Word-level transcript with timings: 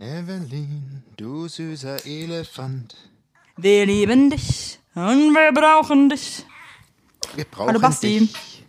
Evelyn, 0.00 1.02
du 1.16 1.48
süßer 1.48 2.06
Elefant. 2.06 2.94
Wir 3.56 3.84
lieben 3.86 4.30
dich 4.30 4.78
und 4.94 5.32
wir 5.34 5.52
brauchen 5.52 6.08
dich. 6.08 6.44
Wir 7.34 7.44
brauchen 7.44 7.68
Hallo, 7.70 7.80
Basti. 7.80 8.20
dich 8.20 8.64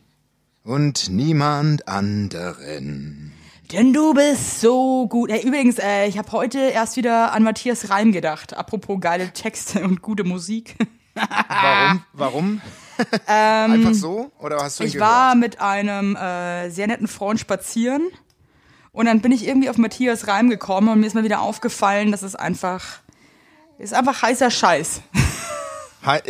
und 0.64 1.10
niemand 1.10 1.88
anderen. 1.88 3.34
Denn 3.72 3.94
du 3.94 4.16
bist 4.16 4.60
so 4.62 5.08
gut. 5.08 5.30
Hey, 5.32 5.46
übrigens, 5.48 5.78
äh, 5.78 6.08
ich 6.08 6.18
habe 6.18 6.32
heute 6.32 6.58
erst 6.58 6.98
wieder 6.98 7.32
an 7.32 7.44
Matthias 7.44 7.92
Reim 7.92 8.12
gedacht. 8.12 8.56
Apropos 8.58 9.00
geile 9.00 9.32
Texte 9.32 9.84
und 9.84 10.02
gute 10.02 10.24
Musik. 10.24 10.76
Warum? 11.14 12.02
Warum? 12.14 12.62
Einfach 13.28 13.94
so? 13.94 14.32
Oder 14.40 14.58
hast 14.64 14.80
du 14.80 14.84
ihn 14.84 14.86
Ähm, 14.86 14.88
Ich 14.88 14.94
gehört? 14.96 15.12
war 15.12 15.36
mit 15.36 15.62
einem 15.62 16.16
äh, 16.16 16.70
sehr 16.72 16.88
netten 16.88 17.08
Freund 17.08 17.40
spazieren 17.40 18.08
und 18.92 19.06
dann 19.06 19.22
bin 19.22 19.32
ich 19.32 19.48
irgendwie 19.48 19.70
auf 19.70 19.78
Matthias 19.78 20.28
Reim 20.28 20.50
gekommen 20.50 20.90
und 20.90 21.00
mir 21.00 21.08
ist 21.08 21.14
mal 21.16 21.24
wieder 21.24 21.42
aufgefallen, 21.42 22.12
dass 22.12 22.22
es 22.22 22.36
einfach 22.36 23.00
ist 23.78 23.94
einfach 23.94 24.22
heißer 24.22 24.52
Scheiß. 24.52 25.02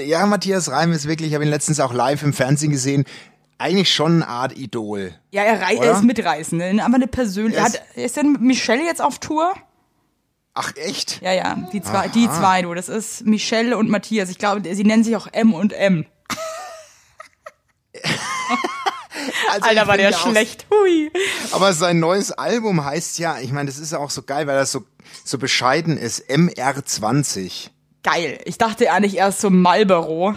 Ja, 0.04 0.26
Matthias 0.26 0.72
Reim 0.72 0.92
ist 0.92 1.08
wirklich, 1.08 1.30
ich 1.30 1.36
habe 1.36 1.44
ihn 1.46 1.50
letztens 1.52 1.80
auch 1.80 1.94
live 1.94 2.24
im 2.24 2.34
Fernsehen 2.34 2.72
gesehen, 2.72 3.06
eigentlich 3.60 3.94
schon 3.94 4.24
eine 4.24 4.28
Art 4.28 4.58
Idol. 4.58 5.14
Ja, 5.30 5.44
er, 5.44 5.62
er 5.62 5.92
ist 5.94 6.04
mitreißend, 6.04 6.60
ne? 6.60 6.84
aber 6.84 6.96
eine 6.96 7.06
Persönlichkeit. 7.08 7.76
Er 7.94 8.04
ist- 8.04 8.06
ist 8.06 8.18
denn 8.18 8.38
Michelle 8.42 8.84
jetzt 8.84 9.00
auf 9.00 9.20
Tour? 9.20 9.54
Ach, 10.56 10.72
echt? 10.76 11.22
Ja, 11.22 11.34
ja, 11.34 11.56
die 11.72 11.82
zwei, 11.84 12.08
die 12.08 12.28
zwei, 12.28 12.64
du. 12.64 12.74
Das 12.74 12.90
ist 12.90 13.28
Michelle 13.28 13.78
und 13.78 13.90
Matthias. 13.90 14.30
Ich 14.32 14.40
glaube, 14.40 14.62
sie 14.74 14.84
nennen 14.84 15.04
sich 15.04 15.16
auch 15.16 15.28
M 15.32 15.54
und 15.54 15.72
M. 15.72 16.08
Also 19.52 19.68
Alter, 19.68 19.88
war 19.88 19.98
der 19.98 20.12
ja 20.12 20.18
schlecht. 20.18 20.66
Hui. 20.72 21.12
Aber 21.52 21.74
sein 21.74 22.00
neues 22.00 22.32
Album 22.32 22.84
heißt 22.84 23.20
ja, 23.20 23.40
ich 23.40 23.52
meine, 23.52 23.70
das 23.70 23.80
ist 23.80 23.92
ja 23.92 23.98
auch 24.00 24.10
so 24.12 24.24
geil, 24.24 24.48
weil 24.48 24.56
das 24.56 24.72
so, 24.72 24.84
so 25.24 25.38
bescheiden 25.38 25.98
ist, 25.98 26.30
MR20. 26.30 27.70
Geil. 28.04 28.40
Ich 28.46 28.58
dachte 28.58 28.92
eigentlich 28.92 29.18
erst 29.18 29.42
so 29.42 29.50
Marlboro. 29.50 30.34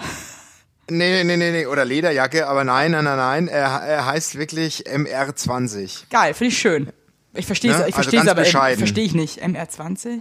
Nee, 0.91 1.22
nee, 1.25 1.36
nee, 1.36 1.50
nee, 1.53 1.67
oder 1.67 1.84
Lederjacke, 1.84 2.47
aber 2.48 2.64
nein, 2.64 2.91
nein, 2.91 3.05
nein, 3.05 3.17
nein, 3.17 3.48
er, 3.48 3.69
er 3.83 4.05
heißt 4.06 4.36
wirklich 4.36 4.84
MR20. 4.86 6.05
Geil, 6.11 6.34
finde 6.34 6.53
ich 6.53 6.59
schön. 6.59 6.92
Ich 7.34 7.47
verstehe 7.47 7.70
es 7.72 7.78
Ne? 7.78 7.89
ich 7.89 7.94
Also 7.94 8.03
verstehe 8.11 8.20
es 8.20 8.27
ganz 8.27 8.31
aber 8.37 8.42
bescheiden. 8.42 8.78
verstehe 8.78 9.05
ich 9.05 9.14
nicht. 9.14 9.42
MR20? 9.42 10.20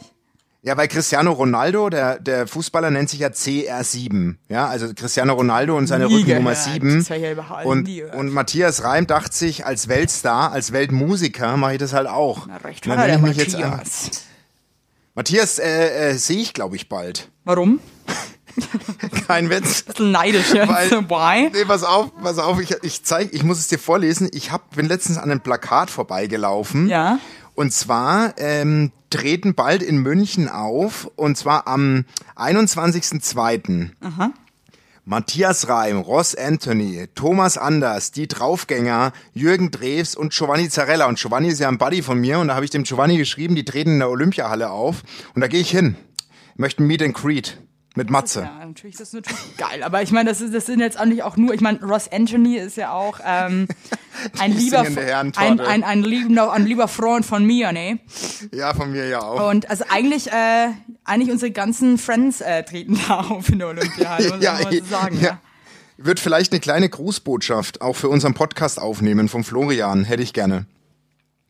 Ja, 0.64 0.78
weil 0.78 0.88
Cristiano 0.88 1.32
Ronaldo, 1.32 1.90
der, 1.90 2.20
der 2.20 2.46
Fußballer 2.46 2.92
nennt 2.92 3.10
sich 3.10 3.20
ja 3.22 3.30
CR7. 3.30 4.36
Ja, 4.48 4.68
also 4.68 4.94
Cristiano 4.94 5.34
Ronaldo 5.34 5.76
und 5.76 5.88
seine 5.88 6.06
Nie 6.06 6.18
Rückennummer 6.18 6.52
gehört. 6.52 6.74
7. 6.74 6.98
Das 7.00 7.10
hab 7.10 7.18
ich 7.18 7.24
ja 7.24 7.32
überhaupt 7.32 7.66
und, 7.66 7.90
und 8.14 8.30
Matthias 8.32 8.84
Reim 8.84 9.08
dachte 9.08 9.36
sich, 9.36 9.66
als 9.66 9.88
Weltstar, 9.88 10.52
als 10.52 10.72
Weltmusiker 10.72 11.58
mache 11.58 11.74
ich 11.74 11.80
das 11.80 11.94
halt 11.94 12.08
auch. 12.08 12.46
Na, 12.48 12.58
recht 12.58 12.86
nenn 12.86 13.10
ich 13.16 13.22
mich 13.22 13.38
jetzt 13.38 13.56
einfach- 13.56 13.72
Matthias. 13.78 14.12
Matthias 15.16 15.60
äh, 15.60 16.12
äh, 16.12 16.14
sehe 16.14 16.38
ich, 16.42 16.54
glaube 16.54 16.76
ich, 16.76 16.88
bald. 16.88 17.30
Warum? 17.44 17.80
Kein 19.32 19.50
Witz. 19.50 19.84
Bisschen 19.84 20.12
neidisch 20.12 20.54
jetzt. 20.54 20.70
Weil- 20.70 20.90
Why? 21.10 21.50
Nee, 21.54 21.66
pass 21.66 21.84
auf, 21.84 22.12
pass 22.22 22.38
auf, 22.38 22.60
ich, 22.62 22.76
ich 22.84 23.04
zeig, 23.04 23.30
ich 23.34 23.44
muss 23.44 23.60
es 23.60 23.68
dir 23.68 23.80
vorlesen. 23.80 24.30
Ich 24.34 24.52
hab, 24.52 24.76
bin 24.76 24.88
letztens 24.88 25.18
an 25.18 25.30
einem 25.32 25.42
Plakat 25.42 25.90
vorbeigelaufen. 25.90 26.88
Ja. 26.90 27.20
Und 27.54 27.74
zwar 27.74 28.34
ähm, 28.38 28.92
treten 29.10 29.56
bald 29.56 29.84
in 29.84 29.98
München 29.98 30.48
auf, 30.50 31.10
und 31.18 31.38
zwar 31.38 31.68
am 31.68 32.06
21.02. 32.38 33.90
Matthias 35.04 35.68
Reim, 35.68 35.98
Ross 35.98 36.36
Anthony, 36.36 37.08
Thomas 37.16 37.58
Anders, 37.58 38.12
die 38.12 38.28
Draufgänger, 38.28 39.14
Jürgen 39.34 39.72
Drews 39.72 40.16
und 40.16 40.32
Giovanni 40.32 40.70
Zarella. 40.70 41.08
Und 41.08 41.20
Giovanni 41.20 41.50
ist 41.50 41.60
ja 41.60 41.68
ein 41.68 41.78
Buddy 41.80 42.04
von 42.04 42.20
mir 42.20 42.40
und 42.40 42.48
da 42.50 42.56
habe 42.56 42.66
ich 42.66 42.72
dem 42.72 42.84
Giovanni 42.84 43.18
geschrieben, 43.18 43.56
die 43.56 43.66
treten 43.66 43.94
in 43.94 44.00
der 44.00 44.10
Olympiahalle 44.10 44.70
auf. 44.70 45.04
Und 45.34 45.42
da 45.42 45.48
gehe 45.48 45.60
ich 45.60 45.72
hin. 45.72 45.96
Möchten 46.56 46.86
Meet 46.86 47.02
and 47.02 47.14
Greet 47.16 47.58
mit 47.96 48.10
Matze. 48.10 48.42
Ja, 48.44 48.66
natürlich, 48.66 48.96
das 48.96 49.10
ist 49.10 49.14
natürlich 49.14 49.58
geil. 49.58 49.84
Aber 49.84 50.02
ich 50.02 50.12
meine, 50.12 50.30
das, 50.30 50.40
ist, 50.42 50.54
das 50.54 50.66
sind 50.66 50.80
jetzt 50.80 50.98
eigentlich 50.98 51.24
auch 51.24 51.36
nur, 51.38 51.54
ich 51.54 51.62
meine, 51.62 51.80
Ross 51.84 52.10
Anthony 52.12 52.56
ist 52.58 52.78
ja 52.78 52.92
auch 52.94 53.20
ähm, 53.26 53.68
ein, 54.40 54.54
lieber, 54.54 54.80
ein, 54.80 55.34
ein, 55.36 55.84
ein, 55.84 56.04
liebender, 56.04 56.52
ein 56.54 56.66
lieber 56.66 56.88
Freund 56.88 57.26
von 57.26 57.44
mir, 57.46 57.72
ne? 57.74 58.00
Ja, 58.54 58.74
von 58.74 58.92
mir 58.92 59.08
ja 59.08 59.22
auch. 59.22 59.50
Und 59.50 59.70
also 59.70 59.84
eigentlich, 59.90 60.32
äh, 60.32 60.68
eigentlich 61.04 61.32
unsere 61.32 61.52
ganzen 61.52 61.98
Friends 61.98 62.40
äh, 62.42 62.64
treten 62.64 62.98
da 63.08 63.20
auf 63.22 63.50
in 63.50 63.60
der 63.60 63.68
Olympiade, 63.68 64.30
muss 64.36 64.44
Ja, 64.44 64.54
man 64.64 64.72
so 64.74 64.86
sagen. 64.86 65.18
ja. 65.20 65.28
Ja. 65.32 65.42
Wird 65.98 66.20
vielleicht 66.20 66.52
eine 66.52 66.60
kleine 66.62 66.90
Grußbotschaft 66.90 67.82
auch 67.82 67.96
für 67.96 68.10
unseren 68.10 68.34
Podcast 68.34 68.80
aufnehmen 68.80 69.28
vom 69.30 69.44
Florian, 69.44 70.04
hätte 70.04 70.24
ich 70.24 70.34
gerne. 70.34 70.66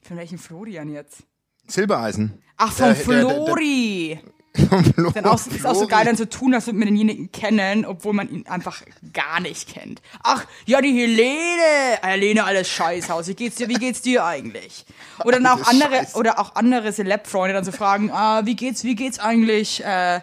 Von 0.03 0.17
welchem 0.17 0.39
Florian 0.39 0.89
jetzt? 0.91 1.23
Silbereisen. 1.67 2.33
Ach, 2.57 2.71
von 2.73 2.87
Der- 2.87 2.95
der- 2.95 3.05
der- 3.05 3.45
Flori. 3.45 4.19
Vom 4.21 4.31
Flo 4.53 5.11
Dann 5.11 5.25
auch, 5.25 5.35
ist 5.47 5.65
auch 5.65 5.75
so 5.75 5.87
geil, 5.87 6.05
dann 6.05 6.17
zu 6.17 6.27
tun, 6.27 6.53
als 6.53 6.65
würde 6.65 6.79
man 6.79 6.87
denjenigen 6.87 7.31
kennen, 7.31 7.85
obwohl 7.85 8.13
man 8.13 8.29
ihn 8.29 8.45
einfach 8.47 8.81
gar 9.13 9.39
nicht 9.39 9.73
kennt. 9.73 10.01
Ach, 10.23 10.45
ja, 10.65 10.81
die 10.81 10.93
Helene. 10.93 11.99
Helene, 12.01 12.43
alles 12.43 12.67
Scheißhaus. 12.67 13.27
Wie 13.27 13.35
geht's 13.35 13.55
dir, 13.55 13.69
wie 13.69 13.75
geht's 13.75 14.01
dir 14.01 14.25
eigentlich? 14.25 14.85
Oder 15.23 15.39
dann 15.39 15.47
auch 15.47 15.67
andere, 15.67 15.95
Scheiß. 15.95 16.15
oder 16.15 16.39
auch 16.39 16.55
andere 16.55 16.91
Celeb-Freunde 16.91 17.53
dann 17.53 17.63
so 17.63 17.71
fragen, 17.71 18.11
ah, 18.11 18.45
wie 18.45 18.55
geht's, 18.55 18.83
wie 18.83 18.95
geht's 18.95 19.19
eigentlich, 19.19 19.83
äh, 19.83 20.19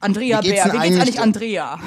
Andrea 0.00 0.42
Wie 0.42 0.48
geht's 0.48 0.64
Bär? 0.64 0.72
Wie 0.72 0.78
geht's 0.78 1.00
eigentlich 1.00 1.20
Andrea? 1.20 1.78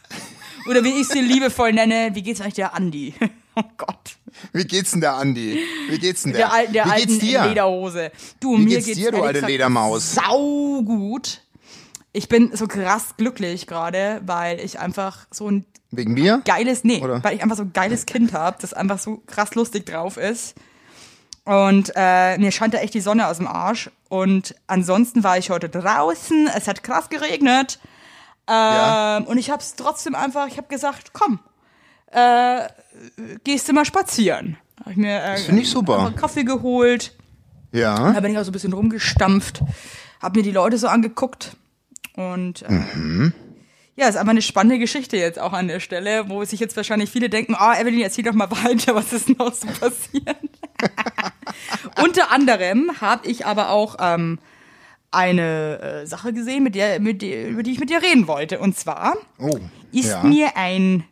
Oder 0.68 0.84
wie 0.84 1.00
ich 1.00 1.08
sie 1.08 1.20
liebevoll 1.20 1.72
nenne, 1.72 2.10
wie 2.14 2.22
geht's 2.22 2.40
eigentlich 2.40 2.54
der 2.54 2.74
Andi? 2.74 3.14
Oh 3.58 3.62
Gott. 3.78 4.15
Wie 4.52 4.64
geht's 4.64 4.90
denn 4.92 5.00
der 5.00 5.14
Andi? 5.14 5.58
Wie 5.88 5.98
geht's 5.98 6.22
denn 6.22 6.32
der? 6.32 6.48
Der, 6.48 6.52
al- 6.52 6.68
der 6.68 6.84
Wie 6.86 6.90
alten 6.90 7.18
dir? 7.18 7.46
Lederhose. 7.46 8.10
Du, 8.40 8.52
Wie 8.58 8.62
mir 8.62 8.68
geht's 8.76 8.86
geht's 8.86 8.98
dir, 8.98 9.10
du 9.10 9.18
alte 9.22 9.34
gesagt 9.34 9.50
Ledermaus? 9.50 10.14
Sau 10.14 10.82
gut. 10.82 11.40
Ich 12.12 12.28
bin 12.28 12.54
so 12.56 12.66
krass 12.66 13.14
glücklich 13.16 13.66
gerade, 13.66 14.20
weil 14.24 14.58
ich 14.60 14.78
einfach 14.78 15.26
so 15.30 15.50
ein 15.50 15.66
Wegen 15.90 16.14
mir? 16.14 16.40
geiles, 16.44 16.82
nee, 16.84 17.00
Oder? 17.02 17.22
weil 17.22 17.36
ich 17.36 17.42
einfach 17.42 17.56
so 17.56 17.62
ein 17.62 17.72
geiles 17.72 18.06
Kind 18.06 18.32
habe, 18.32 18.56
das 18.60 18.72
einfach 18.74 18.98
so 18.98 19.22
krass 19.26 19.54
lustig 19.54 19.84
drauf 19.86 20.16
ist. 20.16 20.54
Und 21.44 21.92
äh, 21.94 22.38
mir 22.38 22.50
scheint 22.52 22.74
da 22.74 22.78
echt 22.78 22.94
die 22.94 23.00
Sonne 23.00 23.28
aus 23.28 23.36
dem 23.36 23.46
Arsch. 23.46 23.90
Und 24.08 24.54
ansonsten 24.66 25.22
war 25.24 25.38
ich 25.38 25.50
heute 25.50 25.68
draußen, 25.68 26.48
es 26.56 26.66
hat 26.66 26.82
krass 26.82 27.08
geregnet. 27.08 27.78
Ähm, 28.48 28.54
Ja. 28.54 29.18
Und 29.18 29.38
ich 29.38 29.50
habe 29.50 29.62
es 29.62 29.74
trotzdem 29.76 30.14
einfach, 30.14 30.46
ich 30.48 30.56
habe 30.56 30.68
gesagt, 30.68 31.12
komm, 31.12 31.38
äh, 32.16 32.68
gehst 33.44 33.68
du 33.68 33.72
mal 33.72 33.84
spazieren. 33.84 34.56
Hab 34.80 34.90
ich 34.92 34.96
mir 34.96 35.22
äh, 35.22 35.58
ich 35.60 35.70
super. 35.70 36.12
Kaffee 36.16 36.44
geholt. 36.44 37.14
Ja. 37.72 38.12
Da 38.12 38.20
bin 38.20 38.32
ich 38.32 38.38
auch 38.38 38.44
so 38.44 38.50
ein 38.50 38.52
bisschen 38.52 38.72
rumgestampft, 38.72 39.62
hab 40.22 40.34
mir 40.34 40.42
die 40.42 40.50
Leute 40.52 40.78
so 40.78 40.88
angeguckt 40.88 41.56
und 42.14 42.62
äh, 42.62 42.72
Mhm. 42.72 43.32
ja, 43.96 44.08
ist 44.08 44.16
einfach 44.16 44.30
eine 44.30 44.40
spannende 44.42 44.78
Geschichte 44.78 45.16
jetzt 45.18 45.38
auch 45.38 45.52
an 45.52 45.68
der 45.68 45.80
Stelle, 45.80 46.28
wo 46.30 46.42
sich 46.44 46.58
jetzt 46.60 46.76
wahrscheinlich 46.76 47.10
viele 47.10 47.28
denken, 47.28 47.54
ah, 47.58 47.78
Evelyn, 47.78 48.00
erzähl 48.00 48.24
doch 48.24 48.32
mal 48.32 48.50
weiter, 48.64 48.94
was 48.94 49.12
ist 49.12 49.28
noch 49.38 49.52
so 49.52 49.66
passiert? 49.66 50.36
Unter 52.02 52.30
anderem 52.32 52.92
habe 53.00 53.26
ich 53.28 53.44
aber 53.46 53.70
auch 53.70 53.96
ähm, 54.00 54.38
eine 55.10 55.80
äh, 56.02 56.06
Sache 56.06 56.32
gesehen, 56.32 56.62
mit 56.62 56.74
der, 56.74 57.00
mit 57.00 57.22
der, 57.22 57.48
über 57.48 57.62
die 57.62 57.72
ich 57.72 57.80
mit 57.80 57.90
dir 57.90 58.02
reden 58.02 58.26
wollte. 58.26 58.58
Und 58.58 58.76
zwar 58.78 59.16
Oh. 59.38 59.58
ist 59.92 60.10
ja. 60.10 60.22
mir 60.22 60.56
ein 60.56 61.04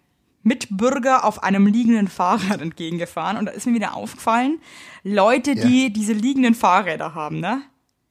Mitbürger 0.45 1.25
auf 1.25 1.43
einem 1.43 1.67
liegenden 1.67 2.09
Fahrrad 2.09 2.61
entgegengefahren 2.63 3.37
und 3.37 3.47
da 3.47 3.53
ist 3.53 3.67
mir 3.67 3.75
wieder 3.75 3.95
aufgefallen, 3.95 4.61
Leute, 5.03 5.55
die 5.55 5.93
diese 5.93 6.13
liegenden 6.13 6.55
Fahrräder 6.55 7.15
haben, 7.15 7.41
ne? 7.41 7.63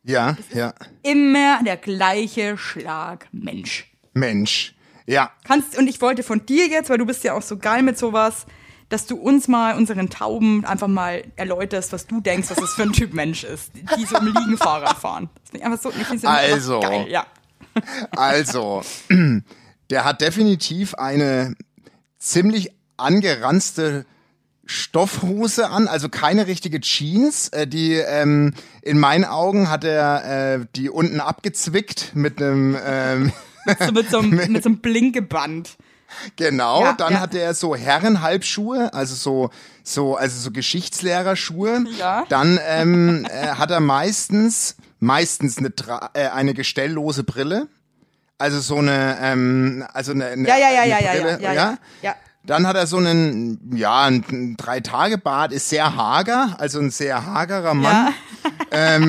Ja, 0.03 0.35
ja. 0.53 0.73
Immer 1.01 1.63
der 1.63 1.77
gleiche 1.77 2.57
Schlag 2.57 3.27
Mensch. 3.31 3.89
Mensch. 4.13 4.75
Ja. 5.05 5.31
Kannst, 5.45 5.77
und 5.77 5.87
ich 5.87 6.01
wollte 6.01 6.23
von 6.23 6.45
dir 6.45 6.67
jetzt, 6.67 6.89
weil 6.89 6.97
du 6.97 7.05
bist 7.05 7.23
ja 7.23 7.33
auch 7.33 7.41
so 7.41 7.57
geil 7.57 7.83
mit 7.83 7.97
sowas, 7.97 8.45
dass 8.89 9.05
du 9.05 9.15
uns 9.15 9.47
mal, 9.47 9.75
unseren 9.75 10.09
Tauben, 10.09 10.65
einfach 10.65 10.87
mal 10.87 11.23
erläuterst, 11.35 11.93
was 11.93 12.05
du 12.05 12.21
denkst, 12.21 12.49
was 12.49 12.57
das 12.57 12.73
für 12.73 12.83
ein 12.83 12.93
Typ 12.93 13.13
Mensch 13.13 13.43
ist, 13.43 13.71
die 13.97 14.05
so 14.05 14.17
im 14.17 14.27
Liegen 14.27 14.57
Fahrrad 14.57 14.97
fahren. 14.97 15.29
Das 15.41 15.49
finde 15.49 15.59
ich 15.59 15.65
einfach 15.65 15.81
so, 15.81 15.89
ich 15.89 16.11
einfach 16.11 16.29
Also. 16.29 16.79
geil, 16.79 17.07
ja. 17.09 17.25
Also, 18.11 18.83
der 19.89 20.05
hat 20.05 20.21
definitiv 20.21 20.93
eine 20.95 21.55
ziemlich 22.23 22.71
angeranzte 22.97 24.05
Stoffhose 24.65 25.69
an, 25.69 25.87
also 25.87 26.07
keine 26.07 26.47
richtige 26.47 26.79
Jeans. 26.79 27.49
Äh, 27.49 27.67
die 27.67 27.93
ähm, 27.95 28.53
in 28.81 28.97
meinen 28.97 29.25
Augen 29.25 29.69
hat 29.69 29.83
er 29.83 30.55
äh, 30.55 30.65
die 30.75 30.89
unten 30.89 31.19
abgezwickt 31.19 32.11
mit 32.15 32.41
einem 32.41 32.77
ähm, 32.83 33.33
So 33.79 33.91
mit 33.91 34.09
so 34.09 34.19
einem, 34.19 34.29
mit 34.51 34.63
so 34.63 34.69
einem 34.69 34.79
Blinkeband. 34.79 35.77
genau. 36.35 36.81
Ja, 36.83 36.93
Dann 36.93 37.13
ja. 37.13 37.19
hatte 37.19 37.39
er 37.39 37.53
so 37.53 37.75
Herrenhalbschuhe, 37.75 38.93
also 38.93 39.15
so 39.15 39.49
so 39.83 40.15
also 40.15 40.39
so 40.39 40.51
Geschichtslehrerschuhe. 40.51 41.85
Ja. 41.97 42.25
Dann 42.29 42.59
ähm, 42.65 43.25
äh, 43.29 43.47
hat 43.47 43.71
er 43.71 43.79
meistens 43.79 44.75
meistens 44.99 45.57
eine 45.57 45.73
äh, 46.13 46.27
eine 46.29 46.53
gestelllose 46.53 47.23
Brille. 47.23 47.67
Also 48.43 48.59
so 48.59 48.75
eine, 48.75 49.17
ähm, 49.21 49.85
also 49.93 50.11
eine, 50.11 50.25
eine 50.25 50.45
Ja, 50.45 50.57
ja, 50.57 50.69
ja, 50.69 50.81
eine 50.81 50.89
ja, 50.89 50.99
ja, 50.99 51.11
Brille, 51.13 51.41
ja, 51.41 51.53
ja, 51.53 51.53
ja. 51.53 51.77
ja. 52.01 52.15
Dann 52.43 52.67
hat 52.67 52.75
er 52.75 52.87
so 52.87 52.97
einen, 52.97 53.71
ja, 53.73 54.03
ein 54.03 54.57
Drei-Tage-Bart, 54.57 55.53
ist 55.53 55.69
sehr 55.69 55.95
hager, 55.95 56.57
also 56.59 56.79
ein 56.81 56.91
sehr 56.91 57.25
hagerer 57.25 57.73
Mann. 57.73 58.13
Ja. 58.73 58.97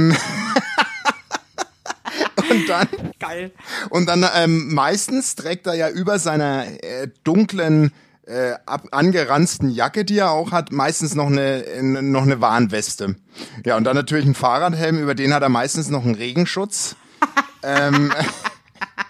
Und 2.49 2.69
dann, 2.69 2.89
Geil. 3.19 3.51
und 3.91 4.07
dann 4.07 4.25
ähm, 4.37 4.73
meistens 4.73 5.35
trägt 5.35 5.67
er 5.67 5.75
ja 5.75 5.89
über 5.89 6.21
seiner 6.21 6.67
äh, 6.85 7.09
dunklen, 7.25 7.93
äh, 8.27 8.53
ab, 8.67 8.87
angeranzten 8.93 9.71
Jacke, 9.71 10.05
die 10.05 10.19
er 10.19 10.31
auch 10.31 10.53
hat, 10.53 10.71
meistens 10.71 11.17
noch 11.17 11.27
eine, 11.27 11.65
äh, 11.65 11.83
noch 11.83 12.23
eine 12.23 12.41
Warnweste. 12.41 13.17
Ja, 13.65 13.77
und 13.77 13.83
dann 13.83 13.97
natürlich 13.97 14.27
ein 14.27 14.37
Fahrradhelm, 14.37 14.99
über 14.99 15.17
den 15.17 15.35
hat 15.35 15.43
er 15.43 15.49
meistens 15.49 15.89
noch 15.89 16.05
einen 16.05 16.15
Regenschutz. 16.15 16.95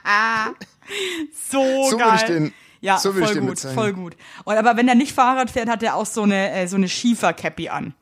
So, 1.51 1.91
So 1.91 1.97
geil. 1.97 2.19
den- 2.29 2.53
ja, 2.81 2.99
so 2.99 3.13
voll 3.15 3.35
gut, 3.41 3.59
voll 3.61 3.93
gut. 3.95 4.15
Und 4.45 4.57
aber 4.57 4.77
wenn 4.77 4.87
er 4.89 4.95
nicht 4.95 5.13
Fahrrad 5.15 5.51
fährt, 5.51 5.71
hat 5.71 5.83
er 5.83 5.95
auch 5.97 6.05
so 6.05 6.23
eine 6.23 6.51
äh, 6.53 6.67
so 6.67 6.77
eine 6.77 6.87
Schiefercappy 6.89 7.71
an. 7.71 7.95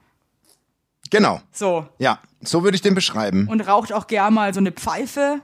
Genau. 1.10 1.40
So 1.52 1.86
Ja, 1.98 2.18
so 2.40 2.64
würde 2.64 2.74
ich 2.74 2.80
den 2.82 2.94
beschreiben. 2.96 3.46
und 3.48 3.60
raucht 3.60 3.92
auch 3.92 4.08
gern 4.08 4.34
mal 4.34 4.52
so 4.52 4.58
eine 4.58 4.72
Pfeife. 4.72 5.40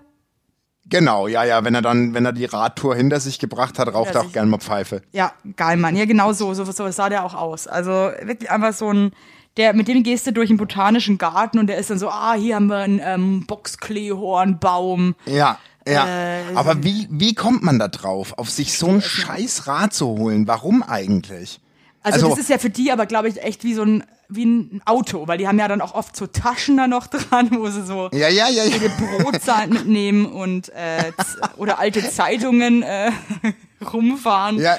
Genau, 0.86 1.28
ja, 1.28 1.44
ja, 1.44 1.62
wenn 1.64 1.74
er 1.74 1.82
dann, 1.82 2.14
wenn 2.14 2.24
er 2.24 2.32
die 2.32 2.46
Radtour 2.46 2.96
hinter 2.96 3.20
sich 3.20 3.38
gebracht 3.38 3.78
hat, 3.78 3.92
raucht 3.92 4.14
er 4.14 4.22
auch 4.22 4.32
gerne 4.32 4.50
mal 4.50 4.58
Pfeife. 4.58 5.02
Ja, 5.12 5.32
geil, 5.56 5.76
Mann. 5.76 5.94
Ja, 5.94 6.06
genau 6.06 6.32
so, 6.32 6.54
so, 6.54 6.64
so 6.64 6.90
sah 6.90 7.08
der 7.10 7.24
auch 7.24 7.34
aus. 7.34 7.66
Also 7.68 7.90
wirklich 8.22 8.50
einfach 8.50 8.72
so 8.72 8.90
ein, 8.92 9.12
der, 9.58 9.74
mit 9.74 9.86
dem 9.86 10.02
gehst 10.02 10.26
du 10.26 10.32
durch 10.32 10.48
den 10.48 10.56
botanischen 10.56 11.18
Garten 11.18 11.58
und 11.58 11.66
der 11.66 11.76
ist 11.76 11.90
dann 11.90 11.98
so, 11.98 12.08
ah, 12.08 12.32
hier 12.34 12.56
haben 12.56 12.68
wir 12.68 12.78
einen 12.78 13.00
ähm, 13.04 13.46
Boxkleehornbaum. 13.46 15.14
Ja, 15.26 15.58
ja. 15.90 16.06
Äh, 16.06 16.54
Aber 16.54 16.82
wie, 16.84 17.06
wie 17.10 17.34
kommt 17.34 17.62
man 17.62 17.78
da 17.78 17.88
drauf, 17.88 18.34
auf 18.38 18.50
sich 18.50 18.78
so 18.78 18.88
ein 18.88 19.02
scheiß 19.02 19.66
Rad 19.66 19.92
zu 19.94 20.06
holen? 20.08 20.46
Warum 20.46 20.82
eigentlich? 20.82 21.60
Also, 22.02 22.26
Also- 22.26 22.30
das 22.30 22.38
ist 22.40 22.50
ja 22.50 22.58
für 22.58 22.70
die 22.70 22.90
aber, 22.92 23.06
glaube 23.06 23.28
ich, 23.28 23.42
echt 23.42 23.64
wie 23.64 23.74
so 23.74 23.82
ein, 23.82 24.04
wie 24.28 24.44
ein 24.44 24.82
Auto, 24.84 25.26
weil 25.26 25.38
die 25.38 25.48
haben 25.48 25.58
ja 25.58 25.68
dann 25.68 25.80
auch 25.80 25.94
oft 25.94 26.14
so 26.16 26.26
Taschen 26.26 26.76
da 26.76 26.86
noch 26.86 27.06
dran, 27.08 27.50
wo 27.52 27.68
sie 27.70 27.84
so 27.84 28.08
Ja, 28.12 28.28
ja, 28.28 28.48
ja, 28.48 28.64
ja. 28.64 28.76
ihre 28.76 28.88
Brotzeit 28.90 29.70
mitnehmen 29.70 30.26
und 30.26 30.68
äh, 30.70 31.12
oder 31.56 31.78
alte 31.78 32.08
Zeitungen 32.08 32.82
äh, 32.82 33.10
rumfahren. 33.92 34.58
Ja, 34.58 34.78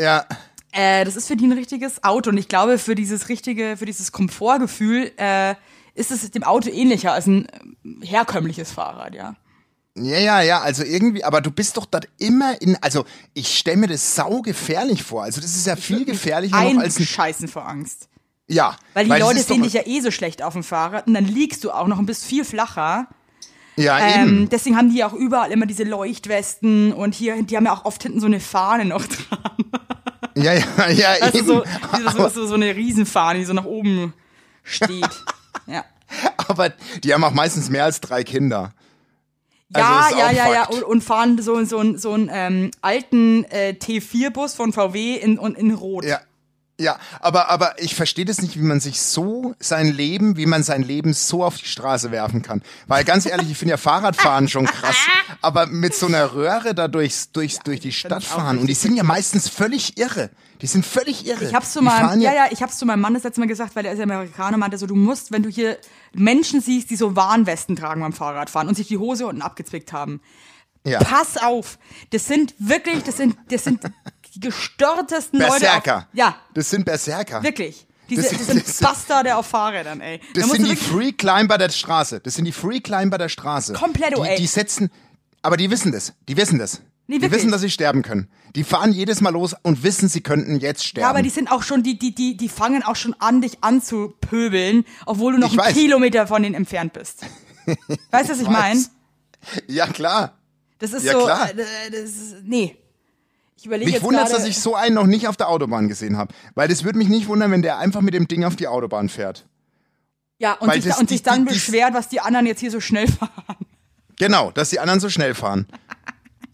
ja. 0.00 0.24
Äh, 0.72 1.04
das 1.04 1.16
ist 1.16 1.26
für 1.28 1.36
die 1.36 1.46
ein 1.46 1.52
richtiges 1.52 2.02
Auto 2.04 2.30
und 2.30 2.38
ich 2.38 2.48
glaube, 2.48 2.78
für 2.78 2.94
dieses 2.94 3.28
richtige, 3.28 3.76
für 3.76 3.84
dieses 3.84 4.10
Komfortgefühl 4.12 5.10
äh, 5.16 5.54
ist 5.94 6.10
es 6.10 6.30
dem 6.30 6.42
Auto 6.44 6.70
ähnlicher 6.70 7.12
als 7.12 7.26
ein 7.26 7.46
äh, 7.46 8.06
herkömmliches 8.06 8.72
Fahrrad, 8.72 9.14
ja. 9.14 9.34
Ja, 9.94 10.18
ja, 10.18 10.40
ja, 10.40 10.60
also 10.60 10.82
irgendwie, 10.84 11.22
aber 11.22 11.40
du 11.42 11.50
bist 11.50 11.76
doch 11.76 11.84
dort 11.84 12.08
immer 12.18 12.60
in, 12.62 12.78
also 12.80 13.04
ich 13.34 13.58
stelle 13.58 13.76
mir 13.76 13.88
das 13.88 14.14
sau 14.14 14.40
gefährlich 14.40 15.02
vor. 15.02 15.22
Also 15.24 15.40
das 15.40 15.54
ist 15.54 15.66
ja 15.66 15.76
viel 15.76 16.04
gefährlicher 16.06 16.56
noch 16.56 16.70
Ein 16.70 16.78
als 16.80 16.98
ein, 16.98 17.04
Scheißen 17.04 17.46
vor 17.48 17.68
Angst. 17.68 18.08
ja. 18.48 18.76
Weil 18.94 19.04
die 19.04 19.10
das 19.10 19.20
Leute 19.20 19.40
sehen 19.40 19.62
dich 19.62 19.74
ja 19.74 19.82
eh 19.86 20.00
so 20.00 20.10
schlecht 20.10 20.42
auf 20.42 20.54
dem 20.54 20.62
Fahrrad 20.62 21.06
und 21.06 21.14
dann 21.14 21.26
liegst 21.26 21.62
du 21.64 21.70
auch 21.72 21.86
noch 21.88 21.98
und 21.98 22.06
bist 22.06 22.24
viel 22.24 22.44
flacher. 22.46 23.06
Ja, 23.76 23.98
Ähm, 23.98 24.28
eben. 24.28 24.48
deswegen 24.48 24.76
haben 24.78 24.90
die 24.90 24.98
ja 24.98 25.06
auch 25.08 25.12
überall 25.14 25.50
immer 25.52 25.66
diese 25.66 25.84
Leuchtwesten 25.84 26.92
und 26.94 27.14
hier, 27.14 27.42
die 27.42 27.56
haben 27.56 27.64
ja 27.66 27.72
auch 27.74 27.84
oft 27.84 28.02
hinten 28.02 28.20
so 28.20 28.26
eine 28.26 28.40
Fahne 28.40 28.84
noch 28.86 29.04
dran. 29.06 29.54
Ja, 30.34 30.54
ja, 30.54 30.88
ja, 30.90 31.08
Also 31.20 31.38
eben. 31.38 31.46
so, 31.46 31.64
so, 32.16 32.28
so, 32.30 32.46
so 32.46 32.54
eine 32.54 32.74
Riesenfahne, 32.74 33.40
die 33.40 33.44
so 33.44 33.52
nach 33.52 33.64
oben 33.66 34.14
steht. 34.62 35.10
Ja. 35.66 35.84
Aber 36.48 36.70
die 37.04 37.14
haben 37.14 37.22
auch 37.24 37.32
meistens 37.32 37.70
mehr 37.70 37.84
als 37.84 38.00
drei 38.00 38.24
Kinder. 38.24 38.72
Ja, 39.76 40.00
Also 40.06 40.18
ja, 40.18 40.30
ja, 40.30 40.52
ja, 40.52 40.68
und, 40.68 40.82
und 40.82 41.04
fahren 41.04 41.40
so, 41.40 41.62
so, 41.64 41.78
einen- 41.78 41.98
so 41.98 42.12
einen 42.12 42.30
ähm, 42.32 42.70
alten 42.82 43.44
äh, 43.44 43.70
T4-Bus 43.78 44.54
von 44.54 44.72
VW 44.72 45.16
in, 45.16 45.38
in, 45.38 45.54
in 45.54 45.74
Rot. 45.74 46.04
Ja. 46.04 46.20
Ja, 46.82 46.98
aber, 47.20 47.48
aber 47.48 47.80
ich 47.80 47.94
verstehe 47.94 48.24
das 48.24 48.42
nicht, 48.42 48.56
wie 48.58 48.62
man 48.64 48.80
sich 48.80 49.00
so 49.00 49.54
sein 49.60 49.86
Leben, 49.92 50.36
wie 50.36 50.46
man 50.46 50.62
sein 50.64 50.82
Leben 50.82 51.12
so 51.14 51.44
auf 51.44 51.56
die 51.56 51.66
Straße 51.66 52.10
werfen 52.10 52.42
kann. 52.42 52.60
Weil 52.88 53.04
ganz 53.04 53.24
ehrlich, 53.24 53.50
ich 53.52 53.56
finde 53.58 53.70
ja 53.72 53.76
Fahrradfahren 53.76 54.48
schon 54.48 54.66
krass. 54.66 54.96
Aber 55.40 55.66
mit 55.66 55.94
so 55.94 56.06
einer 56.06 56.34
Röhre 56.34 56.74
da 56.74 56.88
durchs, 56.88 57.30
durchs, 57.30 57.60
durch 57.60 57.80
die 57.80 57.92
Stadt 57.92 58.24
fahren. 58.24 58.58
Und 58.58 58.66
die 58.66 58.74
sind 58.74 58.96
ja 58.96 59.04
meistens 59.04 59.48
völlig 59.48 59.96
irre. 59.96 60.30
Die 60.60 60.66
sind 60.66 60.84
völlig 60.84 61.26
irre. 61.26 61.44
Ich 61.44 61.54
hab's 61.54 61.72
zu 61.72 61.82
meinem, 61.82 62.20
ja, 62.20 62.32
ja, 62.34 62.46
ich 62.50 62.62
hab's 62.62 62.78
zu 62.78 62.86
meinem 62.86 63.00
Mann 63.00 63.14
das 63.14 63.22
letzte 63.22 63.40
Mal 63.40 63.46
gesagt, 63.46 63.74
weil 63.76 63.84
er 63.86 63.92
ist 63.92 63.98
ja 63.98 64.04
Amerikaner, 64.04 64.56
meinte 64.56 64.78
so, 64.78 64.86
du 64.86 64.94
musst, 64.94 65.30
wenn 65.32 65.42
du 65.42 65.48
hier 65.48 65.78
Menschen 66.12 66.60
siehst, 66.60 66.90
die 66.90 66.96
so 66.96 67.14
Warnwesten 67.16 67.76
tragen 67.76 68.00
beim 68.00 68.12
Fahrradfahren 68.12 68.68
und 68.68 68.74
sich 68.76 68.88
die 68.88 68.98
Hose 68.98 69.26
unten 69.26 69.42
abgezwickt 69.42 69.92
haben, 69.92 70.20
Ja. 70.86 70.98
pass 71.00 71.36
auf. 71.36 71.78
Das 72.10 72.26
sind 72.26 72.54
wirklich, 72.58 73.02
das 73.04 73.16
sind, 73.16 73.36
das 73.50 73.64
sind 73.64 73.80
die 74.34 74.40
gestörtesten 74.40 75.38
Leute. 75.38 75.52
Berserker. 75.52 75.96
Auf, 75.98 76.04
ja, 76.12 76.36
Das 76.54 76.70
sind 76.70 76.84
Berserker. 76.84 77.42
wirklich. 77.42 77.86
Diese, 78.08 78.22
Das 78.22 78.30
das, 78.32 78.46
sind- 78.46 78.60
das 78.66 78.78
sind- 78.78 78.86
Bastarde 78.88 79.36
auf 79.36 79.46
Fahrrädern, 79.46 80.00
ey. 80.00 80.20
Da 80.34 80.40
Das 80.42 80.50
sind 80.50 80.66
die 80.66 80.76
Free 80.76 81.12
Climber 81.12 81.58
der 81.58 81.68
Straße. 81.70 82.20
Das 82.20 82.34
sind 82.34 82.44
die 82.44 82.52
Free 82.52 82.80
Climber 82.80 83.18
der 83.18 83.28
Straße. 83.28 83.72
Komplett, 83.74 84.16
oh, 84.18 84.22
die, 84.24 84.30
ey. 84.30 84.36
die 84.36 84.46
setzen, 84.46 84.90
aber 85.42 85.56
die 85.56 85.70
wissen 85.70 85.92
das. 85.92 86.12
Die 86.28 86.36
wissen 86.36 86.58
das. 86.58 86.80
Nee, 87.08 87.18
die 87.18 87.30
wissen, 87.30 87.50
dass 87.50 87.60
sie 87.60 87.70
sterben 87.70 88.02
können. 88.02 88.30
Die 88.54 88.64
fahren 88.64 88.92
jedes 88.92 89.20
Mal 89.20 89.30
los 89.30 89.54
und 89.62 89.82
wissen, 89.82 90.08
sie 90.08 90.20
könnten 90.20 90.60
jetzt 90.60 90.84
sterben. 90.86 91.02
Ja, 91.04 91.10
aber 91.10 91.22
die 91.22 91.30
sind 91.30 91.50
auch 91.50 91.62
schon, 91.62 91.82
die, 91.82 91.98
die, 91.98 92.14
die, 92.14 92.36
die 92.36 92.48
fangen 92.48 92.82
auch 92.84 92.96
schon 92.96 93.14
an, 93.18 93.40
dich 93.42 93.58
anzupöbeln, 93.62 94.84
obwohl 95.06 95.32
du 95.34 95.38
noch 95.38 95.52
Ich 95.52 95.58
einen 95.58 95.68
weiß. 95.68 95.74
Kilometer 95.74 96.26
von 96.26 96.42
denen 96.42 96.54
entfernt 96.54 96.92
bist. 96.92 97.22
weißt 98.10 98.28
du, 98.28 98.32
was 98.34 98.40
ich 98.40 98.48
meine? 98.48 98.78
weiß. 98.80 98.90
ja, 99.68 99.86
klar. 99.88 100.38
Das 100.78 100.92
ist 100.92 101.04
Ja, 101.04 101.12
so, 101.12 101.24
klar. 101.24 101.50
äh, 101.50 101.54
das 101.90 102.10
ist, 102.10 102.34
nee. 102.44 102.76
Ich 103.62 103.66
überlege 103.66 103.92
Mich 103.92 104.02
wundert 104.02 104.32
dass 104.32 104.44
ich 104.44 104.58
so 104.58 104.74
einen 104.74 104.96
noch 104.96 105.06
nicht 105.06 105.28
auf 105.28 105.36
der 105.36 105.48
Autobahn 105.48 105.86
gesehen 105.88 106.16
habe. 106.16 106.34
Weil 106.56 106.66
das 106.66 106.82
würde 106.82 106.98
mich 106.98 107.06
nicht 107.08 107.28
wundern, 107.28 107.52
wenn 107.52 107.62
der 107.62 107.78
einfach 107.78 108.00
mit 108.00 108.12
dem 108.12 108.26
Ding 108.26 108.42
auf 108.42 108.56
die 108.56 108.66
Autobahn 108.66 109.08
fährt. 109.08 109.46
ja, 110.38 110.54
und, 110.54 110.72
sich, 110.72 110.82
das- 110.84 110.94
da, 110.96 111.00
und 111.00 111.08
sich 111.08 111.22
die- 111.22 111.28
dann 111.28 111.46
die- 111.46 111.52
beschwert, 111.52 111.94
was 111.94 112.08
die 112.08 112.18
anderen 112.20 112.46
jetzt 112.46 112.58
hier 112.58 112.72
so 112.72 112.80
schnell 112.80 113.06
fahren. 113.06 113.30
Genau, 114.18 114.50
dass 114.50 114.70
die 114.70 114.80
anderen 114.80 114.98
so 114.98 115.08
schnell 115.08 115.34
fahren. 115.36 115.68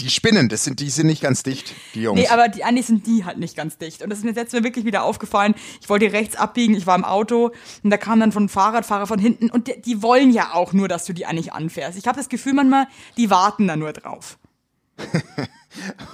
Die 0.03 0.11
spinnen, 0.11 0.51
das 0.51 0.65
sind, 0.65 0.81
die 0.81 0.91
sind 0.91 1.07
nicht 1.07 1.23
ganz 1.23 1.43
dicht, 1.43 1.73
die 1.95 2.03
Jungs. 2.03 2.21
Nee, 2.21 2.29
aber 2.29 2.49
die, 2.49 2.63
eigentlich 2.63 2.85
sind 2.87 3.07
die 3.07 3.25
halt 3.25 3.39
nicht 3.39 3.57
ganz 3.57 3.79
dicht. 3.79 4.03
Und 4.03 4.11
das 4.11 4.19
ist 4.19 4.25
mir 4.27 4.33
jetzt 4.33 4.53
mir 4.53 4.63
wirklich 4.63 4.85
wieder 4.85 5.03
aufgefallen. 5.05 5.55
Ich 5.81 5.89
wollte 5.89 6.13
rechts 6.13 6.37
abbiegen, 6.37 6.75
ich 6.75 6.87
war 6.87 6.95
im 6.95 7.05
Auto 7.07 7.53
und 7.83 7.89
da 7.91 7.97
kam 7.97 8.21
dann 8.21 8.33
von 8.33 8.51
Fahrradfahrer 8.51 9.07
von 9.07 9.19
hinten 9.19 9.49
und 9.51 9.67
die, 9.69 9.81
die 9.81 10.03
wollen 10.03 10.31
ja 10.31 10.53
auch 10.53 10.75
nur, 10.75 10.89
dass 10.89 11.07
du 11.07 11.15
die 11.15 11.25
eigentlich 11.25 11.55
anfährst. 11.55 11.97
Ich 11.97 12.07
habe 12.07 12.19
das 12.19 12.29
Gefühl 12.29 12.53
manchmal, 12.53 12.87
die 13.17 13.31
warten 13.31 13.67
da 13.67 13.77
nur 13.77 13.95
drauf. 13.95 14.39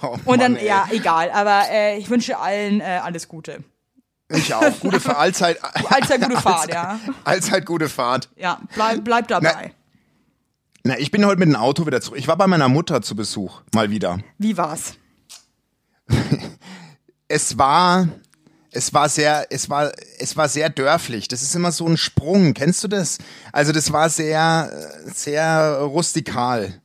Oh 0.03 0.17
Und 0.25 0.41
dann, 0.41 0.53
Mann, 0.53 0.61
ey. 0.61 0.67
ja, 0.67 0.89
egal. 0.91 1.31
Aber 1.31 1.63
äh, 1.71 1.99
ich 1.99 2.11
wünsche 2.11 2.39
allen 2.39 2.81
äh, 2.81 3.01
alles 3.03 3.29
Gute. 3.29 3.63
Ich 4.29 4.53
auch. 4.55 4.81
Gute 4.81 5.01
Fahrt. 5.01 5.19
Allzeit, 5.19 5.59
Allzeit 5.91 6.21
gute 6.23 6.41
Fahrt, 6.41 6.71
ja. 6.73 6.99
allzeit 7.25 7.67
gute 7.67 7.89
Fahrt. 7.89 8.29
Ja, 8.37 8.61
bleib, 8.75 9.05
bleib 9.05 9.29
dabei. 9.29 9.73
Na, 10.83 10.99
ich 10.99 11.11
bin 11.11 11.25
heute 11.25 11.39
mit 11.39 11.49
dem 11.49 11.57
Auto 11.57 11.87
wieder 11.87 12.01
zurück. 12.01 12.19
Ich 12.19 12.29
war 12.29 12.37
bei 12.37 12.47
meiner 12.47 12.69
Mutter 12.69 13.01
zu 13.01 13.17
Besuch, 13.17 13.63
mal 13.75 13.91
wieder. 13.91 14.19
Wie 14.39 14.57
war's? 14.57 14.95
Es 17.27 17.57
war, 17.57 18.07
es 18.71 18.93
war 18.93 19.09
sehr, 19.09 19.47
es 19.49 19.71
war, 19.71 19.91
es 20.19 20.37
war 20.37 20.47
sehr 20.47 20.69
dörflich. 20.69 21.27
Das 21.27 21.43
ist 21.43 21.55
immer 21.55 21.73
so 21.73 21.87
ein 21.89 21.97
Sprung. 21.97 22.53
Kennst 22.53 22.85
du 22.85 22.89
das? 22.89 23.17
Also 23.51 23.73
das 23.73 23.93
war 23.93 24.11
sehr, 24.11 24.71
äh, 25.07 25.11
sehr 25.11 25.79
rustikal. 25.81 26.83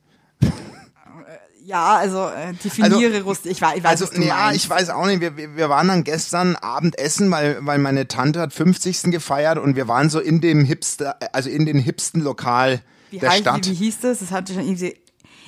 Ja, 1.70 1.96
also 1.96 2.26
äh, 2.28 2.52
definiere 2.52 3.14
Also- 3.14 3.24
Rust. 3.24 3.46
Ich, 3.46 3.62
weiß- 3.62 3.76
ich 3.76 3.84
weiß, 3.84 3.90
Also, 4.02 4.06
was 4.08 4.24
ja, 4.24 4.50
ich 4.52 4.68
weiß 4.68 4.90
auch 4.90 5.06
nicht. 5.06 5.20
Wir, 5.20 5.36
wir, 5.36 5.68
waren 5.68 5.86
dann 5.88 6.02
gestern 6.04 6.56
Abend 6.56 6.98
essen, 6.98 7.30
weil, 7.30 7.58
weil 7.60 7.78
meine 7.78 8.08
Tante 8.08 8.40
hat 8.40 8.52
50. 8.52 9.04
gefeiert 9.12 9.56
und 9.58 9.76
wir 9.76 9.86
waren 9.86 10.10
so 10.10 10.18
in 10.18 10.40
dem 10.40 10.64
hipster, 10.64 11.16
also 11.32 11.48
in 11.48 11.66
den 11.66 11.78
hipsten 11.78 12.22
Lokal 12.22 12.80
wie, 13.10 13.18
der 13.18 13.30
heißt- 13.30 13.38
Stadt. 13.40 13.66
Wie, 13.66 13.70
wie 13.70 13.74
hieß 13.74 14.00
das? 14.00 14.18
Das 14.18 14.32
hatte 14.32 14.52
schon 14.52 14.64
irgendwie 14.64 14.96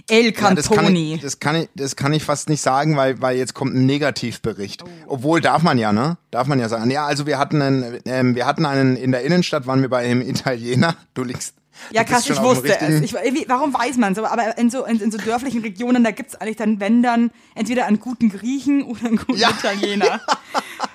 El 0.09 0.27
Ja, 0.35 0.55
das, 0.55 0.69
kann 0.69 0.77
Cantoni. 0.79 1.15
ich, 1.15 1.21
das, 1.23 1.39
kann 1.41 1.57
ich, 1.57 1.69
das 1.75 1.97
kann 1.97 2.13
ich 2.13 2.25
fast 2.25 2.49
nicht 2.49 2.61
sagen, 2.61 2.97
weil, 2.97 3.21
weil 3.21 3.37
jetzt 3.37 3.55
kommt 3.55 3.75
ein 3.75 3.83
Oh. 3.83 3.87
Negativbericht. 3.87 4.83
Obwohl 5.07 5.41
darf 5.41 5.63
man 5.63 5.79
ja, 5.79 5.93
ne? 5.93 6.19
Darf 6.31 6.47
man 6.47 6.59
ja 6.59 6.69
sagen. 6.69 6.91
Ja, 6.91 7.07
also 7.07 7.27
wir 7.27 7.39
hatten 7.39 7.63
einen, 7.63 7.99
ähm, 8.05 8.35
wir 8.35 8.47
hatten 8.47 8.65
einen 8.67 8.97
in 8.97 9.13
der 9.13 9.23
Innenstadt, 9.23 9.67
waren 9.67 9.81
wir 9.81 9.89
bei 9.89 9.99
einem 10.05 10.21
Italiener. 10.23 10.95
Du 11.15 11.23
liegst. 11.25 11.55
Ja, 11.91 12.05
du 12.05 12.13
krass, 12.13 12.29
ich 12.29 12.41
wusste 12.41 12.79
es. 12.81 13.01
Ich, 13.03 13.15
warum 13.49 13.75
weiß 13.75 13.97
man 13.97 14.15
so? 14.15 14.25
Aber 14.25 14.57
in 14.59 14.71
so, 14.71 14.85
in, 14.85 15.01
in 15.01 15.11
so 15.11 15.19
dörflichen 15.19 15.63
Regionen, 15.63 16.05
da 16.05 16.11
gibt's 16.11 16.35
eigentlich 16.37 16.57
dann, 16.57 16.81
wenn 16.81 17.03
dann, 17.03 17.31
entweder 17.55 17.87
einen 17.87 18.01
guten 18.01 18.31
Griechen 18.31 18.83
oder 18.85 19.07
einen 19.07 19.17
guten 19.17 19.39
Ja. 19.39 19.51
Italiener. 19.51 20.21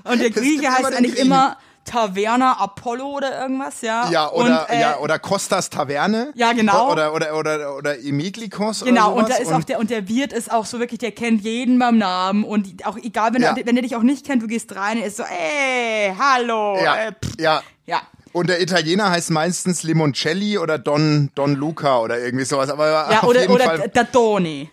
Und 0.03 0.19
der 0.19 0.29
gibt 0.29 0.37
Grieche 0.37 0.71
heißt 0.71 0.85
eigentlich 0.85 1.13
Griechen. 1.13 1.27
immer 1.27 1.57
Taverna 1.85 2.59
Apollo 2.59 3.05
oder 3.05 3.41
irgendwas, 3.41 3.79
ja. 3.81 4.09
Ja, 4.09 4.29
oder, 4.29 4.67
und, 4.69 4.75
äh, 4.75 4.81
ja, 4.81 4.97
oder 4.99 5.19
Costas 5.19 5.69
Taverne. 5.69 6.33
Ja, 6.35 6.51
genau. 6.51 6.91
Oder, 6.91 7.13
oder, 7.13 7.37
oder, 7.37 7.75
oder 7.77 7.97
Emiglikos 7.99 8.83
Genau, 8.83 9.13
oder 9.13 9.23
und 9.23 9.29
da 9.29 9.35
ist 9.35 9.53
auch 9.53 9.63
der, 9.63 9.79
und 9.79 9.89
der 9.89 10.09
Wirt 10.09 10.33
ist 10.33 10.51
auch 10.51 10.65
so 10.65 10.79
wirklich, 10.79 10.99
der 10.99 11.11
kennt 11.13 11.43
jeden 11.43 11.79
beim 11.79 11.97
Namen 11.97 12.43
und 12.43 12.85
auch 12.85 12.97
egal, 12.97 13.33
wenn, 13.33 13.41
Ja. 13.41 13.55
er, 13.55 13.65
wenn 13.65 13.77
er 13.77 13.83
dich 13.83 13.95
auch 13.95 14.03
nicht 14.03 14.25
kennt, 14.25 14.43
du 14.43 14.47
gehst 14.47 14.75
rein, 14.75 14.97
er 14.97 15.05
ist 15.07 15.15
so, 15.15 15.23
ey, 15.23 16.13
hallo, 16.19 16.77
ja, 16.83 16.95
äh, 17.07 17.11
ja. 17.39 17.63
ja. 17.85 18.01
Und 18.37 18.49
der 18.49 18.61
Italiener 18.61 19.09
heißt 19.09 19.31
meistens 19.31 19.81
Limoncelli 19.81 20.59
oder 20.59 20.77
Don, 20.77 21.31
Don 21.33 21.55
Luca 21.55 21.99
oder 21.99 22.19
irgendwie 22.19 22.45
sowas. 22.45 22.69
Aber 22.69 22.87
Ja, 22.87 23.19
auf 23.21 23.23
oder, 23.23 23.41
jeden 23.41 23.53
oder 23.53 23.65
Fall, 23.65 23.89
Dadoni. 23.91 24.69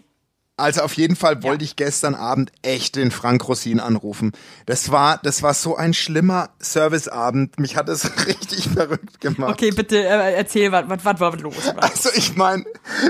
Also 0.56 0.82
auf 0.82 0.92
jeden 0.94 1.16
Fall 1.16 1.42
wollte 1.42 1.64
ich 1.64 1.74
gestern 1.74 2.14
Abend 2.14 2.52
echt 2.62 2.94
den 2.94 3.10
Frank 3.10 3.48
Rosin 3.48 3.80
anrufen. 3.80 4.32
Das 4.66 4.92
war, 4.92 5.18
das 5.22 5.42
war 5.42 5.54
so 5.54 5.76
ein 5.76 5.94
schlimmer 5.94 6.50
Serviceabend. 6.60 7.58
Mich 7.58 7.74
hat 7.74 7.88
es 7.88 8.04
richtig 8.26 8.68
verrückt 8.68 9.20
gemacht. 9.22 9.54
Okay, 9.54 9.70
bitte 9.70 9.96
äh, 9.96 10.34
erzähl, 10.34 10.70
was, 10.70 10.84
was, 10.88 11.04
was 11.04 11.20
war 11.20 11.36
los? 11.38 11.54
Was? 11.56 11.74
Also 11.94 12.10
ich 12.14 12.36
meine, 12.36 12.64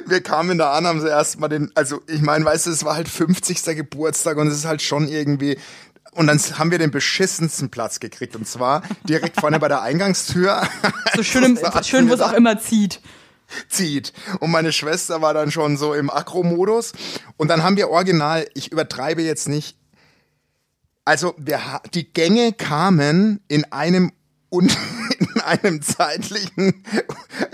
wir 0.07 0.23
kamen 0.23 0.57
da 0.57 0.73
an, 0.73 0.87
haben 0.87 1.01
sie 1.01 1.09
erstmal 1.09 1.49
den, 1.49 1.73
also 1.75 2.01
ich 2.07 2.23
meine, 2.23 2.45
weißt 2.45 2.67
du, 2.67 2.71
es 2.71 2.85
war 2.85 2.95
halt 2.95 3.09
50. 3.09 3.65
Geburtstag 3.77 4.37
und 4.37 4.47
es 4.47 4.55
ist 4.55 4.67
halt 4.67 4.83
schon 4.83 5.09
irgendwie, 5.09 5.59
und 6.15 6.27
dann 6.27 6.39
haben 6.39 6.71
wir 6.71 6.79
den 6.79 6.91
beschissensten 6.91 7.71
Platz 7.71 8.01
gekriegt. 8.01 8.37
Und 8.37 8.47
zwar 8.47 8.83
direkt 9.09 9.41
vorne 9.41 9.59
bei 9.59 9.69
der 9.69 9.83
Eingangstür. 9.83 10.63
So 11.17 11.23
schön, 11.23 11.45
im, 11.45 11.59
schön 11.85 12.11
wo 12.11 12.15
es 12.15 12.21
auch 12.21 12.33
immer 12.33 12.59
zieht. 12.59 13.01
zieht. 13.69 14.13
Und 14.41 14.51
meine 14.51 14.73
Schwester 14.73 15.23
war 15.23 15.33
dann 15.33 15.53
schon 15.53 15.77
so 15.77 15.95
im 15.95 16.11
Akro-Modus. 16.11 16.93
Und 17.37 17.47
dann 17.49 17.63
haben 17.63 17.77
wir 17.77 17.89
original, 17.89 18.49
ich 18.55 18.73
übertreibe 18.73 19.23
jetzt 19.23 19.47
nicht, 19.47 19.77
also 21.05 21.35
wir, 21.39 21.61
die 21.95 22.13
Gänge 22.13 22.53
kamen 22.53 23.45
in 23.47 23.65
einem, 23.71 24.11
in 24.51 24.71
einem 25.45 25.83
zeitlichen 25.83 26.85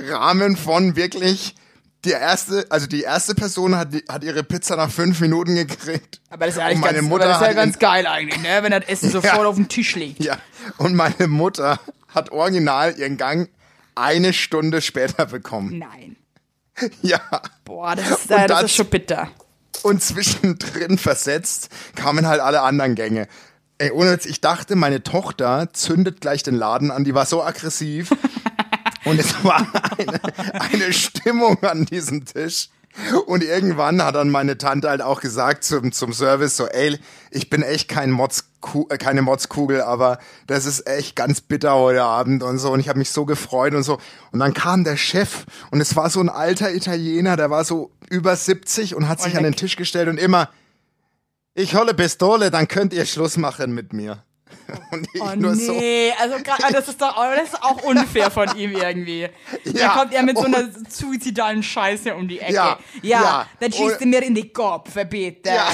Rahmen 0.09 0.57
von 0.57 0.97
wirklich, 0.97 1.55
die 2.05 2.11
erste, 2.13 2.67
also 2.71 2.87
die 2.87 3.03
erste 3.03 3.35
Person 3.35 3.77
hat, 3.77 3.89
hat 4.09 4.25
ihre 4.25 4.43
Pizza 4.43 4.77
nach 4.77 4.91
fünf 4.91 5.21
Minuten 5.21 5.55
gekriegt. 5.55 6.21
Aber 6.31 6.47
das 6.47 6.55
ist 6.55 6.61
ja 6.61 6.67
eigentlich 6.67 6.81
meine 6.81 6.95
ganz, 6.99 7.09
Mutter 7.09 7.25
das 7.27 7.41
ist 7.41 7.47
ja 7.47 7.53
ganz 7.53 7.79
geil 7.79 8.07
eigentlich, 8.07 8.41
ne? 8.41 8.59
wenn 8.63 8.71
das 8.73 8.85
Essen 8.87 9.11
sofort 9.11 9.41
auf 9.47 9.57
dem 9.57 9.69
Tisch 9.69 9.97
liegt. 9.97 10.23
Ja, 10.25 10.39
und 10.79 10.95
meine 10.95 11.29
Mutter 11.29 11.79
hat 12.09 12.33
original 12.33 12.99
ihren 12.99 13.17
Gang 13.17 13.51
eine 13.95 14.33
Stunde 14.33 14.81
später 14.81 15.27
bekommen. 15.27 15.79
Nein. 15.79 16.17
Ja. 17.03 17.21
Boah, 17.65 17.95
das 17.95 18.11
ist, 18.11 18.31
äh, 18.31 18.47
das 18.47 18.61
das- 18.61 18.63
ist 18.65 18.75
schon 18.77 18.87
bitter. 18.87 19.29
Und 19.83 20.03
zwischendrin 20.03 20.99
versetzt 20.99 21.71
kamen 21.95 22.27
halt 22.27 22.41
alle 22.41 22.61
anderen 22.63 22.95
Gänge. 22.95 23.29
Ey, 23.79 23.91
ohne 23.93 24.13
Witz, 24.13 24.27
ich 24.27 24.43
dachte, 24.43 24.77
meine 24.77 25.03
Tochter 25.03 25.69
zündet 25.73 26.21
gleich 26.21 26.43
den 26.43 26.55
Laden 26.55 26.91
an, 26.91 27.05
die 27.05 27.15
war 27.15 27.25
so 27.25 27.43
aggressiv. 27.43 28.11
Und 29.05 29.19
es 29.19 29.45
war 29.45 29.67
eine, 29.99 30.21
eine 30.61 30.93
Stimmung 30.93 31.63
an 31.63 31.87
diesem 31.87 32.25
Tisch. 32.25 32.69
Und 33.27 33.45
irgendwann 33.45 34.03
hat 34.03 34.17
dann 34.17 34.31
meine 34.31 34.59
Tante 34.59 34.91
halt 34.91 35.01
auch 35.01 35.21
gesagt 35.21 35.63
zum, 35.63 35.93
zum 35.93 36.13
Service 36.13 36.57
so, 36.57 36.67
ey, 36.67 36.99
ich 37.31 37.49
bin 37.49 37.63
echt 37.63 37.89
kein 37.89 38.11
Mods, 38.11 38.51
äh, 38.89 38.99
keine 38.99 39.23
Motzkugel, 39.23 39.81
aber 39.81 40.19
das 40.49 40.67
ist 40.67 40.89
echt 40.89 41.15
ganz 41.15 41.41
bitter 41.41 41.77
heute 41.77 42.03
Abend 42.03 42.43
und 42.43 42.59
so. 42.59 42.73
Und 42.73 42.81
ich 42.81 42.89
habe 42.89 42.99
mich 42.99 43.11
so 43.11 43.25
gefreut 43.25 43.75
und 43.75 43.85
so. 43.85 43.99
Und 44.33 44.41
dann 44.41 44.55
kam 44.55 44.83
der 44.83 44.97
Chef 44.97 45.45
und 45.71 45.81
es 45.81 45.95
war 45.95 46.11
so 46.11 46.21
ein 46.21 46.29
alter 46.29 46.75
Italiener, 46.75 47.37
der 47.37 47.49
war 47.49 47.65
so 47.65 47.93
über 48.11 48.35
70 48.35 48.97
und 48.97 49.09
hat 49.09 49.23
sich 49.23 49.37
an 49.37 49.45
den. 49.45 49.55
Tisch 49.55 49.77
gestellt 49.77 50.09
und 50.09 50.19
immer, 50.19 50.49
ich 51.55 51.77
hole 51.77 51.95
Pistole, 51.95 52.51
dann 52.51 52.67
könnt 52.67 52.93
ihr 52.93 53.07
Schluss 53.07 53.37
machen 53.37 53.73
mit 53.73 53.93
mir. 53.93 54.25
Und 54.93 55.07
ich 55.13 55.21
Oh 55.23 55.35
nur 55.37 55.55
so. 55.55 55.73
nee, 55.73 56.13
also 56.19 56.37
grad, 56.43 56.73
das 56.73 56.89
ist 56.89 57.01
doch 57.01 57.15
das 57.35 57.49
ist 57.49 57.63
auch 57.63 57.83
unfair 57.85 58.31
von 58.31 58.57
ihm 58.57 58.73
irgendwie. 58.73 59.29
Da 59.65 59.71
Ja, 59.81 59.89
kommt 59.91 60.13
er 60.13 60.23
mit 60.23 60.37
so 60.39 60.45
einer 60.45 60.69
suizidalen 60.89 61.63
Scheiße 61.63 62.15
um 62.15 62.27
die 62.29 62.41
Ecke. 62.41 62.55
Ja, 62.55 62.79
ja, 63.03 63.23
ja, 63.23 63.47
dann 63.61 63.73
schießt 63.73 64.01
er 64.01 64.07
mir 64.07 64.23
in 64.23 64.35
die 64.35 64.53
Kopf, 64.53 64.91
bitte. 65.09 65.51
Ja. 65.51 65.67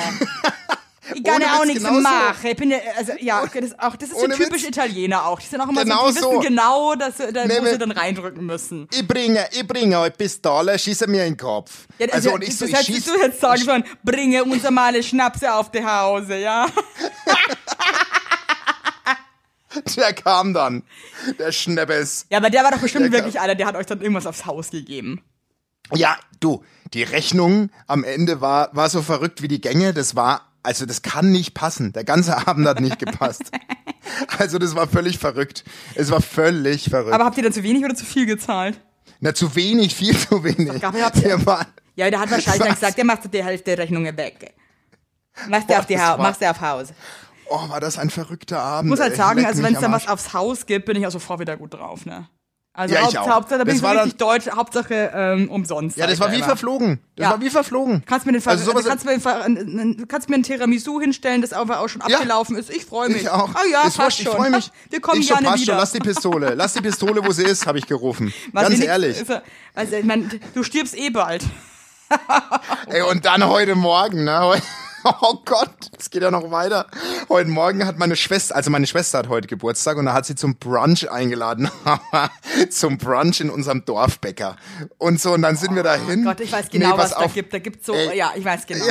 Ich 1.15 1.23
kann 1.23 1.41
ja 1.41 1.55
auch 1.61 1.65
nichts 1.65 1.85
so. 1.85 1.91
machen. 1.93 2.35
Ich 2.51 2.57
bin 2.57 2.73
ja, 2.73 2.79
also, 2.99 3.13
ja, 3.21 3.41
okay, 3.45 3.61
das, 3.61 3.79
auch, 3.79 3.95
das 3.95 4.09
ist 4.09 4.19
so 4.19 4.25
Ohne 4.25 4.35
typisch 4.35 4.63
Witz. 4.63 4.71
Italiener 4.71 5.25
auch. 5.25 5.39
Die 5.39 5.47
sind 5.47 5.61
auch 5.61 5.69
immer 5.69 5.85
Genau 5.85 6.07
so, 6.07 6.09
die 6.11 6.15
wissen 6.17 6.33
so. 6.33 6.41
genau, 6.41 6.95
dass, 6.97 7.17
sie- 7.19 7.33
da, 7.33 7.47
Nee, 7.47 7.59
wo 7.59 7.63
nee. 7.63 7.71
sie 7.71 7.79
dann 7.79 7.93
reindrücken 7.93 8.45
müssen. 8.45 8.89
Ich 8.93 9.07
bringe, 9.07 9.47
ich 9.53 9.65
bringe 9.65 9.99
eine 10.01 10.11
Pistole, 10.11 10.77
schieße 10.77 11.07
mir 11.07 11.25
in 11.25 11.35
den 11.35 11.37
Kopf. 11.37 11.87
Ja, 12.01 12.09
also, 12.11 12.31
ja, 12.31 12.35
und 12.35 12.43
ich 12.43 12.57
so, 12.59 12.65
das 12.67 12.71
ich 12.81 12.89
hättest 12.89 13.05
schieß, 13.07 13.15
du 13.15 13.21
jetzt 13.23 13.41
sagen 13.41 13.63
sollen, 13.63 13.85
bringe 14.03 14.43
uns 14.43 14.65
eine 14.65 15.01
Schnapse 15.01 15.55
auf 15.55 15.71
die 15.71 15.85
Hause, 15.85 16.39
ja? 16.39 16.67
der 19.97 20.13
kam 20.13 20.55
dann, 20.55 20.83
der 21.39 21.53
Schneppes. 21.53 22.27
Ja, 22.31 22.39
aber 22.39 22.51
der 22.51 22.65
war 22.65 22.71
doch 22.71 22.79
bestimmt 22.79 23.07
klar. 23.11 23.21
wirklich 23.25 23.41
einer, 23.41 23.55
der 23.55 23.67
hat 23.67 23.77
euch 23.77 23.87
dann 23.87 24.01
irgendwas 24.01 24.27
aufs 24.27 24.47
Haus 24.47 24.71
gegeben. 24.71 25.23
Ja, 25.95 26.17
du, 26.41 26.65
die 26.95 27.03
Rechnung 27.05 27.71
am 27.87 28.03
Ende 28.05 28.41
war, 28.41 28.71
war 28.75 28.89
so 28.89 29.03
verrückt 29.03 29.43
wie 29.43 29.49
die 29.49 29.61
Gänge, 29.61 29.95
das 29.95 30.17
war, 30.17 30.43
also 30.63 30.85
das 30.87 31.03
kann 31.03 31.31
nicht 31.31 31.55
passen. 31.55 31.93
Der 31.93 32.05
ganze 32.05 32.37
Abend 32.49 32.67
hat 32.67 32.81
nicht 32.81 32.99
gepasst. 32.99 33.51
Also 34.39 34.59
das 34.59 34.75
war 34.75 34.89
völlig 34.89 35.19
verrückt. 35.19 35.65
Es 35.95 36.11
war 36.11 36.21
völlig 36.21 36.91
verrückt. 36.91 37.13
Aber 37.15 37.25
habt 37.25 37.37
ihr 37.37 37.43
dann 37.45 37.53
zu 37.53 37.63
wenig 37.63 37.85
oder 37.85 37.95
zu 37.95 38.05
viel 38.05 38.27
gezahlt? 38.27 38.81
Na, 39.21 39.33
zu 39.35 39.55
wenig, 39.57 39.95
viel 39.95 40.17
zu 40.17 40.43
wenig. 40.45 40.81
Gabriel, 40.81 41.05
habt 41.05 41.17
ihr- 41.17 41.23
Der 41.23 41.47
war, 41.47 41.67
Ja, 41.95 42.11
der 42.11 42.21
hat 42.21 42.31
wahrscheinlich 42.31 42.61
dann 42.63 42.71
Was? 42.73 42.81
gesagt, 42.81 42.99
der 42.99 43.05
macht 43.05 43.33
die 43.33 43.43
Hälfte 43.45 43.65
der 43.77 43.79
Rechnungen 43.79 44.17
weg. 44.17 44.55
Machst 45.49 45.69
du 45.71 45.79
auf, 45.79 45.87
die 45.87 45.99
ha 45.99 46.11
war- 46.11 46.19
machst 46.19 46.41
du 46.43 46.51
auf 46.51 46.61
Haus. 46.61 46.89
Oh, 47.49 47.69
war 47.69 47.81
das 47.81 47.99
ein 47.99 48.11
verrückter 48.11 48.61
Abend. 48.61 48.89
Ich 48.89 48.91
muss 48.91 49.01
halt 49.01 49.17
sagen, 49.17 49.45
also 49.47 49.63
wenn 49.63 49.75
es 49.75 49.81
dann 49.81 49.93
was 49.93 50.09
aufs 50.09 50.33
Haus 50.33 50.67
gibt, 50.67 50.87
bin 50.87 50.97
ich 50.97 51.07
auch 51.07 51.11
sofort 51.13 51.41
wieder 51.41 51.57
gut 51.57 51.75
drauf, 51.75 52.07
ne? 52.07 52.29
Also 52.79 52.95
Ja, 52.95 53.01
ich 53.09 53.17
Haupt, 53.17 53.19
auch. 53.19 53.35
Hauptsache, 53.37 53.59
da 53.59 53.65
bin 53.65 53.69
Das 53.69 53.77
ich 53.77 53.81
so 53.81 53.89
richtig 53.89 54.17
deutsch, 54.19 54.51
Hauptsache 54.55 55.11
ähm, 55.15 55.51
umsonst. 55.51 55.97
Ja, 55.97 56.07
das 56.07 56.21
war 56.21 56.31
wie 56.31 56.43
verflogen. 56.43 57.01
Das 57.17 57.25
Ja. 57.25 57.31
war 57.31 57.41
wie 57.41 57.49
verflogen. 57.49 58.03
Kannst 58.05 58.27
mir 58.27 58.33
den 58.33 58.43
Ver 58.43 58.51
Also 58.53 58.65
sowas- 58.67 58.87
also 58.87 58.91
kannst 58.91 59.07
mir 59.07 59.17
den 59.55 60.07
kannst 60.09 60.29
mir 60.29 60.35
ein 60.35 60.43
Tiramisu 60.43 61.01
hinstellen, 61.01 61.41
das 61.41 61.55
aber 61.55 61.81
auch 61.81 61.89
schon 61.89 62.03
Ja. 62.07 62.19
abgelaufen 62.19 62.55
ist. 62.55 62.69
Ich 62.69 62.85
freue 62.85 63.09
mich. 63.09 63.23
Ich 63.23 63.31
auch. 63.31 63.49
Ah 63.55 63.61
ja, 63.73 63.79
ist 63.87 63.97
passt 63.97 63.99
wurscht, 63.99 64.21
ich 64.21 64.27
schon. 64.27 64.37
freue 64.37 64.51
mich. 64.51 64.71
Wir 64.91 65.01
kommen 65.01 65.23
ich 65.23 65.29
gerne 65.29 65.47
passt 65.49 65.63
wieder. 65.63 65.73
Schon, 65.73 65.81
lass 65.81 65.93
die 65.93 65.99
Pistole. 66.01 66.55
Lass 66.55 66.73
die 66.75 66.83
Pistole, 66.83 67.25
wo 67.25 67.33
sie 67.33 67.45
ist, 67.45 67.67
habe 67.67 67.79
ich 67.79 67.87
gerufen. 67.87 68.31
Was 68.53 68.65
Ganz 68.69 68.81
ehrlich. 68.81 69.23
Ist, 69.23 69.33
also, 69.75 69.97
ich 69.97 70.05
mein, 70.05 70.39
du 70.53 70.63
stirbst 70.63 70.95
eh 70.99 71.09
bald. 71.09 71.45
Ey, 72.89 73.01
und 73.03 73.25
dann 73.25 73.47
heute 73.47 73.75
Morgen, 73.75 74.25
ne? 74.25 74.61
Oh 75.21 75.35
Gott, 75.45 75.71
es 75.99 76.11
geht 76.11 76.23
ja 76.23 76.31
noch 76.31 76.51
weiter. 76.51 76.87
Heute 77.29 77.49
Morgen 77.49 77.87
hat 77.87 77.99
meine 77.99 78.17
Schwester, 78.17 78.57
also 78.57 78.71
meine 78.71 78.87
Schwester 78.87 79.19
hat 79.19 79.29
heute 79.29 79.47
Geburtstag 79.47 79.97
und 79.99 80.07
da 80.07 80.13
hat 80.13 80.27
sie 80.27 80.35
zum 80.35 80.57
Brunch 80.57 81.09
eingeladen. 81.11 81.71
zum 82.71 82.99
Brunch 82.99 83.41
in 83.41 83.51
unserem 83.51 83.85
Dorfbäcker. 83.85 84.57
Und 84.99 85.21
so, 85.21 85.33
und 85.35 85.43
dann 85.43 85.57
sind 85.57 85.75
wir 85.77 85.83
dahin. 85.85 86.23
Oh 86.27 86.31
Gott, 86.31 86.41
ich 86.41 86.51
weiß 86.51 86.71
genau, 86.71 86.93
Nee, 86.93 86.99
was 86.99 87.15
pass 87.15 87.23
da 87.23 87.27
gibt. 87.29 87.55
Da 87.55 87.59
gibt 87.61 87.85
so, 87.85 87.95
Ey. 87.95 88.17
ja, 88.19 88.33
ich 88.35 88.45
weiß 88.45 88.67
genau. 88.67 88.85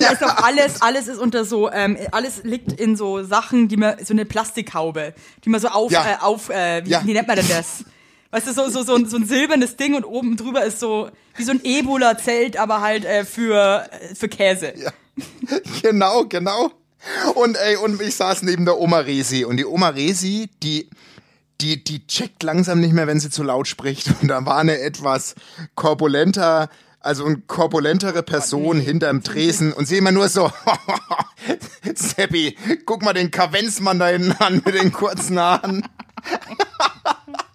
Da 0.00 0.08
ist 0.10 0.20
doch 0.22 0.36
alles, 0.44 0.82
alles 0.82 1.08
ist 1.08 1.18
unter 1.18 1.44
so, 1.44 1.70
ähm, 1.70 1.96
alles 2.12 2.42
liegt 2.44 2.72
in 2.72 2.96
so 2.96 3.22
Sachen, 3.24 3.68
die 3.68 3.76
man, 3.76 4.04
so 4.04 4.12
eine 4.12 4.24
Plastikhaube, 4.24 5.14
die 5.44 5.48
man 5.48 5.60
so 5.60 5.68
auf, 5.68 5.90
Ja. 5.92 6.04
äh, 6.04 6.16
auf, 6.20 6.50
äh, 6.50 6.84
wie, 6.84 6.90
Ja. 6.90 7.02
wie 7.04 7.12
nennt 7.12 7.28
man 7.28 7.36
denn 7.36 7.48
das? 7.48 7.84
Weißt 8.34 8.48
du, 8.48 8.52
so, 8.52 8.68
so, 8.68 8.82
so, 8.82 8.96
ein, 8.96 9.06
so 9.06 9.16
ein 9.16 9.26
silbernes 9.26 9.76
Ding 9.76 9.94
und 9.94 10.02
oben 10.02 10.36
drüber 10.36 10.64
ist 10.64 10.80
so, 10.80 11.08
wie 11.36 11.44
so 11.44 11.52
ein 11.52 11.60
Ebola-Zelt, 11.62 12.56
aber 12.56 12.80
halt 12.80 13.04
äh, 13.04 13.24
für, 13.24 13.88
äh, 13.92 14.16
für 14.16 14.28
Käse. 14.28 14.74
Ja. 14.76 14.90
Genau, 15.82 16.24
genau. 16.24 16.72
Und 17.36 17.56
ey, 17.56 17.76
und 17.76 18.02
ich 18.02 18.16
saß 18.16 18.42
neben 18.42 18.64
der 18.64 18.80
Oma 18.80 18.98
Resi 18.98 19.44
und 19.44 19.58
die 19.58 19.64
Oma 19.64 19.90
Resi, 19.90 20.50
die 20.64 20.90
die 21.60 21.84
die 21.84 22.04
checkt 22.08 22.42
langsam 22.42 22.80
nicht 22.80 22.92
mehr, 22.92 23.06
wenn 23.06 23.20
sie 23.20 23.30
zu 23.30 23.44
laut 23.44 23.68
spricht 23.68 24.10
und 24.20 24.26
da 24.26 24.44
war 24.44 24.56
eine 24.56 24.80
etwas 24.80 25.36
korpulenter 25.76 26.68
also 26.98 27.26
eine 27.26 27.36
korpulentere 27.36 28.24
Person 28.24 28.80
hinterm 28.80 29.22
Tresen 29.22 29.72
und 29.72 29.86
sie 29.86 29.98
immer 29.98 30.10
nur 30.10 30.28
so, 30.28 30.50
Seppi, 31.94 32.56
guck 32.86 33.02
mal 33.02 33.12
den 33.12 33.30
Kavenzmann 33.30 33.98
da 33.98 34.08
hinten 34.08 34.32
an 34.42 34.62
mit 34.64 34.74
den 34.74 34.90
kurzen 34.90 35.38
Haaren. 35.38 35.86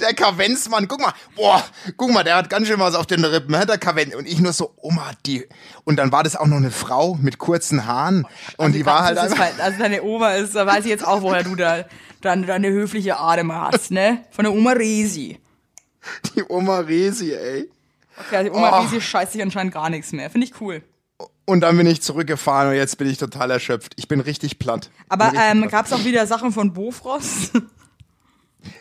Der 0.00 0.14
Kavenzmann, 0.14 0.86
guck 0.88 1.00
mal, 1.00 1.12
boah, 1.36 1.62
guck 1.96 2.12
mal, 2.12 2.22
der 2.24 2.36
hat 2.36 2.50
ganz 2.50 2.68
schön 2.68 2.78
was 2.80 2.94
auf 2.94 3.06
den 3.06 3.24
Rippen, 3.24 3.52
der 3.52 3.78
Kavenz. 3.78 4.14
Und 4.14 4.26
ich 4.26 4.38
nur 4.40 4.52
so, 4.52 4.72
Oma, 4.76 5.10
die, 5.26 5.46
und 5.84 5.96
dann 5.96 6.12
war 6.12 6.22
das 6.22 6.36
auch 6.36 6.46
noch 6.46 6.56
eine 6.58 6.70
Frau 6.70 7.14
mit 7.20 7.38
kurzen 7.38 7.86
Haaren. 7.86 8.26
Und 8.56 8.72
die 8.74 8.86
war 8.86 9.02
halt 9.04 9.18
einfach, 9.18 9.38
halt- 9.38 9.60
also 9.60 9.78
deine 9.78 10.02
Oma 10.02 10.32
ist, 10.34 10.54
da 10.54 10.66
weiß 10.66 10.84
ich 10.84 10.90
jetzt 10.90 11.06
auch, 11.06 11.22
woher 11.22 11.42
du 11.42 11.56
da 11.56 11.84
deine, 12.20 12.46
deine 12.46 12.68
höfliche 12.70 13.18
Atem 13.18 13.52
hast, 13.52 13.90
ne? 13.90 14.24
Von 14.30 14.44
der 14.44 14.52
Oma 14.54 14.72
Resi. 14.72 15.38
die 16.36 16.42
Oma 16.48 16.78
Resi, 16.80 17.32
ey. 17.32 17.70
Okay, 18.16 18.36
also 18.36 18.50
die 18.50 18.56
Oma 18.56 18.78
Oh. 18.78 18.82
Resi 18.82 19.00
scheißt 19.00 19.32
sich 19.32 19.42
anscheinend 19.42 19.74
gar 19.74 19.90
nichts 19.90 20.12
mehr. 20.12 20.30
Finde 20.30 20.46
ich 20.46 20.60
cool. 20.60 20.82
Und 21.46 21.60
dann 21.60 21.76
bin 21.76 21.86
ich 21.86 22.00
zurückgefahren 22.00 22.70
und 22.70 22.74
jetzt 22.76 22.96
bin 22.96 23.08
ich 23.08 23.18
total 23.18 23.50
erschöpft. 23.50 23.92
Ich 23.96 24.08
bin 24.08 24.20
richtig 24.20 24.58
platt. 24.58 24.88
Aber 25.10 25.30
Bin 25.30 25.38
richtig 25.38 25.62
ähm, 25.62 25.68
gab 25.68 25.84
es 25.86 25.92
auch 25.92 26.04
wieder 26.04 26.26
Sachen 26.26 26.52
von 26.52 26.72
Bofrost? 26.72 27.50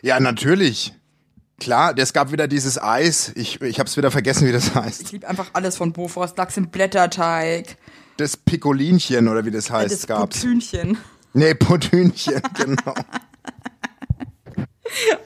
Ja, 0.03 0.19
natürlich. 0.19 0.93
Klar, 1.61 1.97
es 1.97 2.11
gab 2.11 2.33
wieder 2.33 2.49
dieses 2.49 2.81
Eis. 2.81 3.31
Ich, 3.35 3.61
ich 3.61 3.79
hab's 3.79 3.95
wieder 3.95 4.11
vergessen, 4.11 4.45
wie 4.45 4.51
das 4.51 4.75
heißt. 4.75 5.01
Ich 5.01 5.11
liebe 5.13 5.29
einfach 5.29 5.51
alles 5.53 5.77
von 5.77 5.93
Bofrost. 5.93 6.37
Lachs 6.37 6.57
im 6.57 6.67
Blätterteig, 6.67 7.77
Das 8.17 8.35
Piccolinchen 8.35 9.29
oder 9.29 9.45
wie 9.45 9.51
das 9.51 9.71
heißt, 9.71 9.93
das 9.93 10.05
gab's. 10.05 10.41
Putünchen. 10.41 10.97
Nee, 11.33 11.53
Potünchen, 11.55 12.41
genau. 12.53 12.93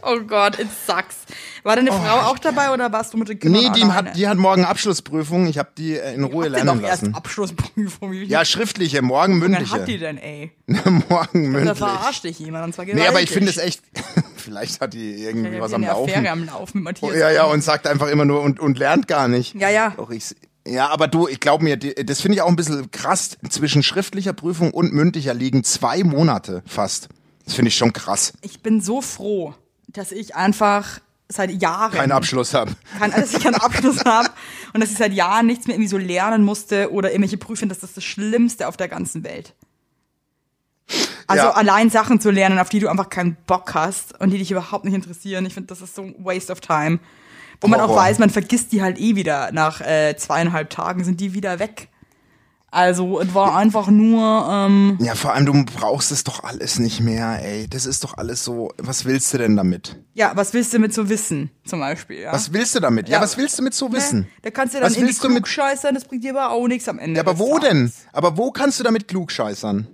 Oh 0.01 0.19
Gott, 0.21 0.59
it 0.59 0.67
sucks. 0.85 1.15
War 1.63 1.75
deine 1.75 1.91
Frau 1.91 2.29
auch 2.29 2.39
dabei 2.39 2.71
oder 2.71 2.91
warst 2.91 3.13
du 3.13 3.17
mit 3.17 3.27
den 3.29 3.39
Kindern 3.39 3.65
Oh. 3.65 3.69
Nee, 3.69 3.73
die 3.75 3.85
hat, 3.85 4.15
die 4.15 4.27
hat 4.27 4.37
morgen 4.37 4.63
Abschlussprüfung. 4.65 5.47
Ich 5.47 5.57
habe 5.57 5.69
die 5.77 5.95
in 5.95 6.23
Ruhe 6.23 6.45
ihr 6.45 6.49
lernen 6.51 6.79
doch 6.81 6.87
erst 6.87 7.01
lassen. 7.03 7.15
Abschlussprüfung. 7.15 8.11
Wie 8.11 8.23
Ja, 8.25 8.45
schriftliche, 8.45 9.01
morgen 9.01 9.41
Dann 9.41 9.55
hat 9.69 9.87
die 9.87 9.97
mündliche. 9.97 9.99
denn, 9.99 10.17
ey? 10.17 10.51
morgen 11.09 11.43
Da 11.43 11.59
mündlich. 11.59 11.77
verarscht 11.77 12.23
dich 12.23 12.39
jemand 12.39 12.65
und 12.65 12.73
zwar 12.73 12.85
Nee, 12.85 12.91
aber 12.93 13.21
ich 13.21 13.29
gewaltig. 13.29 13.31
finde 13.33 13.49
es 13.51 13.57
echt, 13.57 13.81
vielleicht 14.37 14.79
hat 14.81 14.93
die 14.93 15.23
irgendwie 15.23 15.55
Ja, 15.55 15.61
was 15.61 15.73
am 15.73 15.81
Laufen. 15.83 16.09
Affäre 16.11 16.29
am 16.31 16.45
Laufen 16.45 16.77
mit 16.83 17.01
Matthias. 17.01 17.11
Oh, 17.11 17.13
ja, 17.15 17.29
ja, 17.31 17.43
und 17.45 17.61
sagt 17.63 17.87
einfach 17.87 18.07
immer 18.07 18.25
nur 18.25 18.41
und, 18.41 18.59
und 18.59 18.77
lernt 18.77 19.07
gar 19.07 19.27
nicht. 19.27 19.55
Ja, 19.55 19.69
ja. 19.69 19.93
Doch, 19.97 20.09
ich, 20.11 20.35
Ja, 20.65 20.87
aber 20.89 21.07
du, 21.07 21.27
ich 21.27 21.39
glaube 21.41 21.63
mir, 21.63 21.75
die- 21.77 21.95
das 21.95 22.21
finde 22.21 22.35
ich 22.35 22.41
auch 22.41 22.47
ein 22.49 22.55
bisschen 22.55 22.91
krass. 22.91 23.37
Zwischen 23.49 23.83
schriftlicher 23.83 24.33
Prüfung 24.33 24.71
und 24.71 24.93
mündlicher 24.93 25.33
liegen 25.33 25.63
zwei 25.65 26.03
Monate 26.03 26.63
fast. 26.65 27.09
Das 27.47 27.55
finde 27.55 27.69
ich 27.69 27.75
schon 27.77 27.91
krass. 27.93 28.33
Ich 28.41 28.61
bin 28.61 28.81
so 28.81 29.01
froh, 29.01 29.55
dass 29.87 30.11
ich 30.11 30.35
einfach 30.35 30.99
seit 31.29 31.49
Jahren 31.61 31.91
Keinen 31.93 32.11
Abschluss 32.11 32.53
habe. 32.53 32.71
kein, 32.99 33.11
dass 33.11 33.33
ich 33.33 33.41
keinen 33.41 33.55
Abschluss 33.55 34.05
habe 34.05 34.29
und 34.73 34.81
dass 34.81 34.91
ich 34.91 34.97
seit 34.97 35.13
Jahren 35.13 35.45
nichts 35.47 35.65
mehr 35.65 35.75
irgendwie 35.75 35.89
so 35.89 35.97
lernen 35.97 36.43
musste 36.43 36.91
oder 36.91 37.09
irgendwelche 37.11 37.37
Prüfungen, 37.37 37.69
das 37.69 37.83
ist 37.83 37.97
das 37.97 38.03
Schlimmste 38.03 38.67
auf 38.67 38.77
der 38.77 38.87
ganzen 38.89 39.23
Welt. 39.23 39.53
Also 41.25 41.43
Ja. 41.43 41.51
allein 41.51 41.89
Sachen 41.89 42.19
zu 42.21 42.31
lernen, 42.31 42.59
auf 42.59 42.69
die 42.69 42.79
du 42.79 42.87
einfach 42.89 43.09
keinen 43.09 43.35
Bock 43.47 43.73
hast 43.73 44.17
und 44.21 44.29
die 44.29 44.37
dich 44.37 44.51
überhaupt 44.51 44.85
nicht 44.85 44.93
interessieren. 44.93 45.45
Ich 45.45 45.53
finde, 45.53 45.67
das 45.67 45.81
ist 45.81 45.95
so 45.95 46.03
ein 46.03 46.15
Waste 46.19 46.51
of 46.53 46.61
time. 46.61 46.99
Wo 47.59 47.67
man 47.67 47.79
auch 47.81 47.87
Horror. 47.89 48.03
weiß, 48.03 48.19
man 48.19 48.29
vergisst 48.29 48.71
die 48.71 48.81
halt 48.81 48.97
eh 48.99 49.15
wieder. 49.15 49.51
Nach 49.51 49.81
äh, 49.81 50.15
zweieinhalb 50.15 50.69
Tagen 50.69 51.03
sind 51.03 51.19
die 51.19 51.33
wieder 51.33 51.59
weg. 51.59 51.89
Also 52.69 53.21
es 53.21 53.33
war 53.33 53.55
einfach 53.55 53.87
nur, 53.87 54.45
ähm, 54.51 54.97
Ja, 54.99 55.15
vor 55.15 55.33
allem, 55.33 55.45
du 55.45 55.63
brauchst 55.63 56.11
es 56.11 56.25
doch 56.25 56.43
alles 56.43 56.79
nicht 56.79 56.99
mehr, 56.99 57.39
ey. 57.41 57.65
Das 57.69 57.85
ist 57.85 58.03
doch 58.03 58.17
alles 58.17 58.43
so. 58.43 58.73
Was 58.77 59.05
willst 59.05 59.33
du 59.33 59.37
denn 59.37 59.55
damit? 59.55 59.95
ja, 60.13 60.31
was 60.35 60.53
willst 60.53 60.73
du 60.73 60.79
mit 60.79 60.93
so 60.93 61.07
wissen, 61.09 61.49
zum 61.65 61.79
Beispiel? 61.79 62.19
Ja? 62.19 62.33
Was 62.33 62.51
willst 62.51 62.75
du 62.75 62.79
damit? 62.81 63.07
Ja, 63.07 63.15
Ja. 63.17 63.21
was 63.23 63.37
willst 63.37 63.57
du 63.57 63.63
mit 63.63 63.73
so 63.73 63.93
wissen? 63.93 64.19
Ne? 64.21 64.27
Da 64.41 64.49
kannst 64.51 64.73
du 64.75 64.79
dann 64.79 64.87
Was 64.89 64.95
du 64.97 65.01
mit- 65.05 65.17
klugscheißern, 65.19 65.95
das 65.95 66.03
bringt 66.05 66.23
dir 66.25 66.31
aber 66.37 66.51
auch 66.53 66.67
nichts 66.67 66.89
am 66.89 66.99
Ende. 66.99 67.15
Ja, 67.17 67.21
aber 67.23 67.39
wo 67.39 67.57
Tages. 67.57 67.69
denn? 67.69 67.91
Aber 68.11 68.37
wo 68.37 68.51
kannst 68.51 68.79
du 68.79 68.83
damit 68.83 69.07
klugscheißern? 69.07 69.87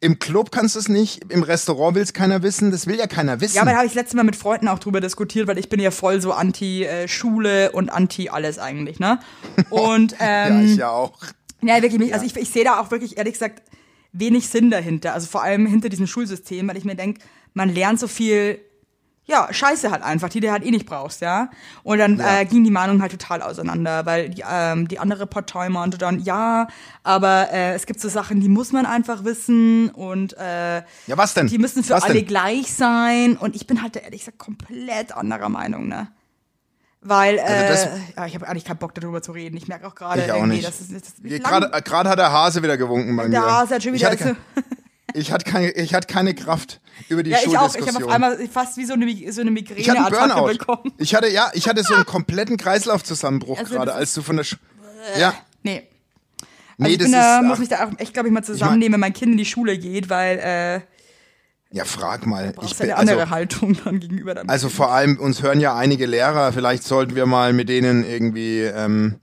Im 0.00 0.18
Club 0.18 0.50
kannst 0.50 0.74
du 0.74 0.80
es 0.80 0.88
nicht, 0.88 1.22
im 1.32 1.44
Restaurant 1.44 1.94
will 1.94 2.02
es 2.02 2.12
keiner 2.12 2.42
wissen, 2.42 2.72
das 2.72 2.88
will 2.88 2.98
ja 2.98 3.06
keiner 3.06 3.40
wissen. 3.40 3.54
Ja, 3.54 3.62
aber 3.62 3.70
da 3.70 3.76
habe 3.76 3.86
ich 3.86 3.92
das 3.92 4.02
letzte 4.02 4.16
Mal 4.16 4.24
mit 4.24 4.34
Freunden 4.34 4.66
auch 4.66 4.80
drüber 4.80 5.00
diskutiert, 5.00 5.46
weil 5.46 5.58
ich 5.58 5.68
bin 5.68 5.78
ja 5.78 5.92
voll 5.92 6.20
so 6.20 6.32
anti-Schule 6.32 7.70
und 7.72 7.90
anti 7.90 8.28
alles 8.28 8.58
eigentlich, 8.58 8.98
ne? 8.98 9.20
Und 9.70 10.12
ja, 10.18 10.46
ähm, 10.48 10.64
ich 10.66 10.76
ja 10.76 10.90
auch. 10.90 11.12
Ja, 11.62 11.80
wirklich, 11.82 11.98
nicht. 12.00 12.14
also 12.14 12.24
ich, 12.26 12.36
ich 12.36 12.50
sehe 12.50 12.64
da 12.64 12.80
auch 12.80 12.90
wirklich, 12.90 13.16
ehrlich 13.18 13.34
gesagt, 13.34 13.62
wenig 14.12 14.48
Sinn 14.48 14.70
dahinter. 14.70 15.14
Also 15.14 15.26
vor 15.26 15.42
allem 15.42 15.66
hinter 15.66 15.88
diesem 15.88 16.06
Schulsystem, 16.06 16.68
weil 16.68 16.76
ich 16.76 16.84
mir 16.84 16.94
denke, 16.96 17.22
man 17.54 17.68
lernt 17.74 17.98
so 17.98 18.08
viel, 18.08 18.58
ja, 19.24 19.48
Scheiße 19.52 19.90
halt 19.90 20.02
einfach, 20.02 20.28
die 20.28 20.40
du 20.40 20.50
halt 20.50 20.66
eh 20.66 20.70
nicht 20.70 20.84
brauchst, 20.84 21.20
ja. 21.22 21.48
Und 21.84 21.98
dann 21.98 22.18
Ja. 22.18 22.40
äh, 22.40 22.44
ging 22.44 22.64
die 22.64 22.70
Meinung 22.72 23.00
halt 23.00 23.12
total 23.12 23.40
auseinander, 23.40 24.04
weil 24.04 24.30
die, 24.30 24.42
ähm, 24.46 24.88
die 24.88 24.98
andere 24.98 25.26
Partei 25.26 25.68
meinte 25.68 25.96
dann, 25.96 26.18
ja, 26.20 26.66
aber 27.04 27.48
äh, 27.52 27.72
es 27.74 27.86
gibt 27.86 28.00
so 28.00 28.08
Sachen, 28.08 28.40
die 28.40 28.48
muss 28.48 28.72
man 28.72 28.84
einfach 28.84 29.24
wissen 29.24 29.90
und 29.90 30.36
äh, 30.38 30.78
Ja, 30.78 31.16
was 31.16 31.34
denn? 31.34 31.46
die 31.46 31.58
müssen 31.58 31.84
für 31.84 31.94
was 31.94 32.02
alle 32.02 32.14
denn? 32.14 32.26
gleich 32.26 32.72
sein. 32.72 33.36
Und 33.36 33.54
ich 33.56 33.66
bin 33.66 33.80
halt 33.82 33.96
ehrlich 33.96 34.20
gesagt 34.22 34.38
komplett 34.38 35.12
anderer 35.16 35.48
Meinung, 35.48 35.86
ne? 35.88 36.08
Weil, 37.04 37.38
äh, 37.38 37.68
das- 37.68 37.88
ja, 38.16 38.26
ich 38.26 38.34
habe 38.36 38.46
eigentlich 38.48 38.64
keinen 38.64 38.78
Bock 38.78 38.94
darüber 38.94 39.20
zu 39.22 39.32
reden. 39.32 39.56
Ich 39.56 39.66
merke 39.66 39.86
auch 39.88 39.94
gerade 39.94 40.20
Ich 40.22 41.42
Gerade 41.42 42.08
hat 42.08 42.18
der 42.18 42.30
Hase 42.32 42.62
wieder 42.62 42.76
gewunken 42.76 43.16
bei 43.16 43.26
Der 43.28 43.40
mir. 43.40 43.46
Hase 43.52 43.74
hat 43.74 43.82
schon 43.82 43.94
ich 43.94 44.00
wieder 44.02 44.10
hatte, 44.12 44.24
so- 44.28 44.34
kein, 44.62 44.64
ich, 45.14 45.32
hatte 45.32 45.50
keine, 45.50 45.70
ich 45.72 45.94
hatte 45.94 46.06
keine 46.06 46.34
Kraft 46.34 46.80
über 47.08 47.22
die 47.24 47.30
ja, 47.30 47.38
ich 47.38 47.48
auch. 47.58 47.66
Ich 47.74 47.82
Schuldiskussion. 47.82 47.94
habe 47.94 48.06
auf 48.06 48.12
einmal 48.36 48.48
fast 48.48 48.76
wie 48.76 48.84
so 48.84 48.94
eine, 48.94 49.04
so 49.04 49.10
eine 49.10 49.18
ich 49.18 49.28
hatte 49.28 49.40
einen 49.42 49.54
Migräneattacke 49.54 50.34
Burnout. 50.34 50.52
bekommen. 50.58 50.92
Ich 50.98 51.14
hatte, 51.14 51.28
ja, 51.28 51.50
ich 51.54 51.68
hatte 51.68 51.82
so 51.82 51.94
einen 51.94 52.06
kompletten 52.06 52.56
Kreislaufzusammenbruch 52.56 53.58
Also 53.58 53.74
gerade, 53.74 53.94
als 53.94 54.14
du 54.14 54.22
von 54.22 54.36
der 54.36 54.44
Sch 54.44 54.56
Ja, 55.18 55.34
Nee. 55.64 55.82
nee, 56.78 56.84
Also 56.84 56.92
ich 56.92 56.98
das 56.98 57.04
bin 57.06 57.12
da, 57.12 57.38
ist. 57.40 57.44
muss 57.44 57.54
ach, 57.56 57.58
mich 57.60 57.68
da 57.68 57.84
auch 57.84 57.90
echt, 57.98 58.12
glaube 58.14 58.28
ich, 58.28 58.32
mal 58.34 58.44
zusammennehmen, 58.44 58.92
wenn 58.94 59.00
mein 59.00 59.12
Kind 59.12 59.32
in 59.32 59.38
die 59.38 59.44
Schule 59.44 59.76
geht, 59.76 60.08
weil 60.08 60.38
äh, 60.38 60.80
ja, 61.72 61.84
frag 61.84 62.26
mal. 62.26 62.54
Ich 62.62 62.76
bin, 62.76 62.90
eine 62.90 62.96
andere 62.98 63.20
also, 63.22 63.30
Haltung 63.30 63.76
dann 63.84 63.98
gegenüber 64.00 64.34
deinem 64.34 64.48
also 64.50 64.68
vor 64.68 64.92
allem, 64.92 65.18
uns 65.18 65.42
hören 65.42 65.58
ja 65.60 65.74
einige 65.74 66.06
Lehrer, 66.06 66.52
vielleicht 66.52 66.84
sollten 66.84 67.14
wir 67.16 67.26
mal 67.26 67.52
mit 67.52 67.68
denen 67.68 68.04
irgendwie. 68.04 68.60
Ähm, 68.60 69.16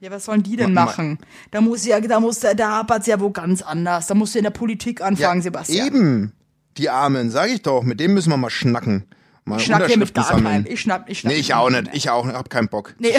Ja, 0.00 0.10
was 0.10 0.26
sollen 0.26 0.42
die 0.42 0.56
denn 0.56 0.72
Ma- 0.74 0.82
ma- 0.82 0.86
machen? 0.86 1.18
Da 1.50 1.60
muss 1.60 1.84
ja, 1.86 1.98
da 2.00 2.20
muss, 2.20 2.40
da 2.40 2.70
hapert's 2.70 3.06
ja 3.06 3.18
wo 3.20 3.30
ganz 3.30 3.62
anders. 3.62 4.06
Da 4.06 4.14
musst 4.14 4.34
du 4.34 4.38
in 4.38 4.44
der 4.44 4.50
Politik 4.50 5.00
anfangen, 5.00 5.40
Sebastian. 5.42 5.86
Eben, 5.86 6.32
die 6.76 6.90
Armen, 6.90 7.30
sag 7.30 7.48
ich 7.50 7.62
doch, 7.62 7.82
mit 7.82 8.00
dem 8.00 8.14
müssen 8.14 8.30
wir 8.30 8.36
mal 8.36 8.50
schnacken. 8.50 9.06
Mal 9.46 9.58
Ich 9.58 9.64
schnack 9.66 9.86
hier 9.86 9.98
mit 9.98 10.14
gar 10.14 10.28
keinem. 10.40 10.66
Ich 10.68 10.80
schnapp, 10.80 11.08
ich 11.08 11.20
schnack 11.20 11.32
Nee, 11.32 11.38
ich 11.38 11.54
auch 11.54 11.70
nicht. 11.70 11.90
Ich 11.92 12.10
auch 12.10 12.24
nicht. 12.24 12.34
Hab 12.34 12.48
keinen 12.50 12.68
Bock. 12.68 12.94
Nee. 12.98 13.14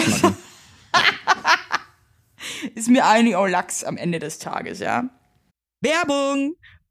Ist 2.74 2.88
mir 2.88 3.06
eigentlich 3.06 3.36
auch 3.36 3.46
Lachs 3.46 3.82
am 3.84 3.96
Ende 3.96 4.18
des 4.18 4.38
Tages, 4.38 4.78
ja. 4.80 5.04
Werbung! 5.80 6.54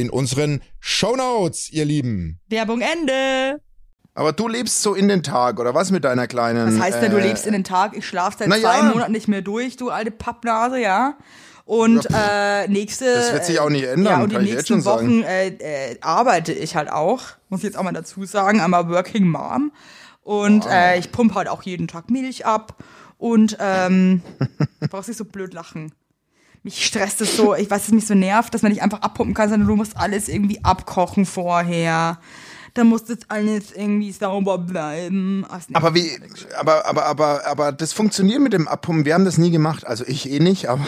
in 0.00 0.10
unseren 0.10 0.62
Shownotes, 0.80 1.70
ihr 1.70 1.84
Lieben. 1.84 2.40
Werbung 2.48 2.80
Ende. 2.80 3.60
Aber 4.14 4.32
du 4.32 4.48
lebst 4.48 4.82
so 4.82 4.94
in 4.94 5.06
den 5.06 5.22
Tag, 5.22 5.60
oder 5.60 5.74
was 5.74 5.92
mit 5.92 6.04
deiner 6.04 6.26
kleinen. 6.26 6.66
Das 6.66 6.80
heißt 6.80 7.02
ja, 7.02 7.08
du 7.08 7.18
äh, 7.18 7.28
lebst 7.28 7.46
in 7.46 7.52
den 7.52 7.62
Tag, 7.64 7.96
ich 7.96 8.06
schlaf 8.06 8.36
seit 8.36 8.48
zwei 8.48 8.60
ja. 8.60 8.82
Monaten 8.82 9.12
nicht 9.12 9.28
mehr 9.28 9.42
durch, 9.42 9.76
du 9.76 9.90
alte 9.90 10.10
Pappnase, 10.10 10.80
ja. 10.80 11.16
Und 11.64 12.08
äh, 12.10 12.66
nächste. 12.66 13.04
Das 13.04 13.32
wird 13.32 13.44
sich 13.44 13.60
auch 13.60 13.68
nicht 13.68 13.84
ändern, 13.84 14.12
ja, 14.12 14.22
und 14.24 14.32
kann 14.32 14.40
die 14.40 14.48
ich 14.48 14.54
jetzt 14.54 14.70
nächsten 14.70 14.74
schon 14.74 14.80
sagen. 14.80 15.08
Wochen 15.08 15.22
äh, 15.22 15.48
äh, 15.90 15.98
arbeite 16.00 16.52
ich 16.52 16.74
halt 16.74 16.90
auch, 16.90 17.22
muss 17.48 17.60
ich 17.60 17.64
jetzt 17.64 17.76
auch 17.76 17.82
mal 17.82 17.92
dazu 17.92 18.24
sagen, 18.24 18.60
einmal 18.60 18.88
Working 18.88 19.28
Mom. 19.28 19.70
Und 20.22 20.66
äh, 20.66 20.98
ich 20.98 21.12
pumpe 21.12 21.34
halt 21.36 21.48
auch 21.48 21.62
jeden 21.62 21.86
Tag 21.86 22.10
Milch 22.10 22.44
ab. 22.44 22.74
Und 23.18 23.56
ähm, 23.60 24.22
du 24.80 24.88
brauchst 24.90 25.08
nicht 25.08 25.18
so 25.18 25.24
blöd 25.24 25.54
lachen. 25.54 25.92
Mich 26.68 26.84
stresst 26.84 27.22
es 27.22 27.34
so, 27.34 27.54
ich 27.54 27.70
weiß, 27.70 27.84
es 27.84 27.92
mich 27.92 28.06
so 28.06 28.12
nervt, 28.12 28.52
dass 28.52 28.60
man 28.60 28.70
nicht 28.70 28.82
einfach 28.82 29.00
abpumpen 29.00 29.32
kann, 29.32 29.48
sondern 29.48 29.66
du 29.66 29.74
musst 29.74 29.96
alles 29.96 30.28
irgendwie 30.28 30.62
abkochen 30.62 31.24
vorher. 31.24 32.18
Da 32.78 32.84
muss 32.84 33.04
das 33.06 33.18
alles 33.26 33.72
irgendwie 33.74 34.12
sauber 34.12 34.56
bleiben. 34.56 35.44
Aber 35.72 35.96
wie, 35.96 36.12
aber, 36.56 36.86
aber, 36.86 37.06
aber, 37.06 37.44
aber 37.44 37.72
das 37.72 37.92
funktioniert 37.92 38.40
mit 38.40 38.52
dem 38.52 38.68
Abpumpen. 38.68 39.04
Wir 39.04 39.14
haben 39.14 39.24
das 39.24 39.36
nie 39.36 39.50
gemacht. 39.50 39.84
Also 39.84 40.04
ich 40.06 40.30
eh 40.30 40.38
nicht, 40.38 40.68
aber, 40.68 40.86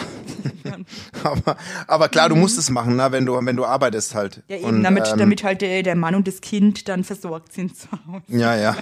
aber, 1.23 1.57
aber 1.87 2.07
klar, 2.07 2.29
du 2.29 2.37
musst 2.37 2.57
es 2.57 2.69
machen, 2.69 2.95
ne, 2.95 3.11
wenn 3.11 3.25
du, 3.25 3.33
wenn 3.45 3.57
du 3.57 3.65
arbeitest 3.65 4.15
halt. 4.15 4.41
Ja, 4.47 4.55
eben, 4.55 4.67
Und, 4.67 4.83
damit, 4.83 5.05
ähm, 5.11 5.17
damit 5.17 5.43
halt 5.43 5.59
der, 5.59 5.83
der 5.83 5.97
Mann 5.97 6.15
und 6.15 6.29
das 6.29 6.39
Kind 6.39 6.87
dann 6.87 7.03
versorgt 7.03 7.51
sind 7.51 7.77
zu 7.77 7.89
Hause. 7.91 8.23
Ja, 8.29 8.55
ja. 8.55 8.77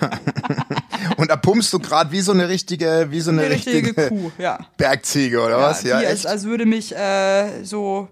Und 1.17 1.31
da 1.31 1.35
pumpst 1.35 1.73
du 1.73 1.79
gerade 1.79 2.11
wie 2.11 2.21
so 2.21 2.31
eine 2.31 2.47
richtige, 2.47 3.07
wie 3.09 3.21
so 3.21 3.31
eine, 3.31 3.41
Eine 3.41 3.55
richtige 3.55 3.87
richtige, 3.87 4.09
Kuh, 4.09 4.31
ja. 4.37 4.59
Bergziege 4.77 5.43
oder 5.43 5.57
was? 5.57 5.81
Ja, 5.81 5.99
echt? 6.01 6.11
ist, 6.11 6.27
als 6.27 6.43
würde 6.43 6.67
mich 6.67 6.95
äh, 6.95 7.63
so 7.63 8.07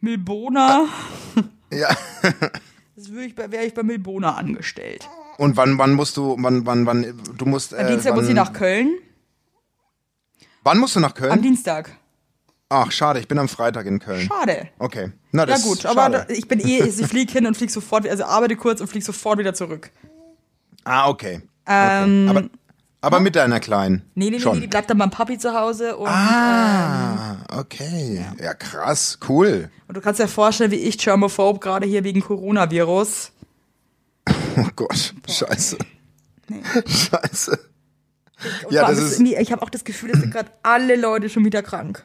Milbona, 0.00 0.86
ja. 1.70 1.94
Ich 3.08 3.36
wäre 3.36 3.64
ich 3.64 3.74
bei 3.74 3.82
Milbona 3.82 4.34
angestellt. 4.34 5.08
Und 5.38 5.56
wann, 5.56 5.78
wann 5.78 5.92
musst 5.94 6.16
du, 6.16 6.36
wann, 6.38 6.64
wann, 6.66 6.86
wann, 6.86 7.20
du 7.36 7.44
musst, 7.46 7.74
Am 7.74 7.86
äh, 7.86 7.90
Dienstag 7.90 8.12
wann, 8.12 8.20
muss 8.20 8.28
ich 8.28 8.34
nach 8.34 8.52
Köln. 8.52 8.90
wann 10.62 10.78
musst 10.78 10.94
du 10.96 11.00
nach 11.00 11.10
Am 11.10 11.14
Köln? 11.16 11.42
Dienstag. 11.42 11.90
Ach, 12.68 12.90
schade, 12.90 13.20
ich 13.20 13.28
bin 13.28 13.38
am 13.38 13.48
Freitag 13.48 13.86
in 13.86 13.98
Köln. 13.98 14.26
Schade. 14.26 14.68
Okay. 14.78 15.12
Na, 15.32 15.42
Ja 15.42 15.46
das 15.46 15.62
gut, 15.62 15.78
ist 15.78 15.86
aber 15.86 16.18
schade. 16.18 16.32
ich 16.32 16.48
bin 16.48 16.60
eh, 16.60 16.82
ich 16.84 17.06
fliege 17.06 17.32
hin 17.32 17.46
und 17.46 17.56
fliege 17.56 17.72
sofort, 17.72 18.08
also 18.08 18.24
arbeite 18.24 18.56
kurz 18.56 18.80
und 18.80 18.86
fliege 18.88 19.04
sofort 19.04 19.38
wieder 19.38 19.54
zurück. 19.54 19.90
Ah, 20.84 21.08
okay. 21.08 21.42
Ähm, 21.66 22.28
okay. 22.28 22.38
Aber, 22.38 22.50
aber 23.04 23.20
mit 23.20 23.36
deiner 23.36 23.60
Kleinen. 23.60 24.02
Nee, 24.14 24.24
nee, 24.26 24.30
nee, 24.32 24.40
Schon. 24.40 24.56
nee, 24.56 24.62
die 24.62 24.66
bleibt 24.66 24.90
dann 24.90 24.98
beim 24.98 25.10
Papi 25.10 25.38
zu 25.38 25.54
Hause 25.54 25.96
und, 25.96 26.08
Ah, 26.08 27.36
okay. 27.56 28.24
Ja. 28.42 28.54
krass, 28.54 29.18
cool. 29.28 29.70
und 29.88 29.96
du 29.96 30.00
kannst 30.00 30.20
dir 30.20 30.28
vorstellen, 30.28 30.70
wie 30.70 30.76
ich 30.76 30.98
germophobe, 30.98 31.60
gerade 31.60 31.86
hier 31.86 32.04
wegen 32.04 32.20
Coronavirus. 32.20 33.30
Oh 34.56 34.66
Gott, 34.76 35.14
scheiße. 35.28 35.78
Scheiße. 36.86 37.58
Und 38.66 38.72
Ja, 38.72 38.80
vor 38.80 38.88
allem 38.88 38.96
das 38.96 39.12
ist 39.12 39.20
ich 39.20 39.52
habe 39.52 39.62
auch 39.62 39.70
das 39.70 39.84
Gefühl, 39.84 40.10
es 40.10 40.20
sind 40.20 40.32
gerade 40.32 40.50
alle 40.62 40.96
Leute 40.96 41.28
schon 41.28 41.44
wieder 41.44 41.62
krank. 41.62 42.04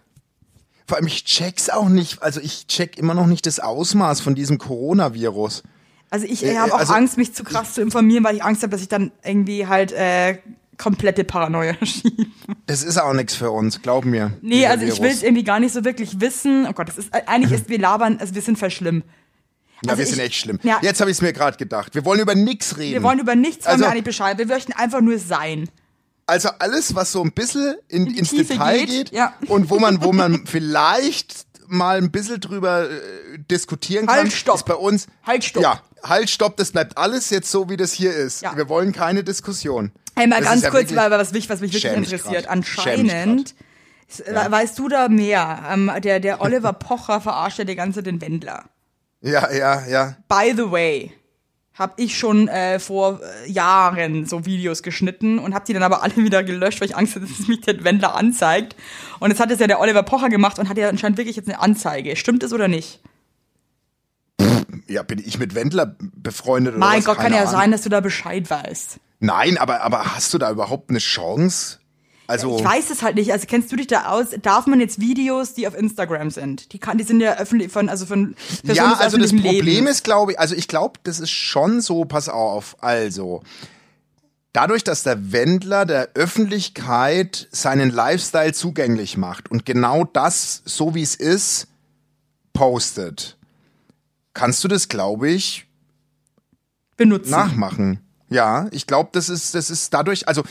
Vor 0.88 0.98
allem, 0.98 1.08
ich 1.08 1.26
check's 1.26 1.70
auch 1.70 1.90
nicht. 1.90 2.24
Also 2.24 2.40
ich 2.40 2.66
check 2.68 2.98
immer 2.98 3.14
noch 3.14 3.28
nicht 3.28 3.46
das 3.46 3.60
Ausmaß 3.60 4.22
von 4.22 4.34
diesem 4.36 4.58
Coronavirus. 4.58 5.64
Also 6.10 6.26
ich 6.26 6.44
Äh, 6.44 6.58
habe 6.58 6.74
auch 6.74 6.80
also- 6.80 6.94
Angst, 6.94 7.18
mich 7.18 7.34
zu 7.36 7.44
krass 7.44 7.74
zu 7.74 7.82
informieren, 7.82 8.24
weil 8.24 8.36
ich 8.36 8.44
Angst 8.44 8.64
habe, 8.64 8.72
dass 8.72 8.82
ich 8.82 8.88
dann 8.88 9.12
irgendwie 9.24 9.68
halt 9.68 9.92
äh, 9.92 10.40
komplette 10.80 11.24
Paranoia 11.24 11.76
schiebe. 11.86 12.26
Das 12.66 12.82
ist 12.84 12.98
auch 12.98 13.14
nichts 13.14 13.36
für 13.36 13.52
uns, 13.52 13.82
glaub 13.84 14.06
mir. 14.06 14.32
Nee, 14.42 14.66
also 14.66 14.86
ich 14.86 15.00
will 15.00 15.12
es 15.12 15.22
irgendwie 15.22 15.44
gar 15.44 15.60
nicht 15.60 15.74
so 15.74 15.86
wirklich 15.86 16.20
wissen. 16.22 16.66
Oh 16.68 16.74
Gott, 16.74 16.88
das 16.88 16.98
ist 16.98 17.14
eigentlich 17.14 17.52
ist 17.52 17.70
wir 17.70 17.78
labern, 17.78 18.18
also 18.20 18.34
wir 18.34 18.42
sind 18.42 18.58
voll 18.58 18.72
schlimm. 18.72 19.04
Ja, 19.84 19.92
also 19.92 20.00
wir 20.00 20.06
sind 20.08 20.18
ich- 20.20 20.24
echt 20.26 20.36
schlimm. 20.36 20.60
Ja. 20.64 20.80
Jetzt 20.82 21.00
habe 21.02 21.12
ich 21.12 21.18
es 21.18 21.22
mir 21.22 21.32
gerade 21.34 21.58
gedacht. 21.58 21.94
Wir 21.96 22.04
wollen 22.06 22.20
über 22.20 22.34
nichts 22.36 22.78
reden. 22.78 22.94
Wir 22.94 23.04
wollen 23.04 23.20
über 23.20 23.36
nichts 23.36 23.66
wollen 23.66 23.74
Also- 23.74 23.86
wir 23.86 23.92
eigentlich 23.92 24.04
Bescheid. 24.06 24.38
Wir 24.38 24.48
möchten 24.48 24.74
einfach 24.74 25.02
nur 25.02 25.20
sein. 25.20 25.70
Also 26.26 26.50
alles, 26.60 26.94
was 26.96 27.12
so 27.12 27.24
ein 27.24 27.32
bisschen 27.32 27.76
in, 27.88 28.06
die 28.06 28.20
ins 28.20 28.30
Tiefe 28.30 28.54
Detail 28.54 28.80
geht, 28.80 28.90
geht, 28.90 29.12
ja. 29.14 29.34
und 29.48 29.70
wo 29.70 29.80
man, 29.80 30.04
wo 30.04 30.12
man 30.14 30.46
vielleicht 30.46 31.46
mal 31.68 31.98
ein 31.98 32.12
bisschen 32.12 32.40
drüber 32.40 32.90
äh, 32.90 33.29
diskutieren 33.52 34.08
kann, 34.08 34.16
Halt, 34.18 34.34
stopp. 34.34 34.56
ist 34.58 34.66
bei 34.66 34.76
uns. 34.76 35.08
Halt, 35.26 35.44
stopp. 35.44 35.64
Ja, 35.64 35.82
halt, 36.04 36.30
stopp, 36.30 36.58
das 36.58 36.72
bleibt 36.72 36.98
alles 36.98 37.30
jetzt 37.30 37.50
so, 37.52 37.70
wie 37.70 37.78
das 37.78 37.92
hier 37.94 38.14
ist. 38.14 38.42
Ja. 38.42 38.56
Wir 38.56 38.70
wollen 38.70 38.92
keine 38.94 39.24
Diskussion. 39.24 39.92
Hey, 40.16 40.28
mal 40.28 40.40
Das 40.40 40.50
ganz 40.50 40.64
ja 40.64 40.70
kurz, 40.70 40.96
weil 40.96 41.12
was 41.12 41.32
mich, 41.32 41.50
was 41.50 41.60
mich 41.62 41.74
wirklich 41.74 41.92
interessiert. 41.94 42.48
Anscheinend, 42.48 43.56
we- 44.18 44.52
weißt 44.52 44.78
du 44.80 44.90
da 44.90 45.08
mehr? 45.10 45.60
Ähm, 45.72 45.92
der, 46.04 46.20
der 46.20 46.42
Oliver 46.42 46.74
Pocher 46.74 47.22
verarscht 47.22 47.60
ja 47.60 47.66
die 47.66 47.76
ganze 47.76 48.04
den 48.04 48.22
Wendler. 48.22 48.66
Ja, 49.22 49.52
ja, 49.52 49.86
ja. 49.86 50.16
By 50.28 50.54
the 50.56 50.72
way, 50.72 51.12
habe 51.74 51.94
ich 51.98 52.18
schon 52.18 52.48
äh, 52.50 52.80
vor 52.80 53.20
äh, 53.22 53.50
Jahren 53.50 54.26
so 54.26 54.46
Videos 54.46 54.84
geschnitten 54.84 55.40
und 55.40 55.54
habe 55.54 55.66
die 55.66 55.74
dann 55.74 55.84
aber 55.84 56.04
alle 56.04 56.16
wieder 56.18 56.44
gelöscht, 56.44 56.82
weil 56.82 56.90
ich 56.90 56.96
Angst 56.98 57.16
hatte, 57.16 57.26
dass 57.26 57.40
es 57.40 57.48
mich 57.48 57.62
der 57.62 57.84
Wendler 57.84 58.16
anzeigt. 58.16 58.76
Und 59.20 59.30
jetzt 59.32 59.40
hat 59.40 59.52
es 59.52 59.60
ja 59.60 59.68
der 59.68 59.80
Oliver 59.80 60.04
Pocher 60.04 60.30
gemacht 60.30 60.60
und 60.60 60.68
hat 60.70 60.78
ja 60.78 60.90
anscheinend 60.90 61.18
wirklich 61.18 61.36
jetzt 61.38 61.48
eine 61.50 61.60
Anzeige. 61.60 62.16
Stimmt 62.16 62.44
es 62.44 62.52
oder 62.54 62.68
nicht? 62.68 63.00
Ja, 64.90 65.04
bin 65.04 65.20
ich 65.20 65.40
mit 65.40 65.56
Wendler 65.56 65.96
befreundet 66.00 66.74
oder 66.74 66.80
mein? 66.80 67.04
Gott, 67.04 67.16
kann 67.18 67.26
Keine 67.26 67.36
ja 67.38 67.42
Ahnung. 67.44 67.54
sein, 67.54 67.72
dass 67.72 67.84
du 67.84 67.90
da 67.90 68.00
Bescheid 68.02 68.50
weißt. 68.50 68.98
Nein, 69.20 69.58
aber, 69.58 69.82
aber 69.82 70.16
hast 70.16 70.34
du 70.34 70.38
da 70.38 70.50
überhaupt 70.52 70.90
eine 70.90 71.00
Chance? 71.00 71.78
Also, 72.28 72.60
Ich 72.60 72.64
weiß 72.64 72.92
es 72.92 73.02
halt 73.02 73.16
nicht. 73.16 73.32
Also 73.32 73.48
kennst 73.48 73.72
du 73.72 73.76
dich 73.76 73.88
da 73.88 74.10
aus? 74.10 74.28
Darf 74.44 74.68
man 74.68 74.80
jetzt 74.80 75.00
Videos, 75.00 75.56
die 75.56 75.68
auf 75.68 75.76
Instagram 75.76 76.30
sind? 76.30 76.74
Die 76.74 76.78
kann, 76.78 77.00
die 77.00 77.04
sind 77.04 77.22
ja 77.22 77.38
öffentlich 77.38 77.72
von, 77.72 77.90
also 77.90 78.06
von 78.06 78.36
Personen 78.64 78.92
ja, 78.92 78.98
also 79.00 79.18
das 79.18 79.32
Problem 79.32 79.66
Lebens. 79.66 79.90
ist, 79.90 80.04
glaube 80.04 80.34
ich, 80.34 80.40
also 80.40 80.54
ich 80.54 80.68
glaube, 80.68 81.00
das 81.04 81.20
ist 81.20 81.32
schon 81.32 81.82
so, 81.82 82.06
pass 82.06 82.30
auf, 82.30 82.78
also, 82.84 83.42
dadurch, 84.54 84.84
dass 84.84 85.02
der 85.02 85.32
Wendler 85.32 85.88
der 85.88 86.10
Öffentlichkeit 86.14 87.48
seinen 87.52 87.90
Lifestyle 87.90 88.54
zugänglich 88.54 89.18
macht 89.18 89.50
und 89.50 89.66
genau 89.66 90.04
das, 90.04 90.62
so 90.66 90.94
wie 90.94 91.02
es 91.02 91.16
ist, 91.16 91.66
postet, 92.54 93.38
kannst 94.34 94.64
du 94.64 94.68
das, 94.68 94.88
glaube 94.88 95.30
ich, 95.30 95.68
benutzen. 96.98 97.32
nachmachen. 97.32 98.00
Ja, 98.30 98.68
ich 98.72 98.86
glaube, 98.88 99.10
das 99.14 99.30
ist, 99.30 99.56
das 99.56 99.70
ist 99.70 99.94
dadurch, 99.94 100.28
also 100.28 100.44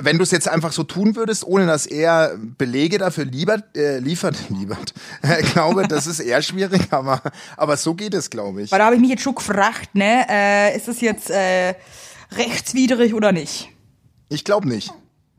wenn 0.00 0.18
du 0.18 0.24
es 0.24 0.30
jetzt 0.30 0.48
einfach 0.48 0.72
so 0.72 0.82
tun 0.82 1.16
würdest, 1.16 1.46
ohne 1.46 1.66
dass 1.66 1.86
er 1.86 2.36
Belege 2.36 2.98
dafür 2.98 3.24
liefert, 3.24 3.76
äh, 3.76 3.98
liefert, 3.98 4.36
liefert, 4.50 4.92
ich 5.40 5.52
glaube, 5.52 5.86
das 5.88 6.06
ist 6.06 6.20
eher 6.20 6.42
schwierig, 6.42 6.88
aber, 6.90 7.22
aber 7.56 7.76
so 7.76 7.94
geht 7.94 8.14
es, 8.14 8.30
glaube 8.30 8.62
ich. 8.62 8.72
Weil 8.72 8.78
da 8.78 8.86
habe 8.86 8.96
ich 8.96 9.00
mich 9.00 9.10
jetzt 9.10 9.22
schon 9.22 9.34
gefragt, 9.34 9.94
ne, 9.94 10.26
äh, 10.28 10.76
ist 10.76 10.88
das 10.88 11.00
jetzt 11.00 11.30
äh, 11.30 11.74
rechtswidrig 12.32 13.14
oder 13.14 13.32
nicht? 13.32 13.70
Ich 14.28 14.44
glaube 14.44 14.68
nicht. 14.68 14.92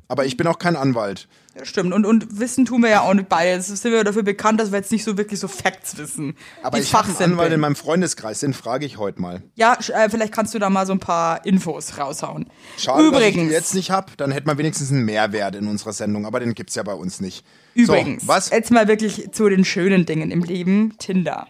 Aber 0.07 0.25
ich 0.25 0.37
bin 0.37 0.47
auch 0.47 0.59
kein 0.59 0.75
Anwalt. 0.75 1.27
Ja, 1.57 1.63
stimmt. 1.63 1.93
Und, 1.93 2.05
und 2.05 2.39
Wissen 2.39 2.65
tun 2.65 2.81
wir 2.81 2.89
ja 2.89 3.01
auch 3.01 3.13
nicht 3.13 3.29
bei. 3.29 3.49
Es 3.51 3.67
sind 3.67 3.91
wir 3.93 4.03
dafür 4.03 4.23
bekannt, 4.23 4.59
dass 4.59 4.71
wir 4.71 4.77
jetzt 4.79 4.91
nicht 4.91 5.05
so 5.05 5.17
wirklich 5.17 5.39
so 5.39 5.47
Facts 5.47 5.97
wissen. 5.97 6.35
Aber 6.63 6.77
die 6.77 6.83
ich 6.83 6.93
habe 6.93 7.07
einen. 7.07 7.31
Anwalt 7.33 7.53
in 7.53 7.61
meinem 7.61 7.77
Freundeskreis, 7.77 8.41
den 8.41 8.53
frage 8.53 8.85
ich 8.85 8.97
heute 8.97 9.21
mal. 9.21 9.41
Ja, 9.55 9.77
äh, 9.93 10.09
vielleicht 10.09 10.33
kannst 10.33 10.53
du 10.53 10.59
da 10.59 10.69
mal 10.69 10.85
so 10.85 10.91
ein 10.91 10.99
paar 10.99 11.45
Infos 11.45 11.97
raushauen. 11.97 12.47
Schade, 12.77 12.97
dass 12.97 13.05
ich 13.05 13.15
Übrigens, 13.15 13.47
die 13.47 13.53
jetzt 13.53 13.73
nicht 13.73 13.89
hab, 13.89 14.17
dann 14.17 14.31
hätten 14.31 14.47
wir 14.47 14.57
wenigstens 14.57 14.91
einen 14.91 15.05
Mehrwert 15.05 15.55
in 15.55 15.67
unserer 15.67 15.93
Sendung, 15.93 16.25
aber 16.25 16.41
den 16.41 16.55
gibt's 16.55 16.75
ja 16.75 16.83
bei 16.83 16.93
uns 16.93 17.21
nicht. 17.21 17.45
übrigens, 17.73 18.23
So, 18.23 18.27
was? 18.27 18.49
jetzt 18.49 18.71
mal 18.71 18.89
wirklich 18.89 19.31
zu 19.31 19.47
den 19.47 19.63
schönen 19.63 20.05
Dingen 20.05 20.31
im 20.31 20.43
Leben. 20.43 20.95
Tinder. 20.97 21.47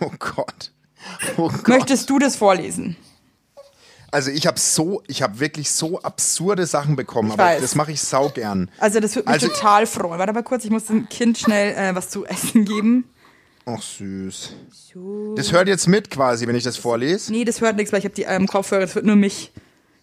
Oh 0.00 0.10
Gott. 0.18 0.72
Oh 1.36 1.48
Gott. 1.50 1.68
Möchtest 1.68 2.10
du 2.10 2.18
das 2.18 2.34
vorlesen? 2.34 2.96
Also 4.14 4.30
ich 4.30 4.46
habe 4.46 4.60
so, 4.60 5.02
ich 5.08 5.22
habe 5.22 5.40
wirklich 5.40 5.70
so 5.72 6.00
absurde 6.00 6.66
Sachen 6.66 6.94
bekommen, 6.94 7.32
aber 7.32 7.42
weiß. 7.42 7.60
das 7.60 7.74
mache 7.74 7.90
ich 7.90 8.00
sau 8.00 8.28
gern. 8.28 8.70
Also 8.78 9.00
das 9.00 9.16
würde 9.16 9.28
mich 9.28 9.42
Also- 9.42 9.48
total 9.48 9.86
freuen. 9.88 10.20
Warte 10.20 10.32
mal 10.32 10.44
kurz, 10.44 10.64
ich 10.64 10.70
muss 10.70 10.84
dem 10.84 11.08
Kind 11.08 11.36
schnell 11.36 11.74
äh, 11.74 11.96
was 11.96 12.10
zu 12.10 12.24
essen 12.24 12.64
geben. 12.64 13.04
Ach 13.66 13.82
süß. 13.82 14.52
Das 15.34 15.50
hört 15.50 15.66
jetzt 15.66 15.88
mit 15.88 16.10
quasi, 16.10 16.46
wenn 16.46 16.54
ich 16.54 16.62
das 16.62 16.76
vorlese. 16.76 17.32
Nee, 17.32 17.44
das 17.44 17.60
hört 17.60 17.74
nichts, 17.76 17.92
weil 17.92 17.98
ich 17.98 18.04
habe 18.04 18.14
die 18.14 18.22
ähm, 18.22 18.46
Kopfhörer, 18.46 18.82
das 18.82 18.94
hört 18.94 19.04
nur 19.04 19.16
mich. 19.16 19.50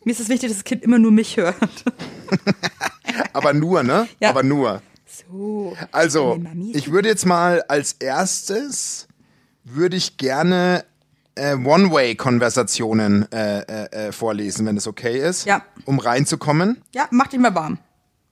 Mir 0.04 0.12
ist 0.12 0.20
es 0.20 0.28
wichtig, 0.28 0.50
dass 0.50 0.58
das 0.58 0.66
Kind 0.66 0.84
immer 0.84 1.00
nur 1.00 1.12
mich 1.12 1.38
hört. 1.38 1.56
Aber 3.34 3.54
nur, 3.54 3.82
ne? 3.84 4.10
Ja. 4.20 4.30
Aber 4.32 4.44
nur. 4.44 4.82
So. 5.30 5.78
Also, 5.92 6.42
ich 6.74 6.92
würde 6.92 7.08
jetzt 7.08 7.26
mal 7.26 7.62
als 7.68 7.94
erstes 8.00 9.08
würde 9.64 9.96
ich 9.96 10.18
gerne 10.18 10.84
äh, 11.36 11.56
One-Way-Konversationen 11.56 13.32
äh, 13.32 13.60
äh, 13.60 14.08
äh, 14.08 14.12
vorlesen, 14.12 14.66
wenn 14.66 14.76
das 14.76 14.88
okay 14.88 15.18
ist. 15.18 15.46
Ja. 15.46 15.64
Um 15.86 16.00
reinzukommen. 16.00 16.82
Ja, 16.94 17.08
mach 17.12 17.28
dich 17.28 17.40
mal 17.40 17.54
warm. 17.56 17.80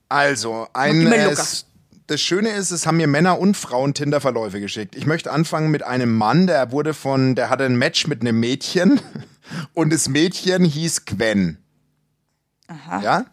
Also, 0.08 0.66
ein, 0.72 1.06
es, 1.06 1.66
das 2.06 2.20
Schöne 2.20 2.50
ist, 2.50 2.72
es 2.72 2.86
haben 2.86 2.96
mir 2.96 3.06
Männer 3.06 3.38
und 3.38 3.56
Frauen 3.56 3.94
Tinder-Verläufe 3.94 4.60
geschickt. 4.60 4.96
Ich 4.96 5.06
möchte 5.06 5.30
anfangen 5.30 5.70
mit 5.70 5.84
einem 5.84 6.16
Mann, 6.16 6.46
der 6.46 6.72
wurde 6.72 6.94
von, 6.94 7.36
der 7.36 7.50
hatte 7.50 7.64
ein 7.64 7.76
Match 7.76 8.06
mit 8.08 8.20
einem 8.20 8.40
Mädchen 8.40 9.00
und 9.74 9.92
das 9.92 10.08
Mädchen 10.08 10.64
hieß 10.64 11.04
Gwen. 11.04 11.58
Aha. 12.66 13.00
Ja? 13.00 13.26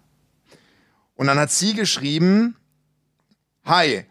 Und 1.15 1.27
dann 1.27 1.39
hat 1.39 1.51
sie 1.51 1.73
geschrieben, 1.73 2.55
Hi, 3.67 4.05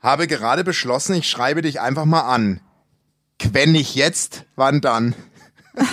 habe 0.00 0.28
gerade 0.28 0.62
beschlossen, 0.62 1.16
ich 1.16 1.28
schreibe 1.28 1.62
dich 1.62 1.80
einfach 1.80 2.04
mal 2.04 2.20
an. 2.20 2.60
Gwen 3.38 3.72
nicht 3.72 3.94
jetzt, 3.94 4.44
wann 4.56 4.80
dann? 4.80 5.14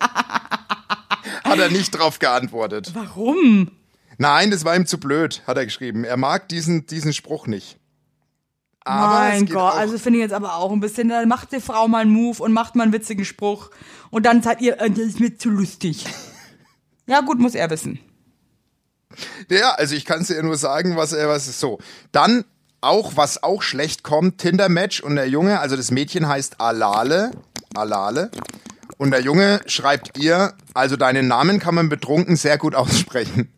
hat 0.00 1.58
er 1.58 1.70
nicht 1.70 1.90
drauf 1.90 2.18
geantwortet. 2.18 2.90
Warum? 2.94 3.70
Nein, 4.18 4.50
das 4.50 4.64
war 4.64 4.76
ihm 4.76 4.86
zu 4.86 4.98
blöd, 4.98 5.42
hat 5.46 5.56
er 5.56 5.64
geschrieben. 5.64 6.04
Er 6.04 6.16
mag 6.16 6.48
diesen, 6.48 6.86
diesen 6.86 7.12
Spruch 7.12 7.46
nicht. 7.46 7.78
Aber 8.84 9.12
mein 9.12 9.46
Gott, 9.46 9.74
also 9.74 9.96
finde 9.96 10.18
ich 10.18 10.22
jetzt 10.22 10.32
aber 10.32 10.56
auch 10.56 10.72
ein 10.72 10.80
bisschen, 10.80 11.08
dann 11.08 11.28
macht 11.28 11.52
die 11.52 11.60
Frau 11.60 11.86
mal 11.86 12.00
einen 12.00 12.10
Move 12.10 12.42
und 12.42 12.52
macht 12.52 12.74
mal 12.74 12.82
einen 12.82 12.92
witzigen 12.92 13.24
Spruch 13.24 13.70
und 14.10 14.26
dann 14.26 14.42
seid 14.42 14.60
ihr, 14.60 14.80
äh, 14.80 14.90
das 14.90 14.98
ist 14.98 15.20
mir 15.20 15.36
zu 15.38 15.50
lustig. 15.50 16.04
ja 17.06 17.20
gut, 17.20 17.38
muss 17.38 17.54
er 17.54 17.70
wissen. 17.70 18.00
Ja, 19.48 19.72
also 19.72 19.94
ich 19.94 20.04
kann 20.04 20.22
es 20.22 20.28
dir 20.28 20.42
nur 20.42 20.56
sagen, 20.56 20.96
was 20.96 21.12
er 21.12 21.28
was 21.28 21.46
ist 21.46 21.60
so. 21.60 21.78
Dann 22.10 22.44
auch 22.82 23.16
was 23.16 23.42
auch 23.42 23.62
schlecht 23.62 24.02
kommt, 24.02 24.38
Tinder 24.38 24.68
Match 24.68 25.00
und 25.00 25.16
der 25.16 25.28
Junge, 25.28 25.60
also 25.60 25.76
das 25.76 25.90
Mädchen 25.90 26.28
heißt 26.28 26.60
Alale, 26.60 27.30
Alale 27.74 28.30
und 28.98 29.10
der 29.10 29.20
Junge 29.20 29.60
schreibt 29.66 30.18
ihr, 30.18 30.54
also 30.74 30.96
deinen 30.96 31.28
Namen 31.28 31.58
kann 31.58 31.74
man 31.74 31.88
betrunken 31.88 32.36
sehr 32.36 32.58
gut 32.58 32.74
aussprechen. 32.74 33.52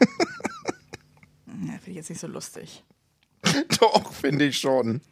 Ja, 1.62 1.72
finde 1.74 1.90
ich 1.90 1.96
jetzt 1.96 2.08
nicht 2.08 2.20
so 2.20 2.26
lustig. 2.26 2.84
Doch, 3.80 4.12
finde 4.14 4.46
ich 4.46 4.58
schon. 4.58 5.02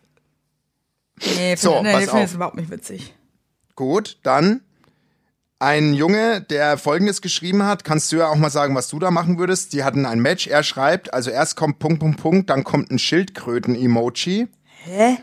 Nee, 1.20 1.56
finde 1.56 1.56
So, 1.58 1.82
nee, 1.82 1.92
pass 1.92 2.04
finde 2.04 2.22
auf. 2.22 2.28
ich 2.30 2.34
überhaupt 2.34 2.56
nicht 2.56 2.70
witzig. 2.70 3.14
Gut, 3.74 4.18
dann 4.22 4.62
ein 5.60 5.92
Junge, 5.94 6.40
der 6.40 6.78
folgendes 6.78 7.20
geschrieben 7.20 7.64
hat, 7.64 7.82
kannst 7.84 8.12
du 8.12 8.16
ja 8.16 8.28
auch 8.28 8.36
mal 8.36 8.50
sagen, 8.50 8.74
was 8.74 8.88
du 8.88 8.98
da 8.98 9.10
machen 9.10 9.38
würdest. 9.38 9.72
Die 9.72 9.82
hatten 9.82 10.06
ein 10.06 10.20
Match, 10.20 10.46
er 10.46 10.62
schreibt, 10.62 11.12
also 11.12 11.30
erst 11.30 11.56
kommt 11.56 11.78
Punkt, 11.80 12.00
Punkt, 12.00 12.20
Punkt, 12.20 12.50
dann 12.50 12.64
kommt 12.64 12.90
ein 12.90 12.98
Schildkröten-Emoji. 12.98 14.48
Hä? 14.84 15.18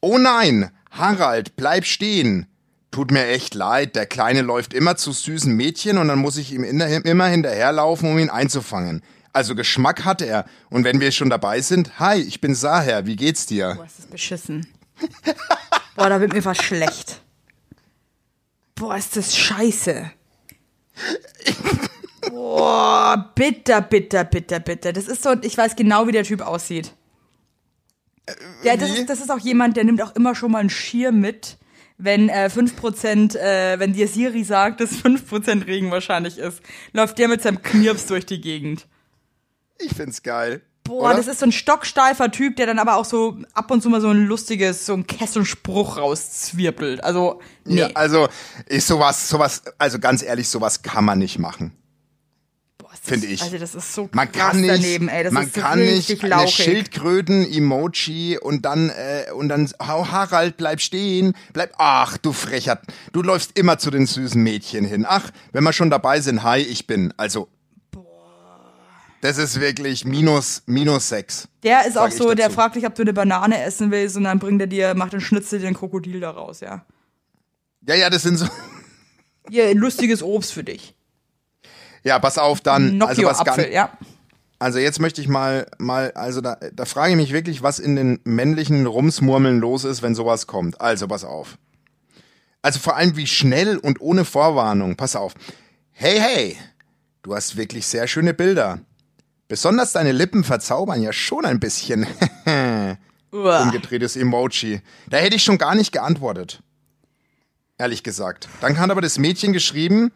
Oh 0.00 0.18
nein, 0.18 0.70
Harald, 0.90 1.54
bleib 1.54 1.84
stehen. 1.84 2.46
Tut 2.90 3.10
mir 3.10 3.28
echt 3.28 3.54
leid, 3.54 3.96
der 3.96 4.06
Kleine 4.06 4.42
läuft 4.42 4.74
immer 4.74 4.96
zu 4.96 5.12
süßen 5.12 5.54
Mädchen 5.54 5.96
und 5.96 6.08
dann 6.08 6.18
muss 6.18 6.36
ich 6.36 6.52
ihm 6.52 6.64
immer 6.64 7.26
hinterherlaufen, 7.26 8.10
um 8.10 8.18
ihn 8.18 8.30
einzufangen. 8.30 9.02
Also 9.32 9.54
Geschmack 9.54 10.04
hat 10.04 10.20
er. 10.20 10.44
Und 10.68 10.84
wenn 10.84 11.00
wir 11.00 11.10
schon 11.10 11.30
dabei 11.30 11.62
sind, 11.62 11.98
hi, 11.98 12.16
ich 12.20 12.42
bin 12.42 12.54
Saher, 12.54 13.06
wie 13.06 13.16
geht's 13.16 13.46
dir? 13.46 13.76
Boah, 13.76 13.86
ist 13.86 13.98
das 14.00 14.06
beschissen. 14.06 14.66
Boah, 15.96 16.10
da 16.10 16.20
wird 16.20 16.34
mir 16.34 16.44
was 16.44 16.58
schlecht. 16.58 17.22
Boah, 18.74 18.96
ist 18.96 19.16
das 19.16 19.36
scheiße. 19.36 20.10
Boah, 22.30 23.32
bitter, 23.34 23.80
bitter, 23.80 24.24
bitter, 24.24 24.60
bitter. 24.60 24.92
Das 24.92 25.08
ist 25.08 25.22
so, 25.22 25.34
ich 25.42 25.56
weiß 25.56 25.76
genau, 25.76 26.06
wie 26.06 26.12
der 26.12 26.24
Typ 26.24 26.40
aussieht. 26.40 26.94
Ja, 28.62 28.76
das, 28.76 28.90
ist, 28.90 29.08
das 29.08 29.20
ist 29.20 29.30
auch 29.30 29.40
jemand, 29.40 29.76
der 29.76 29.84
nimmt 29.84 30.00
auch 30.00 30.14
immer 30.14 30.34
schon 30.34 30.52
mal 30.52 30.60
einen 30.60 30.70
Schirm 30.70 31.20
mit, 31.20 31.58
wenn 31.98 32.28
äh, 32.28 32.48
5%, 32.52 33.36
äh, 33.36 33.78
wenn 33.78 33.92
dir 33.92 34.06
Siri 34.06 34.44
sagt, 34.44 34.80
dass 34.80 34.92
5% 34.92 35.66
Regen 35.66 35.90
wahrscheinlich 35.90 36.38
ist, 36.38 36.62
läuft 36.92 37.18
der 37.18 37.28
mit 37.28 37.42
seinem 37.42 37.62
Knirps 37.62 38.06
durch 38.06 38.24
die 38.24 38.40
Gegend. 38.40 38.86
Ich 39.78 39.94
find's 39.94 40.22
geil. 40.22 40.62
Boah, 40.92 41.06
Oder? 41.06 41.16
das 41.16 41.26
ist 41.26 41.40
so 41.40 41.46
ein 41.46 41.52
stocksteifer 41.52 42.30
Typ, 42.30 42.56
der 42.56 42.66
dann 42.66 42.78
aber 42.78 42.96
auch 42.96 43.06
so 43.06 43.38
ab 43.54 43.70
und 43.70 43.82
zu 43.82 43.88
mal 43.88 44.02
so 44.02 44.10
ein 44.10 44.26
lustiges, 44.26 44.84
so 44.84 44.92
ein 44.92 45.06
Kesselspruch 45.06 45.96
rauszwirbelt. 45.96 47.02
Also, 47.02 47.40
nee. 47.64 47.76
Ja, 47.76 47.90
also, 47.94 48.28
ich 48.68 48.84
sowas, 48.84 49.26
sowas, 49.26 49.62
also 49.78 49.98
ganz 49.98 50.22
ehrlich, 50.22 50.50
sowas 50.50 50.82
kann 50.82 51.06
man 51.06 51.18
nicht 51.18 51.38
machen. 51.38 51.72
Finde 53.00 53.26
ich. 53.26 53.40
Also, 53.40 53.56
das 53.56 53.74
ist 53.74 53.94
so 53.94 54.10
Man 54.12 54.30
krass 54.30 54.50
kann 54.50 54.60
nicht, 54.60 54.70
daneben, 54.70 55.08
ey. 55.08 55.24
Das 55.24 55.32
man 55.32 55.46
ist 55.46 55.54
kann 55.54 55.78
richtig 55.78 56.22
nicht 56.22 56.24
eine 56.24 56.42
lauchig. 56.42 56.54
Schildkröten-Emoji 56.56 58.36
und 58.36 58.66
dann 58.66 58.90
äh, 58.90 59.32
und 59.32 59.48
dann 59.48 59.72
hau 59.80 60.08
Harald, 60.08 60.58
bleib 60.58 60.82
stehen, 60.82 61.32
bleib. 61.54 61.72
Ach, 61.78 62.18
du 62.18 62.34
Frecher, 62.34 62.82
du 63.14 63.22
läufst 63.22 63.58
immer 63.58 63.78
zu 63.78 63.90
den 63.90 64.04
süßen 64.04 64.42
Mädchen 64.42 64.84
hin. 64.84 65.06
Ach, 65.08 65.30
wenn 65.52 65.64
wir 65.64 65.72
schon 65.72 65.88
dabei 65.88 66.20
sind, 66.20 66.42
hi, 66.42 66.58
ich 66.58 66.86
bin. 66.86 67.14
Also, 67.16 67.48
das 69.22 69.38
ist 69.38 69.60
wirklich 69.60 70.04
minus 70.04 70.62
minus 70.66 71.08
sechs. 71.08 71.48
Der 71.62 71.86
ist 71.86 71.96
auch 71.96 72.10
so, 72.10 72.34
der 72.34 72.50
fragt 72.50 72.74
dich, 72.74 72.84
ob 72.84 72.94
du 72.96 73.02
eine 73.02 73.12
Banane 73.12 73.62
essen 73.62 73.90
willst 73.90 74.16
und 74.16 74.24
dann 74.24 74.40
bringt 74.40 74.60
er 74.60 74.66
dir, 74.66 74.94
macht 74.94 75.14
ein 75.14 75.20
Schnitzel 75.20 75.60
dir 75.60 75.68
ein 75.68 75.74
Krokodil 75.74 76.20
daraus, 76.20 76.60
ja. 76.60 76.84
Ja, 77.86 77.94
ja, 77.94 78.10
das 78.10 78.22
sind 78.22 78.36
so. 78.36 78.46
Hier, 79.48 79.74
lustiges 79.74 80.22
Obst 80.22 80.52
für 80.52 80.64
dich. 80.64 80.94
Ja, 82.02 82.18
pass 82.18 82.36
auf, 82.36 82.60
dann. 82.60 83.00
Also 83.00 83.22
was 83.22 83.38
Nocchio-Apfel, 83.38 83.64
ganz, 83.64 83.74
ja. 83.74 83.98
Also 84.58 84.78
jetzt 84.80 85.00
möchte 85.00 85.20
ich 85.20 85.28
mal, 85.28 85.66
mal, 85.78 86.10
also 86.12 86.40
da, 86.40 86.56
da 86.72 86.84
frage 86.84 87.12
ich 87.12 87.16
mich 87.16 87.32
wirklich, 87.32 87.62
was 87.62 87.78
in 87.78 87.94
den 87.94 88.20
männlichen 88.24 88.86
Rumsmurmeln 88.86 89.60
los 89.60 89.84
ist, 89.84 90.02
wenn 90.02 90.16
sowas 90.16 90.48
kommt. 90.48 90.80
Also 90.80 91.06
pass 91.06 91.24
auf. 91.24 91.58
Also 92.60 92.80
vor 92.80 92.96
allem 92.96 93.16
wie 93.16 93.26
schnell 93.28 93.78
und 93.78 94.00
ohne 94.00 94.24
Vorwarnung. 94.24 94.96
Pass 94.96 95.14
auf. 95.14 95.34
Hey, 95.92 96.18
hey, 96.18 96.56
du 97.22 97.36
hast 97.36 97.56
wirklich 97.56 97.86
sehr 97.86 98.08
schöne 98.08 98.34
Bilder. 98.34 98.80
Besonders 99.52 99.92
deine 99.92 100.12
Lippen 100.12 100.44
verzaubern 100.44 101.02
ja 101.02 101.12
schon 101.12 101.44
ein 101.44 101.60
bisschen. 101.60 102.06
Umgedrehtes 103.30 104.16
Emoji. 104.16 104.80
Da 105.10 105.18
hätte 105.18 105.36
ich 105.36 105.44
schon 105.44 105.58
gar 105.58 105.74
nicht 105.74 105.92
geantwortet. 105.92 106.62
Ehrlich 107.76 108.02
gesagt. 108.02 108.48
Dann 108.62 108.78
hat 108.78 108.90
aber 108.90 109.02
das 109.02 109.18
Mädchen 109.18 109.52
geschrieben, 109.52 110.10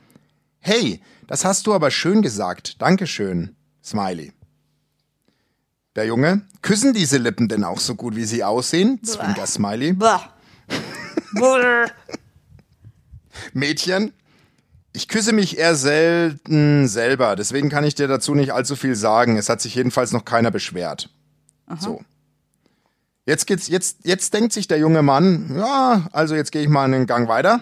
hey, 0.58 1.02
das 1.26 1.44
hast 1.44 1.66
du 1.66 1.74
aber 1.74 1.90
schön 1.90 2.22
gesagt. 2.22 2.80
Dankeschön. 2.80 3.54
Smiley. 3.84 4.32
Der 5.96 6.06
Junge, 6.06 6.40
küssen 6.62 6.94
diese 6.94 7.18
Lippen 7.18 7.48
denn 7.48 7.62
auch 7.62 7.80
so 7.80 7.94
gut, 7.94 8.16
wie 8.16 8.24
sie 8.24 8.42
aussehen? 8.42 9.02
Zwinker 9.02 9.46
Smiley. 9.46 9.92
Mädchen, 13.52 14.14
ich 14.96 15.08
küsse 15.08 15.34
mich 15.34 15.58
eher 15.58 15.74
selten 15.74 16.88
selber, 16.88 17.36
deswegen 17.36 17.68
kann 17.68 17.84
ich 17.84 17.94
dir 17.94 18.08
dazu 18.08 18.34
nicht 18.34 18.54
allzu 18.54 18.76
viel 18.76 18.96
sagen. 18.96 19.36
Es 19.36 19.50
hat 19.50 19.60
sich 19.60 19.74
jedenfalls 19.74 20.12
noch 20.12 20.24
keiner 20.24 20.50
beschwert. 20.50 21.10
So. 21.78 22.02
Jetzt 23.26 23.46
geht's, 23.46 23.68
jetzt, 23.68 23.98
jetzt 24.04 24.32
denkt 24.32 24.54
sich 24.54 24.68
der 24.68 24.78
junge 24.78 25.02
Mann, 25.02 25.54
ja, 25.54 26.06
also 26.12 26.34
jetzt 26.34 26.50
gehe 26.50 26.62
ich 26.62 26.68
mal 26.68 26.84
einen 26.84 27.06
Gang 27.06 27.28
weiter. 27.28 27.60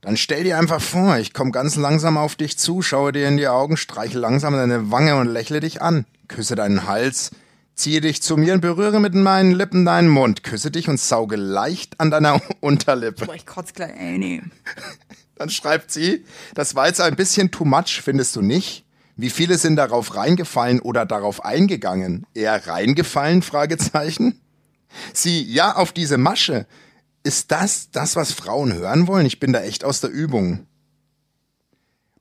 Dann 0.00 0.16
stell 0.16 0.44
dir 0.44 0.58
einfach 0.58 0.80
vor, 0.80 1.16
ich 1.16 1.32
komme 1.32 1.50
ganz 1.50 1.74
langsam 1.74 2.18
auf 2.18 2.36
dich 2.36 2.56
zu, 2.56 2.80
schaue 2.80 3.10
dir 3.10 3.26
in 3.26 3.36
die 3.36 3.48
Augen, 3.48 3.76
streiche 3.76 4.20
langsam 4.20 4.52
deine 4.54 4.92
Wange 4.92 5.16
und 5.16 5.26
lächle 5.26 5.58
dich 5.58 5.82
an. 5.82 6.06
Küsse 6.28 6.54
deinen 6.54 6.86
Hals, 6.86 7.32
ziehe 7.74 8.00
dich 8.00 8.22
zu 8.22 8.36
mir 8.36 8.54
und 8.54 8.60
berühre 8.60 9.00
mit 9.00 9.14
meinen 9.14 9.52
Lippen 9.52 9.84
deinen 9.84 10.08
Mund. 10.08 10.44
Küsse 10.44 10.70
dich 10.70 10.88
und 10.88 11.00
sauge 11.00 11.36
leicht 11.36 11.98
an 11.98 12.12
deiner 12.12 12.40
Unterlippe. 12.60 13.26
Boah, 13.26 13.34
ich 13.34 13.46
kotz 13.46 13.72
gleich, 13.72 13.92
ey, 13.98 14.18
nee. 14.18 14.42
Dann 15.42 15.50
schreibt 15.50 15.90
sie, 15.90 16.24
das 16.54 16.76
war 16.76 16.86
jetzt 16.86 17.00
ein 17.00 17.16
bisschen 17.16 17.50
too 17.50 17.64
much, 17.64 18.00
findest 18.00 18.36
du 18.36 18.42
nicht? 18.42 18.84
Wie 19.16 19.28
viele 19.28 19.58
sind 19.58 19.74
darauf 19.74 20.14
reingefallen 20.14 20.78
oder 20.78 21.04
darauf 21.04 21.44
eingegangen? 21.44 22.24
Eher 22.32 22.64
reingefallen? 22.64 23.42
Fragezeichen. 23.42 24.40
Sie, 25.12 25.42
ja, 25.42 25.74
auf 25.74 25.90
diese 25.90 26.16
Masche. 26.16 26.64
Ist 27.24 27.50
das 27.50 27.90
das, 27.90 28.14
was 28.14 28.30
Frauen 28.30 28.72
hören 28.72 29.08
wollen? 29.08 29.26
Ich 29.26 29.40
bin 29.40 29.52
da 29.52 29.62
echt 29.62 29.82
aus 29.82 30.00
der 30.00 30.10
Übung. 30.10 30.64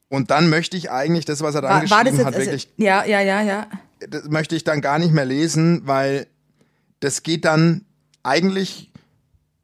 Und 0.10 0.32
dann 0.32 0.50
möchte 0.50 0.76
ich 0.76 0.90
eigentlich 0.90 1.26
das, 1.26 1.42
was 1.42 1.54
er 1.54 1.62
dann 1.62 1.70
War, 1.70 1.98
war 1.98 2.04
das 2.04 2.14
geschrieben 2.14 2.18
jetzt, 2.18 2.26
hat, 2.26 2.34
also, 2.34 2.46
wirklich, 2.48 2.70
ja, 2.78 3.06
ja, 3.06 3.22
ja, 3.22 3.42
ja. 3.44 3.68
das 4.00 4.30
möchte 4.30 4.56
ich 4.56 4.64
dann 4.64 4.82
gar 4.82 4.98
nicht 4.98 5.14
mehr 5.14 5.26
lesen, 5.26 5.84
weil 5.86 6.26
das 7.02 7.22
geht 7.22 7.46
dann 7.46 7.86
eigentlich 8.24 8.92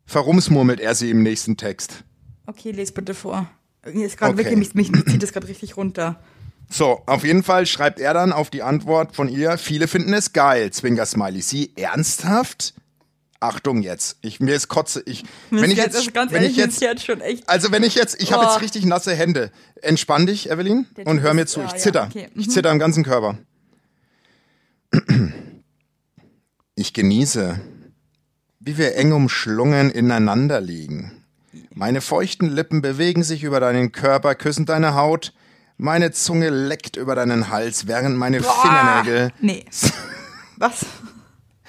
verrumsmurmelt 0.06 0.80
er 0.80 0.94
sie 0.94 1.10
im 1.10 1.24
nächsten 1.24 1.58
Text. 1.58 2.04
Okay, 2.48 2.72
les 2.72 2.92
bitte 2.92 3.14
vor. 3.14 3.48
Mir 3.86 4.06
Ist 4.08 4.22
Okay. 4.22 4.38
wirklich, 4.38 4.74
mich, 4.74 4.92
mich 4.92 5.06
zieht 5.06 5.22
das 5.22 5.32
gerade 5.32 5.48
richtig 5.48 5.78
runter. 5.78 6.20
So, 6.70 7.02
auf 7.06 7.24
jeden 7.24 7.44
Fall 7.44 7.66
schreibt 7.66 8.00
er 8.00 8.14
dann 8.14 8.34
auf 8.34 8.50
die 8.50 8.62
Antwort 8.64 9.16
von 9.16 9.30
ihr, 9.30 9.58
viele 9.58 9.88
finden 9.88 10.14
es 10.14 10.34
geil, 10.34 10.72
Zwinker 10.72 11.06
Smiley. 11.06 11.42
Sie 11.42 11.72
ernsthaft? 11.78 12.74
Achtung 13.40 13.84
jetzt. 13.84 14.18
Ich, 14.22 14.40
mir 14.40 14.56
ist 14.56 14.68
Kotze. 14.68 15.04
Ich, 15.06 15.24
Mir 15.52 15.62
wenn 15.62 15.72
ich 15.72 15.78
jetzt, 15.78 15.96
also 15.96 16.12
ganz 16.12 16.32
wenn 16.32 16.42
ehrlich, 16.42 16.58
ich 16.58 16.64
jetzt, 16.64 16.82
jetzt 16.82 17.06
schon 17.06 17.22
echt. 17.22 17.48
also 17.48 17.72
wenn 17.72 17.84
ich 17.84 17.94
jetzt, 17.96 18.22
ich 18.22 18.34
habe 18.34 18.44
Oh. 18.46 18.50
jetzt 18.50 18.62
richtig 18.62 18.84
nasse 18.86 19.14
Hände. 19.16 19.52
Entspann 19.82 20.26
dich, 20.26 20.50
Evelyn, 20.50 20.88
Der 20.98 21.06
und 21.06 21.22
hör 21.22 21.34
mir 21.36 21.46
zu. 21.46 21.60
ja, 21.60 21.68
Ich 21.68 21.74
ja, 21.74 21.78
zitter. 21.78 22.08
okay, 22.10 22.30
Ich 22.36 22.48
mhm. 22.48 22.52
zitter 22.52 22.72
im 22.72 22.80
ganzen 22.80 23.04
Körper. 23.04 23.38
Ich 26.76 26.94
genieße, 26.94 27.60
wie 28.60 28.78
wir 28.78 28.96
eng 28.96 29.12
umschlungen 29.14 29.90
ineinander 29.92 30.62
liegen. 30.62 31.17
Meine 31.78 32.02
feuchten 32.02 32.50
Lippen 32.50 32.82
bewegen 32.82 33.22
sich 33.22 33.44
über 33.44 33.60
deinen 33.60 33.92
Körper, 33.92 34.34
küssen 34.34 34.66
deine 34.66 34.96
Haut. 34.96 35.32
Meine 35.78 36.12
Zunge 36.12 36.50
leckt 36.50 36.96
über 36.98 37.14
deinen 37.14 37.50
Hals, 37.52 37.86
während 37.86 38.18
meine 38.18 38.42
Fingernägel 38.42 39.32
Nee. 39.42 39.64
Was? 40.58 40.86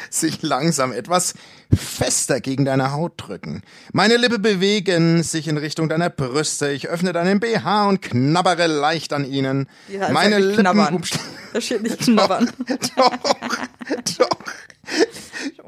sich 0.08 0.40
langsam 0.42 0.92
etwas 0.92 1.34
fester 1.76 2.40
gegen 2.40 2.64
deine 2.64 2.92
Haut 2.92 3.14
drücken. 3.18 3.60
Meine 3.92 4.16
Lippen 4.16 4.40
bewegen 4.40 5.22
sich 5.22 5.46
in 5.46 5.58
Richtung 5.58 5.90
deiner 5.90 6.08
Brüste. 6.08 6.70
Ich 6.70 6.88
öffne 6.88 7.12
deinen 7.12 7.38
BH 7.40 7.88
und 7.88 8.00
knabbere 8.00 8.66
leicht 8.66 9.12
an 9.12 9.26
ihnen. 9.30 9.68
Ja, 9.88 10.00
das 10.00 10.12
Meine 10.12 10.38
Lippen 10.38 10.60
knabbern. 10.62 10.96
umschl- 11.02 11.18
Da 11.52 11.60
steht 11.60 11.82
nicht 11.82 11.98
knabbern. 11.98 12.50
doch, 12.96 13.12
doch. 14.18 14.28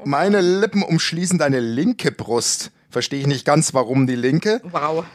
Meine 0.05 0.41
Lippen 0.41 0.81
umschließen 0.81 1.37
deine 1.37 1.59
linke 1.59 2.11
Brust. 2.11 2.71
Verstehe 2.91 3.21
ich 3.21 3.27
nicht 3.27 3.45
ganz, 3.45 3.73
warum 3.73 4.05
die 4.05 4.15
linke. 4.15 4.61
Wow. 4.63 5.05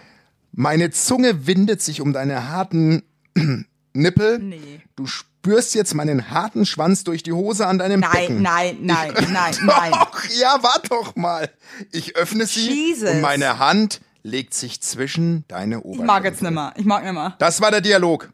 Meine 0.53 0.91
Zunge 0.91 1.47
windet 1.47 1.83
sich 1.83 2.01
um 2.01 2.13
deine 2.13 2.49
harten 2.49 3.03
Nippel. 3.93 4.39
Nee. 4.39 4.81
Du 4.97 5.07
spürst 5.07 5.75
jetzt 5.75 5.95
meinen 5.95 6.31
harten 6.31 6.65
Schwanz 6.67 7.05
durch 7.05 7.23
die 7.23 7.33
Hose 7.33 7.67
an 7.67 7.79
deinem 7.79 8.01
Nein, 8.01 8.11
Becken. 8.13 8.43
nein, 8.43 8.79
nein, 8.81 9.13
nein, 9.31 9.55
nein. 9.65 9.93
Doch, 9.93 10.25
ja, 10.41 10.59
warte 10.63 10.89
doch 10.89 11.15
mal. 11.17 11.51
Ich 11.93 12.17
öffne 12.17 12.47
sie 12.47 12.69
Jesus. 12.69 13.11
und 13.11 13.21
meine 13.21 13.59
Hand 13.59 14.01
legt 14.23 14.55
sich 14.55 14.81
zwischen 14.81 15.45
deine 15.49 15.77
Ich 15.77 15.85
Oberschenkel. 15.85 16.07
mag 16.07 16.25
jetzt 16.25 16.43
nimmer. 16.43 16.73
Ich 16.77 16.85
mag 16.87 17.05
nimmer. 17.05 17.37
Das 17.39 17.61
war 17.61 17.71
der 17.71 17.81
Dialog. 17.83 18.33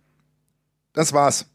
Das 0.95 1.13
war's. 1.13 1.47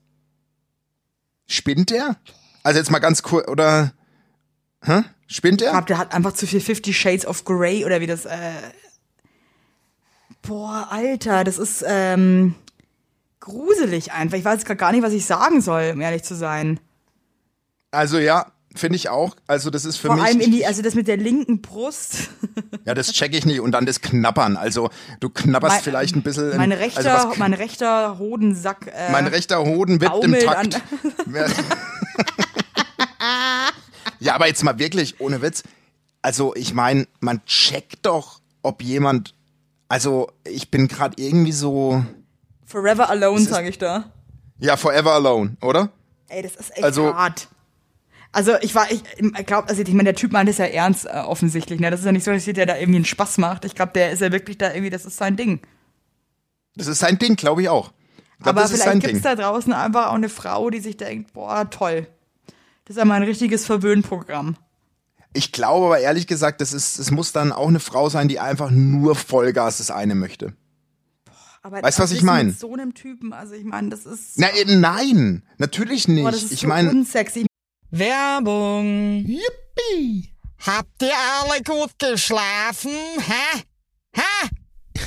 Spinnt 1.47 1.89
der? 1.91 2.17
Also 2.63 2.79
jetzt 2.79 2.91
mal 2.91 2.99
ganz 2.99 3.23
kurz, 3.23 3.47
oder? 3.47 3.93
Hä? 4.83 5.03
Spinnt 5.27 5.61
Ich 5.61 5.67
er? 5.67 5.71
glaube, 5.73 5.87
der 5.87 5.97
hat 5.97 6.13
einfach 6.13 6.33
zu 6.33 6.47
viel 6.47 6.61
Fifty 6.61 6.93
Shades 6.93 7.25
of 7.25 7.43
Grey 7.45 7.85
oder 7.85 7.99
wie 8.01 8.07
das. 8.07 8.25
Äh 8.25 8.51
Boah, 10.41 10.87
Alter, 10.89 11.43
das 11.43 11.57
ist 11.57 11.83
ähm, 11.85 12.55
gruselig 13.41 14.13
einfach. 14.13 14.37
Ich 14.37 14.45
weiß 14.45 14.63
gerade 14.63 14.77
gar 14.77 14.91
nicht, 14.93 15.03
was 15.03 15.11
ich 15.13 15.25
sagen 15.25 15.59
soll, 15.61 15.91
um 15.93 15.99
ehrlich 16.01 16.23
zu 16.23 16.35
sein. 16.35 16.79
Also 17.91 18.17
ja, 18.19 18.45
finde 18.73 18.95
ich 18.95 19.09
auch. 19.09 19.35
Also 19.47 19.69
das 19.69 19.83
ist 19.83 19.97
für 19.97 20.07
Vor 20.07 20.15
mich. 20.15 20.23
allem 20.25 20.39
in 20.39 20.51
die, 20.51 20.65
also 20.65 20.81
das 20.81 20.95
mit 20.95 21.09
der 21.09 21.17
linken 21.17 21.61
Brust. 21.61 22.29
ja, 22.85 22.93
das 22.93 23.11
check 23.11 23.33
ich 23.35 23.45
nicht. 23.45 23.59
Und 23.59 23.73
dann 23.73 23.85
das 23.85 23.99
Knabbern. 23.99 24.55
Also 24.55 24.89
du 25.19 25.29
knabberst 25.29 25.75
Mein- 25.77 25.83
vielleicht 25.83 26.15
ein 26.15 26.21
bisschen. 26.21 26.55
Mein 26.55 26.71
also 26.71 26.83
rechter, 26.83 27.29
was- 27.29 27.37
mein 27.37 27.53
rechter 27.53 28.17
Hodensack. 28.19 28.87
Äh, 28.95 29.11
Mein 29.11 29.27
rechter 29.27 29.59
Hoden 29.65 29.99
wippt 29.99 30.23
im 30.23 30.33
Takt. 30.39 30.81
Ja, 34.19 34.35
aber 34.35 34.47
jetzt 34.47 34.63
mal 34.63 34.79
wirklich, 34.79 35.19
ohne 35.19 35.41
Witz. 35.41 35.63
Also, 36.21 36.55
ich 36.55 36.73
meine, 36.73 37.07
man 37.19 37.43
checkt 37.45 38.05
doch, 38.05 38.41
ob 38.61 38.81
jemand. 38.83 39.33
Also, 39.87 40.29
ich 40.43 40.71
bin 40.71 40.87
gerade 40.87 41.21
irgendwie 41.21 41.51
so. 41.51 42.03
Forever 42.65 43.09
alone, 43.09 43.41
sage 43.41 43.69
ich 43.69 43.77
da. 43.77 44.11
Ja, 44.59 44.75
Forever 44.75 45.13
Alone, 45.13 45.55
oder? 45.61 45.89
Ey, 46.29 46.41
das 46.41 46.55
ist 46.55 46.71
echt 46.71 46.83
Also- 46.83 47.13
hart. 47.13 47.47
Also 48.33 48.55
ich 48.61 48.75
war, 48.75 48.91
ich 48.91 49.01
glaube, 49.45 49.69
also 49.69 49.81
ich 49.81 49.87
meine, 49.89 50.03
der 50.03 50.15
Typ 50.15 50.31
meint 50.33 50.49
es 50.49 50.57
ja 50.57 50.65
ernst 50.65 51.05
äh, 51.05 51.09
offensichtlich. 51.09 51.79
Ne? 51.79 51.89
Das 51.89 52.01
ist 52.01 52.05
ja 52.05 52.11
nicht 52.11 52.25
so, 52.25 52.31
dass 52.31 52.43
der 52.43 52.65
da 52.65 52.75
irgendwie 52.77 52.97
einen 52.97 53.05
Spaß 53.05 53.37
macht. 53.37 53.65
Ich 53.65 53.73
glaube, 53.73 53.93
der 53.93 54.11
ist 54.11 54.21
ja 54.21 54.31
wirklich 54.31 54.57
da 54.57 54.71
irgendwie, 54.73 54.89
das 54.89 55.05
ist 55.05 55.17
sein 55.17 55.37
Ding. 55.37 55.61
Das 56.75 56.87
ist 56.87 56.99
sein 56.99 57.17
Ding, 57.17 57.35
glaube 57.35 57.61
ich 57.63 57.69
auch. 57.69 57.93
Ich 58.37 58.43
glaub, 58.43 58.57
Aber 58.57 58.67
vielleicht 58.67 58.99
gibt 59.01 59.15
es 59.15 59.21
da 59.21 59.33
draußen 59.33 59.73
einfach 59.73 60.07
auch 60.07 60.15
eine 60.15 60.29
Frau, 60.29 60.69
die 60.69 60.79
sich 60.79 60.97
denkt, 60.97 61.33
boah, 61.33 61.67
toll. 61.69 62.05
Das 62.87 62.95
ist 62.95 62.99
ja 62.99 63.05
mal 63.05 63.15
ein 63.15 63.23
richtiges 63.23 63.65
Verwöhnprogramm. 63.65 64.55
Ich 65.33 65.51
glaube 65.51 65.87
aber 65.87 65.99
ehrlich 65.99 66.25
gesagt, 66.25 66.61
das 66.61 66.71
ist, 66.71 66.97
es 66.99 67.11
muss 67.11 67.33
dann 67.33 67.51
auch 67.51 67.67
eine 67.67 67.81
Frau 67.81 68.07
sein, 68.07 68.29
die 68.29 68.39
einfach 68.39 68.71
nur 68.71 69.13
Vollgas 69.15 69.79
das 69.79 69.91
eine 69.91 70.15
möchte. 70.15 70.53
Aber 71.61 71.83
Weißt 71.83 71.99
du, 71.99 72.03
was 72.03 72.11
auch 72.11 72.13
ich 72.15 72.21
nicht 72.21 72.25
mein? 72.25 72.47
Mit 72.47 72.59
so 72.59 72.71
einem 72.73 72.93
Typen, 72.93 73.33
also 73.33 73.53
ich 73.53 73.65
meine, 73.65 73.89
das 73.89 74.05
ist, 74.05 74.39
Na, 74.39 74.47
nein, 74.65 75.43
natürlich 75.57 76.07
nicht. 76.07 76.23
boah, 76.23 76.31
das 76.31 76.43
ist 76.43 76.53
ich 76.53 76.61
so 76.61 76.67
meine, 76.67 76.89
unsexy. 76.89 77.45
Werbung. 77.91 79.25
Yippie. 79.25 80.33
Habt 80.65 81.01
ihr 81.01 81.11
alle 81.41 81.61
gut 81.63 81.91
geschlafen? 81.99 82.91
Hä? 83.19 83.63
Hä? 84.15 84.49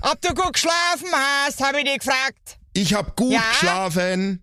Ob 0.00 0.20
du 0.22 0.34
gut 0.34 0.54
geschlafen 0.54 1.08
hast, 1.12 1.62
habe 1.62 1.78
ich 1.80 1.84
dich 1.84 1.98
gefragt. 1.98 2.58
Ich 2.72 2.94
hab 2.94 3.14
gut 3.16 3.32
Ja? 3.32 3.42
geschlafen. 3.50 4.42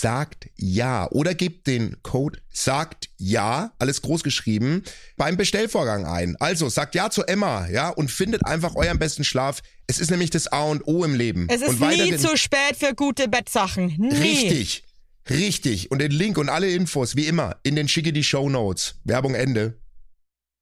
sagt 0.00 0.48
ja 0.56 1.08
oder 1.12 1.34
gebt 1.34 1.66
den 1.68 1.96
Code 2.02 2.40
sagt 2.50 3.10
ja, 3.16 3.72
alles 3.78 4.02
groß 4.02 4.24
geschrieben, 4.24 4.82
beim 5.16 5.36
Bestellvorgang 5.36 6.04
ein. 6.04 6.36
Also 6.40 6.68
sagt 6.68 6.94
ja 6.94 7.10
zu 7.10 7.22
Emma, 7.22 7.68
ja, 7.68 7.90
und 7.90 8.10
findet 8.10 8.44
einfach 8.44 8.74
euren 8.74 8.98
besten 8.98 9.22
Schlaf. 9.22 9.62
Es 9.86 10.00
ist 10.00 10.10
nämlich 10.10 10.30
das 10.30 10.48
A 10.48 10.64
und 10.64 10.86
O 10.86 11.04
im 11.04 11.14
Leben. 11.14 11.46
Es 11.48 11.62
ist 11.62 11.80
und 11.80 11.80
nie 11.80 12.16
zu 12.16 12.36
spät 12.36 12.76
für 12.76 12.94
gute 12.94 13.28
Bettsachen. 13.28 13.94
Nie. 13.98 14.16
Richtig. 14.16 14.84
Richtig. 15.30 15.90
Und 15.90 16.00
den 16.00 16.10
Link 16.10 16.38
und 16.38 16.48
alle 16.48 16.70
Infos, 16.70 17.16
wie 17.16 17.26
immer, 17.26 17.56
in 17.62 17.76
den 17.76 17.88
schicke 17.88 18.12
die 18.12 18.24
Show 18.24 18.50
Notes. 18.50 18.96
Werbung 19.04 19.34
Ende. 19.34 19.78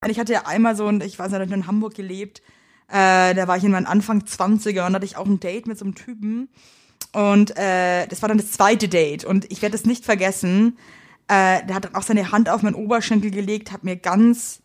Und 0.05 0.11
Ich 0.11 0.19
hatte 0.19 0.35
ja 0.35 0.47
einmal 0.47 0.77
so 0.77 0.87
ein, 0.87 1.01
ich 1.01 1.19
weiß 1.19 1.33
nicht, 1.33 1.53
in 1.53 1.67
Hamburg 1.67 1.95
gelebt. 1.95 2.43
Äh, 2.89 3.35
da 3.35 3.49
war 3.49 3.57
ich 3.57 3.65
in 3.65 3.71
meinen 3.71 3.87
Anfang 3.87 4.25
20er 4.25 4.87
und 4.87 4.95
hatte 4.95 5.07
ich 5.07 5.17
auch 5.17 5.27
ein 5.27 5.41
Date 5.41 5.67
mit 5.67 5.79
so 5.79 5.85
einem 5.85 5.95
Typen. 5.95 6.51
Und 7.13 7.57
äh, 7.57 8.07
das 8.07 8.23
war 8.23 8.29
dann 8.29 8.39
das 8.39 8.53
zweite 8.53 8.89
Date. 8.89 9.25
Und 9.25 9.51
ich 9.51 9.63
werde 9.63 9.77
es 9.77 9.85
nicht 9.85 10.05
vergessen. 10.05 10.79
Äh, 11.29 11.65
der 11.67 11.75
hat 11.75 11.85
dann 11.85 11.95
auch 11.95 12.03
seine 12.03 12.33
Hand 12.33 12.49
auf 12.49 12.63
meinen 12.63 12.75
Oberschenkel 12.75 13.31
gelegt, 13.31 13.73
hat 13.73 13.85
mir 13.85 13.97
ganz, 13.97 14.61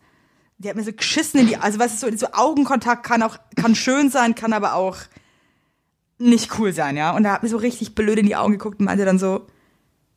der 0.58 0.70
hat 0.70 0.76
mir 0.76 0.84
so 0.84 0.92
geschissen 0.92 1.40
in 1.40 1.46
die, 1.46 1.56
also 1.56 1.78
weißt 1.78 2.02
du, 2.02 2.10
so, 2.10 2.16
so 2.16 2.32
Augenkontakt 2.32 3.04
kann 3.04 3.22
auch, 3.22 3.38
kann 3.56 3.74
schön 3.74 4.10
sein, 4.10 4.34
kann 4.34 4.52
aber 4.52 4.74
auch 4.74 4.96
nicht 6.18 6.58
cool 6.58 6.72
sein, 6.72 6.96
ja. 6.96 7.14
Und 7.14 7.24
er 7.24 7.32
hat 7.32 7.42
mir 7.42 7.48
so 7.48 7.58
richtig 7.58 7.94
blöd 7.94 8.18
in 8.18 8.26
die 8.26 8.36
Augen 8.36 8.52
geguckt 8.52 8.80
und 8.80 8.86
meinte 8.86 9.04
dann 9.04 9.18
so, 9.18 9.46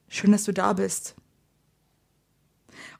schön, 0.10 0.32
dass 0.32 0.46
du 0.46 0.52
da 0.52 0.74
bist. 0.74 1.16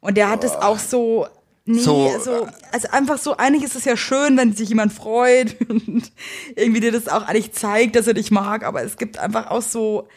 Und 0.02 0.18
der 0.18 0.30
hat 0.30 0.44
es 0.44 0.54
auch 0.54 0.80
so, 0.80 1.28
nee, 1.66 1.80
So, 1.80 2.18
so, 2.20 2.48
also 2.72 2.88
einfach 2.90 3.18
so, 3.18 3.38
eigentlich 3.38 3.64
ist 3.64 3.76
es 3.76 3.86
ja 3.86 3.98
schön, 3.98 4.38
wenn 4.38 4.54
sich 4.54 4.70
jemand 4.70 4.94
freut 4.94 5.56
und 5.70 6.12
irgendwie 6.56 6.80
dir 6.80 6.92
das 6.92 7.08
auch 7.08 7.24
eigentlich 7.24 7.54
zeigt, 7.54 7.96
dass 7.96 8.08
er 8.08 8.14
dich 8.14 8.32
mag, 8.32 8.64
aber 8.64 8.84
es 8.84 8.98
gibt 8.98 9.18
einfach 9.18 9.48
auch 9.48 9.62
so 9.62 10.08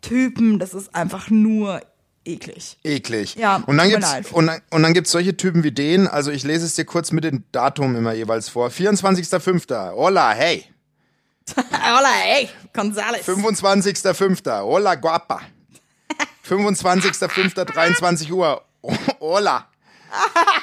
Typen, 0.00 0.58
das 0.58 0.74
ist 0.74 0.94
einfach 0.94 1.30
nur 1.30 1.80
eklig. 2.24 2.78
eklig. 2.84 3.34
Ja, 3.36 3.62
und 3.66 3.76
dann 3.76 3.88
gibt's 3.88 4.10
leid. 4.10 4.32
und 4.32 4.46
dann, 4.46 4.60
und 4.70 4.82
dann 4.82 4.94
gibt's 4.94 5.10
solche 5.12 5.36
Typen 5.36 5.62
wie 5.64 5.72
den, 5.72 6.08
also 6.08 6.30
ich 6.30 6.42
lese 6.44 6.66
es 6.66 6.74
dir 6.74 6.84
kurz 6.84 7.12
mit 7.12 7.24
dem 7.24 7.44
Datum 7.52 7.96
immer 7.96 8.12
jeweils 8.12 8.48
vor. 8.48 8.68
24.05. 8.68 9.92
Hola, 9.94 10.32
hey. 10.32 10.64
Hola, 11.56 12.12
ey, 12.36 12.48
Gonzales. 12.72 13.26
25.05. 13.26 14.62
Hola, 14.62 14.94
guapa. 14.94 15.40
25.05. 16.48 17.64
23 17.64 18.32
Uhr. 18.32 18.62
Hola. 19.20 19.68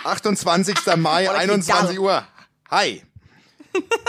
28. 0.04 0.98
Mai, 0.98 1.28
Hola, 1.28 1.40
21 1.40 1.90
¿qué 1.92 2.00
Uhr. 2.00 2.24
Hi. 2.72 3.04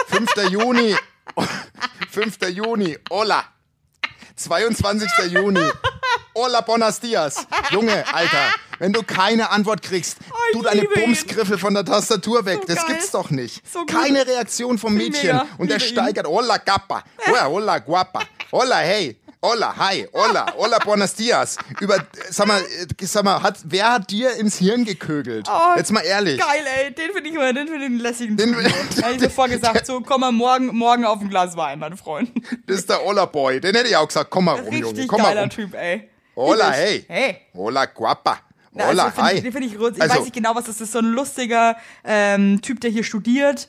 5. 0.09 0.50
Juni. 0.50 0.94
5. 2.11 2.50
Juni. 2.55 2.96
Hola. 3.11 3.44
22. 4.37 5.09
Juni. 5.33 5.61
Hola, 6.35 6.61
buenos 6.62 7.00
dias. 7.00 7.46
Junge, 7.70 8.05
Alter, 8.14 8.55
wenn 8.79 8.92
du 8.92 9.03
keine 9.03 9.50
Antwort 9.50 9.83
kriegst, 9.83 10.16
ich 10.20 10.57
tu 10.57 10.62
deine 10.62 10.83
liebe 10.83 10.94
ihn. 11.00 11.59
Von 11.59 11.74
der 11.74 11.85
Tastatur 11.85 12.44
weg. 12.46 12.61
So 12.62 12.66
das 12.66 12.76
geil. 12.76 12.87
gibt's 12.94 13.11
doch 13.11 13.31
nicht. 13.31 13.62
So 13.70 13.85
keine 13.85 14.26
Reaktion 14.26 14.79
vom 14.79 14.94
Mädchen. 14.94 15.37
mega. 15.37 15.46
Und 15.59 15.70
der 15.70 15.79
ihn. 15.81 15.88
steigert. 15.88 16.26
Hola, 16.26 16.59
capa. 16.59 17.03
Hola, 17.26 17.46
hola, 17.48 17.79
guapa. 17.81 18.22
Hola, 18.53 18.79
hey. 18.79 19.20
Hola, 19.42 19.74
hi, 19.74 20.07
hola, 20.12 20.53
hola, 20.55 20.79
buenos 20.85 21.14
dias. 21.14 21.57
Über, 21.81 21.96
sag 22.29 22.46
mal, 22.46 22.61
äh, 22.61 23.07
sag 23.07 23.24
mal, 23.24 23.42
hat, 23.42 23.57
wer 23.64 23.90
hat 23.92 24.11
dir 24.11 24.35
ins 24.37 24.59
Hirn 24.59 24.85
gekögelt? 24.85 25.48
Oh, 25.50 25.79
Jetzt 25.79 25.90
mal 25.92 26.00
ehrlich. 26.03 26.38
Geil, 26.38 26.62
ey, 26.76 26.92
den 26.92 27.11
finde 27.14 27.31
ich 27.31 27.35
immer, 27.35 27.50
den 27.55 27.66
finde 27.66 27.79
ich 27.79 27.87
einen 27.87 28.00
lässigen 28.00 28.37
Den- 28.37 28.55
hab 29.03 29.12
ich 29.14 29.20
sofort 29.22 29.48
gesagt, 29.50 29.87
so, 29.87 30.03
komm 30.03 30.20
mal 30.20 30.31
morgen, 30.33 30.66
morgen 30.76 31.07
auf 31.07 31.22
ein 31.22 31.31
Glas 31.31 31.57
Wein, 31.57 31.79
meine 31.79 31.96
Freunde. 31.96 32.31
Das 32.66 32.81
ist 32.81 32.90
der 32.90 33.03
Hola 33.03 33.24
Boy. 33.24 33.62
Den 33.62 33.74
hätte 33.74 33.88
ich 33.88 33.96
auch 33.96 34.07
gesagt, 34.07 34.29
komm 34.29 34.44
mal 34.44 34.57
rum, 34.61 34.74
Junge, 34.74 34.88
Richtig 34.88 35.09
komm 35.09 35.22
mal 35.22 35.29
geiler 35.29 35.40
rum. 35.42 35.50
Typ, 35.50 35.72
ey. 35.74 36.11
Hola, 36.37 36.70
hey. 36.72 37.05
Hey. 37.09 37.37
Hola, 37.55 37.87
guapa. 37.87 38.40
Na, 38.72 38.88
Hola, 38.88 39.05
also, 39.05 39.14
find 39.16 39.26
hi. 39.26 39.35
Ich, 39.37 39.42
den 39.42 39.53
finde 39.53 39.68
ich. 39.68 39.74
Ich 39.74 39.81
Also- 40.03 40.14
weiß 40.16 40.24
nicht 40.24 40.35
genau, 40.35 40.55
was 40.55 40.64
das 40.64 40.83
ist. 40.83 40.92
So 40.92 40.98
ein 40.98 41.07
lustiger 41.07 41.76
ähm, 42.05 42.61
Typ, 42.61 42.79
der 42.83 42.90
hier 42.90 43.05
studiert 43.05 43.68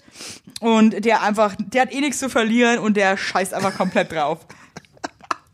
und 0.59 1.05
der 1.05 1.21
einfach, 1.21 1.55
der 1.57 1.83
hat 1.83 1.93
eh 1.93 2.01
nichts 2.01 2.19
zu 2.19 2.29
verlieren 2.29 2.77
und 2.79 2.97
der 2.97 3.15
scheißt 3.15 3.53
einfach 3.53 3.73
komplett 3.77 4.11
drauf. 4.11 4.39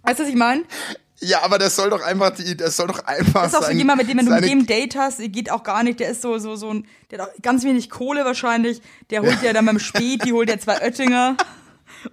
Weißt 0.08 0.20
du, 0.20 0.24
was 0.24 0.30
ich 0.30 0.36
meine? 0.36 0.64
Ja, 1.20 1.42
aber 1.42 1.58
das 1.58 1.76
soll 1.76 1.90
doch 1.90 2.02
einfach, 2.02 2.30
die, 2.32 2.56
das 2.56 2.78
soll 2.78 2.88
doch 2.88 3.04
einfach 3.06 3.44
Das 3.44 3.52
ist 3.52 3.58
auch 3.58 3.62
so 3.64 3.68
sein- 3.68 3.78
jemand, 3.78 3.98
mit 3.98 4.08
dem, 4.10 4.18
wenn 4.20 4.26
du 4.28 4.32
mit 4.34 4.50
dem 4.50 4.66
Date 4.68 4.96
hast, 4.96 5.18
geht 5.20 5.52
auch 5.52 5.64
gar 5.64 5.84
nicht. 5.84 6.00
Der 6.00 6.10
ist 6.10 6.22
so, 6.22 6.38
so, 6.38 6.56
so 6.56 6.70
ein, 6.72 6.88
der 7.12 7.20
hat 7.20 7.30
auch 7.30 7.34
ganz 7.42 7.64
wenig 7.64 7.90
Kohle 7.90 8.24
wahrscheinlich. 8.24 8.82
Der 9.10 9.22
holt 9.24 9.42
ja 9.42 9.52
dann 9.52 9.66
beim 9.66 9.80
Spät, 9.80 10.24
die 10.26 10.32
holt 10.34 10.50
ja 10.50 10.58
zwei 10.60 10.80
Oettinger. 10.82 11.36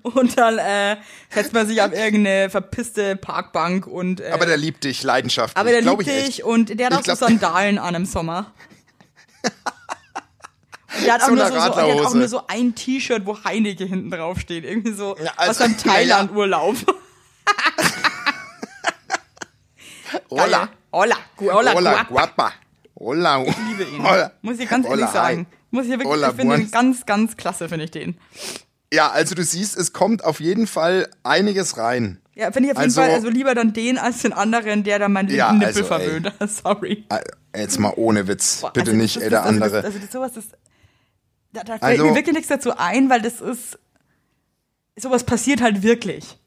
Und 0.03 0.39
dann 0.39 0.57
äh, 0.59 0.97
setzt 1.29 1.53
man 1.53 1.67
sich 1.67 1.83
auf 1.83 1.93
irgendeine 1.93 2.49
verpisste 2.49 3.17
Parkbank 3.17 3.87
und. 3.87 4.21
Äh, 4.21 4.31
Aber 4.33 4.47
der 4.47 4.57
liebt 4.57 4.83
dich 4.85 5.03
leidenschaftlich. 5.03 5.57
aber 5.59 5.71
der 5.71 5.83
liebt 5.83 6.03
ich 6.03 6.09
echt. 6.09 6.27
dich 6.27 6.45
und 6.45 6.81
der 6.81 6.87
hat 6.87 6.95
auch 6.95 7.05
so 7.05 7.15
Sandalen 7.15 7.79
an 7.79 7.95
im 7.95 8.07
Sommer. 8.07 8.53
Und 10.97 11.05
der 11.07 11.15
hat 11.15 11.23
auch, 11.23 11.29
So 11.29 11.37
so, 11.37 11.45
so, 11.45 11.51
der 11.51 11.63
hat 11.63 12.07
auch 12.07 12.15
nur 12.15 12.29
so 12.29 12.47
ein 12.47 12.75
T-Shirt, 12.75 13.27
wo 13.27 13.37
Heineke 13.45 13.85
hinten 13.85 14.11
drauf 14.11 14.41
steht. 14.41 14.65
Irgendwie 14.65 14.93
so 14.95 15.17
Ja, 15.23 15.33
also- 15.37 15.51
aus 15.51 15.59
seinem 15.59 15.73
ja, 15.73 15.85
ja. 15.85 15.93
Thailand-Urlaub. 15.93 16.77
Hola. 20.31 20.69
Hola. 20.93 21.17
Hola. 21.39 21.75
Hola, 21.75 22.03
guapa. 22.05 22.53
Hola. 22.99 23.43
Ich 23.45 23.57
liebe 23.69 23.85
ihn. 23.91 24.03
Hola. 24.03 24.33
Muss 24.43 24.59
ich 24.59 24.69
ganz 24.69 24.87
ehrlich 24.87 25.05
Hola, 25.07 25.13
sagen. 25.13 25.47
Muss 25.71 25.85
ich 25.85 25.91
wirklich, 25.91 26.09
Hola, 26.09 26.31
ich 26.31 26.37
finde 26.37 26.57
ihn 26.57 26.71
ganz, 26.71 27.05
ganz 27.07 27.37
klasse, 27.37 27.69
finde 27.69 27.85
ich 27.87 27.91
den. 27.91 28.17
Ja, 28.93 29.11
also 29.11 29.35
du 29.35 29.43
siehst, 29.43 29.77
es 29.77 29.93
kommt 29.93 30.23
auf 30.25 30.39
jeden 30.41 30.67
Fall 30.69 31.09
einiges 31.25 31.77
rein. 31.79 32.21
Ja, 32.37 32.53
finde 32.53 32.69
ich 32.69 32.77
auf 32.77 32.81
jeden 32.83 32.91
Also- 32.91 33.01
Fall, 33.01 33.11
also 33.11 33.29
lieber 33.29 33.55
dann 33.55 33.73
den 33.73 33.99
als 33.99 34.23
den 34.23 34.33
anderen, 34.33 34.85
der 34.85 34.99
dann 35.01 35.13
meinen 35.13 35.31
Ja, 35.31 35.53
Nippel 35.53 35.67
also, 35.69 35.81
ey. 35.81 35.87
verwöhnt. 35.87 36.33
Sorry. 36.63 37.05
Äh, 37.09 37.61
Jetzt 37.61 37.79
mal 37.79 37.93
ohne 37.97 38.27
Witz. 38.29 38.61
Boah, 38.61 38.73
Bitte 38.73 38.91
also 38.91 39.01
nicht, 39.01 39.17
das, 39.17 39.23
ey, 39.25 39.31
das, 39.31 39.43
der 39.43 39.43
also 39.45 39.55
andere. 39.65 39.77
Das, 39.83 39.85
also 39.87 39.99
das, 39.99 40.13
sowas 40.13 40.37
ist, 40.37 40.53
da, 41.53 41.61
da 41.65 41.73
fällt 41.79 41.83
Also- 41.83 42.05
mir 42.07 42.15
wirklich 42.15 42.35
nichts 42.35 42.49
dazu 42.49 42.77
ein, 42.77 43.11
weil 43.11 43.23
das 43.23 43.41
ist, 43.41 43.79
sowas 44.97 45.25
passiert 45.25 45.61
halt 45.61 45.83
wirklich. 45.83 46.39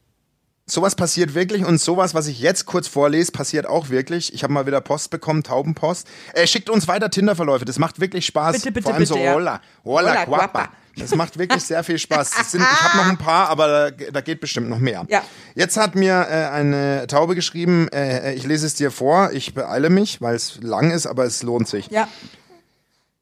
Sowas 0.70 0.94
passiert 0.94 1.34
wirklich 1.34 1.64
und 1.64 1.80
sowas, 1.80 2.14
was 2.14 2.26
ich 2.26 2.40
jetzt 2.40 2.66
kurz 2.66 2.88
vorlese, 2.88 3.32
passiert 3.32 3.66
auch 3.66 3.88
wirklich. 3.88 4.34
Ich 4.34 4.42
habe 4.42 4.52
mal 4.52 4.66
wieder 4.66 4.82
Post 4.82 5.10
bekommen, 5.10 5.42
Taubenpost. 5.42 6.06
Äh, 6.34 6.46
schickt 6.46 6.68
uns 6.68 6.86
weiter 6.86 7.08
Tinderverläufe, 7.08 7.64
das 7.64 7.78
macht 7.78 8.00
wirklich 8.00 8.26
Spaß. 8.26 8.56
Bitte, 8.56 8.72
bitte, 8.72 8.84
Vor 8.84 8.94
allem 8.94 9.06
so 9.06 9.14
bitte, 9.14 9.26
ja. 9.26 9.34
hola, 9.34 9.60
hola, 9.84 10.10
Hola, 10.10 10.24
guapa. 10.26 10.46
guapa. 10.46 10.68
Das 10.96 11.14
macht 11.14 11.38
wirklich 11.38 11.62
sehr 11.62 11.82
viel 11.84 11.98
Spaß. 11.98 12.50
Sind, 12.50 12.60
ich 12.60 12.82
habe 12.82 12.98
noch 12.98 13.06
ein 13.08 13.16
paar, 13.16 13.48
aber 13.48 13.90
da, 13.90 14.10
da 14.12 14.20
geht 14.20 14.40
bestimmt 14.40 14.68
noch 14.68 14.78
mehr. 14.78 15.06
Ja. 15.08 15.22
Jetzt 15.54 15.76
hat 15.76 15.94
mir 15.94 16.26
äh, 16.28 16.48
eine 16.50 17.06
Taube 17.06 17.34
geschrieben, 17.34 17.88
äh, 17.88 18.34
ich 18.34 18.44
lese 18.44 18.66
es 18.66 18.74
dir 18.74 18.90
vor, 18.90 19.30
ich 19.32 19.54
beeile 19.54 19.88
mich, 19.90 20.20
weil 20.20 20.34
es 20.34 20.60
lang 20.60 20.90
ist, 20.90 21.06
aber 21.06 21.24
es 21.24 21.42
lohnt 21.42 21.68
sich. 21.68 21.88
Ja. 21.90 22.08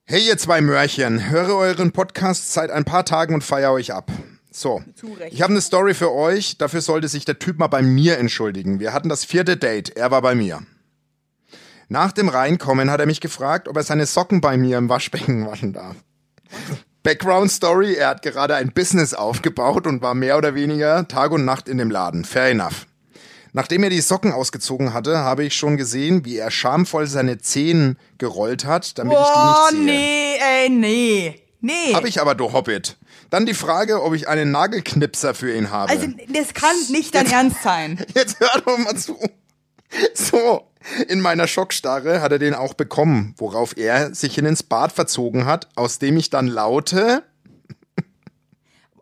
Hey 0.04 0.26
ihr 0.26 0.38
zwei 0.38 0.60
Mörchen, 0.60 1.30
höre 1.30 1.54
euren 1.54 1.92
Podcast 1.92 2.52
seit 2.52 2.70
ein 2.70 2.84
paar 2.84 3.04
Tagen 3.04 3.34
und 3.34 3.44
feier 3.44 3.72
euch 3.72 3.92
ab. 3.92 4.10
So, 4.58 4.82
ich 5.30 5.42
habe 5.42 5.52
eine 5.52 5.60
Story 5.60 5.92
für 5.92 6.14
euch, 6.14 6.56
dafür 6.56 6.80
sollte 6.80 7.08
sich 7.08 7.26
der 7.26 7.38
Typ 7.38 7.58
mal 7.58 7.66
bei 7.66 7.82
mir 7.82 8.16
entschuldigen. 8.16 8.80
Wir 8.80 8.94
hatten 8.94 9.10
das 9.10 9.22
vierte 9.22 9.58
Date, 9.58 9.94
er 9.98 10.10
war 10.10 10.22
bei 10.22 10.34
mir. 10.34 10.62
Nach 11.90 12.10
dem 12.10 12.30
Reinkommen 12.30 12.90
hat 12.90 12.98
er 13.00 13.04
mich 13.04 13.20
gefragt, 13.20 13.68
ob 13.68 13.76
er 13.76 13.82
seine 13.82 14.06
Socken 14.06 14.40
bei 14.40 14.56
mir 14.56 14.78
im 14.78 14.88
Waschbecken 14.88 15.46
waschen 15.46 15.74
darf. 15.74 15.96
Background 17.02 17.50
Story, 17.52 17.96
er 17.96 18.08
hat 18.08 18.22
gerade 18.22 18.54
ein 18.54 18.72
Business 18.72 19.12
aufgebaut 19.12 19.86
und 19.86 20.00
war 20.00 20.14
mehr 20.14 20.38
oder 20.38 20.54
weniger 20.54 21.06
Tag 21.06 21.32
und 21.32 21.44
Nacht 21.44 21.68
in 21.68 21.76
dem 21.76 21.90
Laden. 21.90 22.24
Fair 22.24 22.48
enough. 22.48 22.86
Nachdem 23.52 23.82
er 23.82 23.90
die 23.90 24.00
Socken 24.00 24.32
ausgezogen 24.32 24.94
hatte, 24.94 25.18
habe 25.18 25.44
ich 25.44 25.54
schon 25.54 25.76
gesehen, 25.76 26.24
wie 26.24 26.38
er 26.38 26.50
schamvoll 26.50 27.06
seine 27.08 27.36
Zehen 27.36 27.98
gerollt 28.16 28.64
hat, 28.64 28.96
damit 28.96 29.18
Oh, 29.18 29.22
ich 29.22 29.28
die 29.28 29.76
nicht 29.76 29.86
sehe. 29.86 29.96
nee, 29.96 30.36
ey, 30.40 30.68
nee. 30.70 31.42
Nee. 31.60 31.92
Hab 31.92 32.06
ich 32.06 32.22
aber, 32.22 32.34
du 32.34 32.52
Hobbit. 32.54 32.96
Dann 33.30 33.46
die 33.46 33.54
Frage, 33.54 34.02
ob 34.02 34.14
ich 34.14 34.28
einen 34.28 34.50
Nagelknipser 34.50 35.34
für 35.34 35.54
ihn 35.54 35.70
habe. 35.70 35.90
also, 35.90 36.06
das 36.32 36.54
kann 36.54 36.74
nicht 36.90 37.14
dein 37.14 37.26
Ernst 37.30 37.62
sein. 37.62 38.04
Jetzt 38.14 38.38
hör 38.40 38.62
doch 38.64 38.78
mal 38.78 38.96
zu. 38.96 39.18
So, 40.14 40.62
in 41.08 41.20
meiner 41.20 41.46
Schockstarre 41.46 42.20
hat 42.20 42.32
er 42.32 42.38
den 42.38 42.54
auch 42.54 42.74
bekommen, 42.74 43.34
worauf 43.38 43.76
er 43.76 44.14
sich 44.14 44.36
in 44.38 44.46
ins 44.46 44.62
Bad 44.62 44.92
verzogen 44.92 45.44
hat, 45.46 45.68
aus 45.76 45.98
dem 45.98 46.16
ich 46.16 46.30
dann 46.30 46.46
laute, 46.46 47.22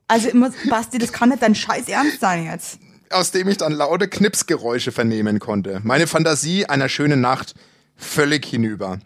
Also, 0.09 0.29
immer, 0.29 0.51
Basti, 0.69 0.99
das 0.99 1.13
kann 1.13 1.31
nicht 1.31 1.43
dein 1.43 1.55
Scheiß 1.55 1.89
Ernst 1.89 2.21
sein 2.21 2.45
jetzt. 2.45 2.79
aus 3.11 3.31
dem 3.31 3.49
ich 3.49 3.57
dann 3.57 3.73
laute 3.73 4.09
Knipsgeräusche 4.09 4.93
vernehmen 4.93 5.39
konnte. 5.39 5.81
Meine 5.85 6.07
Fantasie 6.07 6.67
einer 6.67 6.89
schönen 6.89 7.21
Nacht 7.21 7.55
völlig 7.97 8.45
hinüber. 8.45 8.99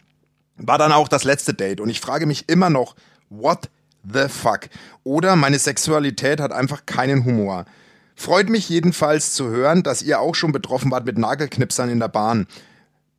War 0.57 0.77
dann 0.77 0.91
auch 0.91 1.07
das 1.07 1.23
letzte 1.23 1.53
Date 1.53 1.79
und 1.79 1.89
ich 1.89 2.01
frage 2.01 2.25
mich 2.25 2.49
immer 2.49 2.69
noch, 2.69 2.95
what 3.29 3.69
the 4.03 4.27
fuck? 4.29 4.69
Oder 5.03 5.35
meine 5.35 5.59
Sexualität 5.59 6.39
hat 6.39 6.51
einfach 6.51 6.85
keinen 6.85 7.25
Humor. 7.25 7.65
Freut 8.15 8.49
mich 8.49 8.67
jedenfalls 8.69 9.33
zu 9.33 9.47
hören, 9.49 9.81
dass 9.83 10.01
ihr 10.01 10.19
auch 10.19 10.35
schon 10.35 10.51
betroffen 10.51 10.91
wart 10.91 11.05
mit 11.05 11.17
Nagelknipsern 11.17 11.89
in 11.89 11.99
der 11.99 12.09
Bahn. 12.09 12.47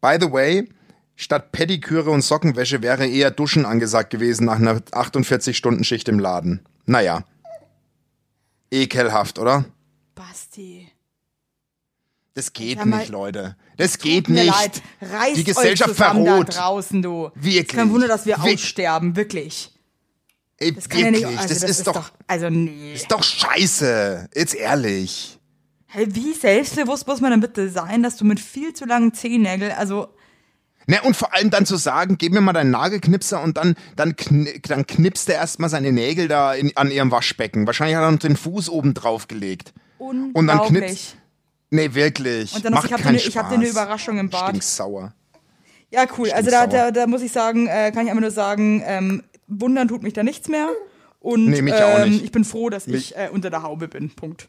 By 0.01 0.18
the 0.20 0.31
way, 0.31 0.68
statt 1.16 1.53
Pediküre 1.53 2.11
und 2.11 2.22
Sockenwäsche 2.22 2.83
wäre 2.83 3.07
eher 3.07 3.31
Duschen 3.31 3.64
angesagt 3.64 4.11
gewesen 4.11 4.45
nach 4.47 4.57
einer 4.57 4.76
48-Stunden-Schicht 4.76 6.09
im 6.09 6.18
Laden. 6.18 6.61
Naja. 6.87 7.24
Ekelhaft, 8.70 9.39
oder? 9.39 9.64
Basti. 10.14 10.89
Das 12.35 12.53
geht 12.53 12.78
Ja, 12.78 12.85
nicht, 12.85 13.09
Leute. 13.09 13.57
Das 13.76 13.99
geht 13.99 14.26
Tut 14.26 14.35
mir 14.35 14.45
nicht. 14.45 14.55
leid. 14.55 14.83
Reißt 15.03 15.37
Die 15.37 15.45
Gesellschaft 15.45 15.91
euch 15.91 15.97
verroht. 15.97 16.49
da 16.51 16.62
draußen, 16.62 17.03
du. 17.03 17.31
Wirklich. 17.35 17.68
Kein 17.68 17.91
Wunder, 17.91 18.07
dass 18.07 18.24
wir 18.26 18.37
Wir- 18.37 18.53
aussterben, 18.55 19.16
wirklich. 19.16 19.72
Ey, 20.61 20.72
Das 20.72 20.88
kann 20.88 21.00
ja 21.00 21.06
wirklich, 21.06 21.26
nicht, 21.26 21.38
also 21.38 21.54
das, 21.54 21.78
ist, 21.78 21.86
doch, 21.86 22.12
also 22.26 22.50
nee. 22.50 22.94
ist 22.94 23.11
doch 23.11 23.22
scheiße. 23.22 24.28
Jetzt 24.34 24.54
ehrlich. 24.54 25.38
Hey, 25.86 26.06
wie 26.14 26.34
selbstbewusst 26.34 27.06
muss 27.06 27.20
man 27.20 27.32
denn 27.32 27.40
bitte 27.40 27.68
sein, 27.70 28.02
dass 28.02 28.16
du 28.16 28.24
mit 28.24 28.38
viel 28.38 28.72
zu 28.74 28.84
langen 28.84 29.12
Zehennägeln, 29.12 29.72
also 29.72 30.08
Ne, 30.86 31.00
und 31.02 31.14
vor 31.14 31.32
allem 31.34 31.50
dann 31.50 31.66
zu 31.66 31.76
sagen, 31.76 32.16
gib 32.18 32.32
mir 32.32 32.40
mal 32.40 32.52
deinen 32.52 32.72
Nagelknipser 32.72 33.40
und 33.42 33.56
dann, 33.56 33.76
dann, 33.94 34.16
kn 34.16 34.48
dann 34.66 34.86
knipst 34.86 35.28
er 35.28 35.36
erstmal 35.36 35.70
seine 35.70 35.92
Nägel 35.92 36.26
da 36.26 36.52
in, 36.52 36.76
an 36.76 36.90
ihrem 36.90 37.12
Waschbecken. 37.12 37.66
Wahrscheinlich 37.66 37.96
hat 37.96 38.02
er 38.02 38.11
noch 38.11 38.18
den 38.18 38.36
Fuß 38.36 38.68
oben 38.68 38.92
drauf 38.94 39.28
gelegt. 39.28 39.72
Und 39.98 40.46
dann 40.48 40.62
knipst. 40.62 41.16
Nee, 41.70 41.94
wirklich. 41.94 42.54
Und 42.56 42.64
dann 42.64 42.72
Macht 42.72 42.86
ich 42.86 42.92
habe 42.92 43.02
dir, 43.04 43.14
ich 43.14 43.38
hab 43.38 43.48
dir 43.50 43.54
eine. 43.54 43.68
Überraschung 43.68 44.18
im 44.18 44.30
Bad. 44.30 44.48
Stinksauer. 44.48 45.14
Ja, 45.92 46.06
cool. 46.18 46.30
Also 46.32 46.50
da, 46.50 46.66
da, 46.66 46.90
da 46.90 47.06
muss 47.06 47.22
ich 47.22 47.30
sagen, 47.30 47.68
äh, 47.68 47.92
kann 47.92 48.04
ich 48.04 48.11
einfach 48.11 48.22
nur 48.22 48.30
sagen, 48.30 48.82
ähm, 48.84 49.22
wundern 49.51 49.88
tut 49.88 50.03
mich 50.03 50.12
da 50.14 50.22
nichts 50.22 50.48
mehr. 50.48 50.68
Und 51.20 51.46
Nee, 51.46 51.61
mich 51.61 51.74
ähm, 51.74 51.82
auch 51.82 52.07
nicht. 52.07 52.24
ich 52.24 52.32
bin 52.32 52.44
froh, 52.44 52.70
dass 52.70 52.86
Mich- 52.86 53.11
ich 53.12 53.16
äh, 53.16 53.28
unter 53.30 53.51
der 53.51 53.62
Haube 53.62 53.88
bin. 53.88 54.11
Punkt. 54.11 54.48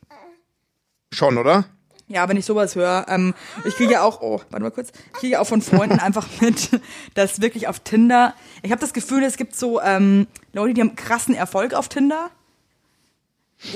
Schon, 1.14 1.38
oder? 1.38 1.66
Ja, 2.08 2.28
wenn 2.30 2.38
ich 2.38 2.45
sowas 2.45 2.76
höre, 2.76 3.06
ähm, 3.10 3.34
ich 3.66 3.76
kriege 3.76 3.93
ja 3.93 4.04
auch, 4.04 4.22
oh, 4.22 4.41
warte 4.49 4.64
mal 4.64 4.70
kurz, 4.72 4.91
ich 5.08 5.20
kriege 5.20 5.34
ja 5.34 5.39
auch 5.39 5.47
von 5.47 5.62
Freunden 5.62 5.99
einfach 5.99 6.28
mit, 6.41 6.70
dass 7.14 7.41
wirklich 7.41 7.68
auf 7.68 7.80
Tinder, 7.82 8.34
ich 8.64 8.72
habe 8.72 8.82
das 8.82 8.93
Gefühl, 8.93 9.24
es 9.24 9.38
gibt 9.38 9.56
so 9.56 9.82
ähm, 9.82 10.28
Leute, 10.54 10.74
die 10.74 10.82
haben 10.82 10.95
krassen 10.95 11.36
Erfolg 11.36 11.74
auf 11.74 11.88
Tinder. 11.89 12.30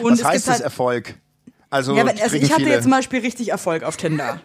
Und 0.01 0.13
Was 0.13 0.19
es 0.19 0.26
heißt 0.26 0.36
gibt 0.36 0.47
das 0.47 0.53
halt, 0.55 0.63
Erfolg? 0.63 1.15
Also, 1.69 1.95
ja, 1.95 2.05
wenn, 2.05 2.19
also 2.21 2.36
ich 2.36 2.51
hatte 2.51 2.61
viele. 2.63 2.71
jetzt 2.76 2.84
zum 2.84 2.91
Beispiel 2.91 3.19
richtig 3.19 3.49
Erfolg 3.49 3.84
auf 3.84 3.97
Tinder. 3.97 4.41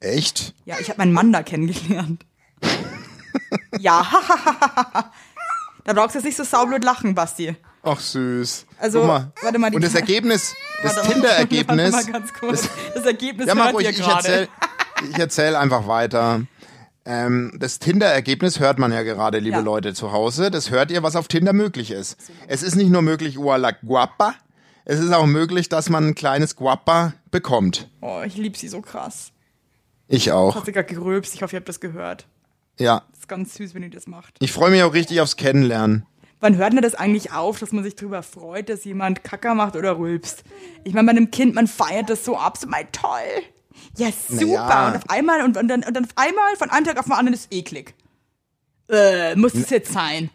Echt? 0.00 0.54
Ja, 0.64 0.76
ich 0.80 0.88
habe 0.88 0.98
meinen 0.98 1.12
Mann 1.12 1.32
da 1.32 1.42
kennengelernt. 1.42 2.24
ja, 3.78 4.06
da 5.84 5.92
brauchst 5.92 6.14
du 6.14 6.18
jetzt 6.18 6.26
nicht 6.26 6.36
so 6.36 6.44
saublöd 6.44 6.84
lachen, 6.84 7.14
Basti. 7.14 7.56
Ach 7.82 7.98
süß. 7.98 8.66
Also, 8.78 9.04
mal. 9.04 9.32
warte 9.42 9.58
mal, 9.58 9.70
die 9.70 9.76
Und 9.76 9.84
das 9.84 9.94
Ergebnis, 9.94 10.54
das 10.82 11.02
Tinder-Ergebnis. 11.02 12.06
Kurz. 12.38 12.68
Das, 12.94 13.04
Ergebnis 13.04 13.48
Ja, 13.48 13.54
hört 13.56 13.74
ruhig, 13.74 13.86
ihr 13.86 13.90
ich 13.90 13.96
gerade. 13.98 14.48
ich 15.10 15.18
erzähl 15.18 15.56
einfach 15.56 15.88
weiter. 15.88 16.42
Ähm, 17.04 17.52
das 17.58 17.80
Tinder-Ergebnis 17.80 18.60
hört 18.60 18.78
man 18.78 18.92
ja 18.92 19.02
gerade, 19.02 19.38
liebe 19.40 19.56
Ja. 19.56 19.62
Leute 19.62 19.94
zu 19.94 20.12
Hause. 20.12 20.52
Das 20.52 20.70
hört 20.70 20.92
ihr, 20.92 21.02
was 21.02 21.16
auf 21.16 21.26
Tinder 21.26 21.52
möglich 21.52 21.90
ist. 21.90 22.16
Es 22.46 22.62
ist 22.62 22.76
nicht 22.76 22.90
nur 22.90 23.02
möglich, 23.02 23.36
la 23.36 23.72
guapa, 23.72 24.34
es 24.84 25.00
ist 25.00 25.12
auch 25.12 25.26
möglich, 25.26 25.68
dass 25.68 25.88
man 25.88 26.08
ein 26.08 26.14
kleines 26.14 26.56
Guapa 26.56 27.14
bekommt. 27.30 27.88
Oh, 28.00 28.22
ich 28.24 28.36
liebe 28.36 28.56
sie 28.56 28.68
so 28.68 28.80
krass. 28.80 29.32
Ich 30.08 30.30
auch. 30.32 30.54
Hat 30.54 30.66
sie 30.66 30.72
gerade 30.72 30.92
gerülpst. 30.92 31.34
Ich 31.34 31.42
hoffe, 31.42 31.56
ihr 31.56 31.60
habt 31.60 31.68
das 31.68 31.80
gehört. 31.80 32.26
Ja. 32.82 33.02
Das 33.10 33.20
ist 33.20 33.28
ganz 33.28 33.54
süß, 33.54 33.74
wenn 33.74 33.82
ihr 33.82 33.90
das 33.90 34.06
macht. 34.06 34.34
Ich 34.40 34.52
freue 34.52 34.70
mich 34.70 34.82
auch 34.82 34.92
richtig 34.94 35.20
aufs 35.20 35.36
Kennenlernen. 35.36 36.04
Wann 36.40 36.56
hört 36.56 36.72
denn 36.72 36.82
das 36.82 36.96
eigentlich 36.96 37.32
auf, 37.32 37.60
dass 37.60 37.70
man 37.70 37.84
sich 37.84 37.94
darüber 37.94 38.22
freut, 38.24 38.68
dass 38.68 38.84
jemand 38.84 39.22
Kacker 39.22 39.54
macht 39.54 39.76
oder 39.76 39.96
rülpst? 39.98 40.42
Ich 40.82 40.92
meine, 40.92 41.06
bei 41.06 41.12
einem 41.12 41.30
Kind, 41.30 41.54
man 41.54 41.68
feiert 41.68 42.10
das 42.10 42.24
so 42.24 42.36
ab, 42.36 42.58
so 42.58 42.66
mal 42.66 42.84
toll. 42.90 43.10
Ja, 43.96 44.08
super. 44.28 44.44
Naja. 44.66 44.88
Und 44.88 44.96
auf 44.96 45.08
einmal, 45.10 45.42
und, 45.44 45.56
und, 45.56 45.68
dann, 45.68 45.84
und 45.84 45.94
dann 45.94 46.04
auf 46.04 46.10
einmal, 46.16 46.56
von 46.56 46.70
einem 46.70 46.84
Tag 46.84 46.98
auf 46.98 47.04
den 47.04 47.12
anderen 47.12 47.34
ist 47.34 47.52
eklig. 47.52 47.94
Äh, 48.88 49.36
muss 49.36 49.54
es 49.54 49.70
jetzt 49.70 49.92
sein? 49.92 50.30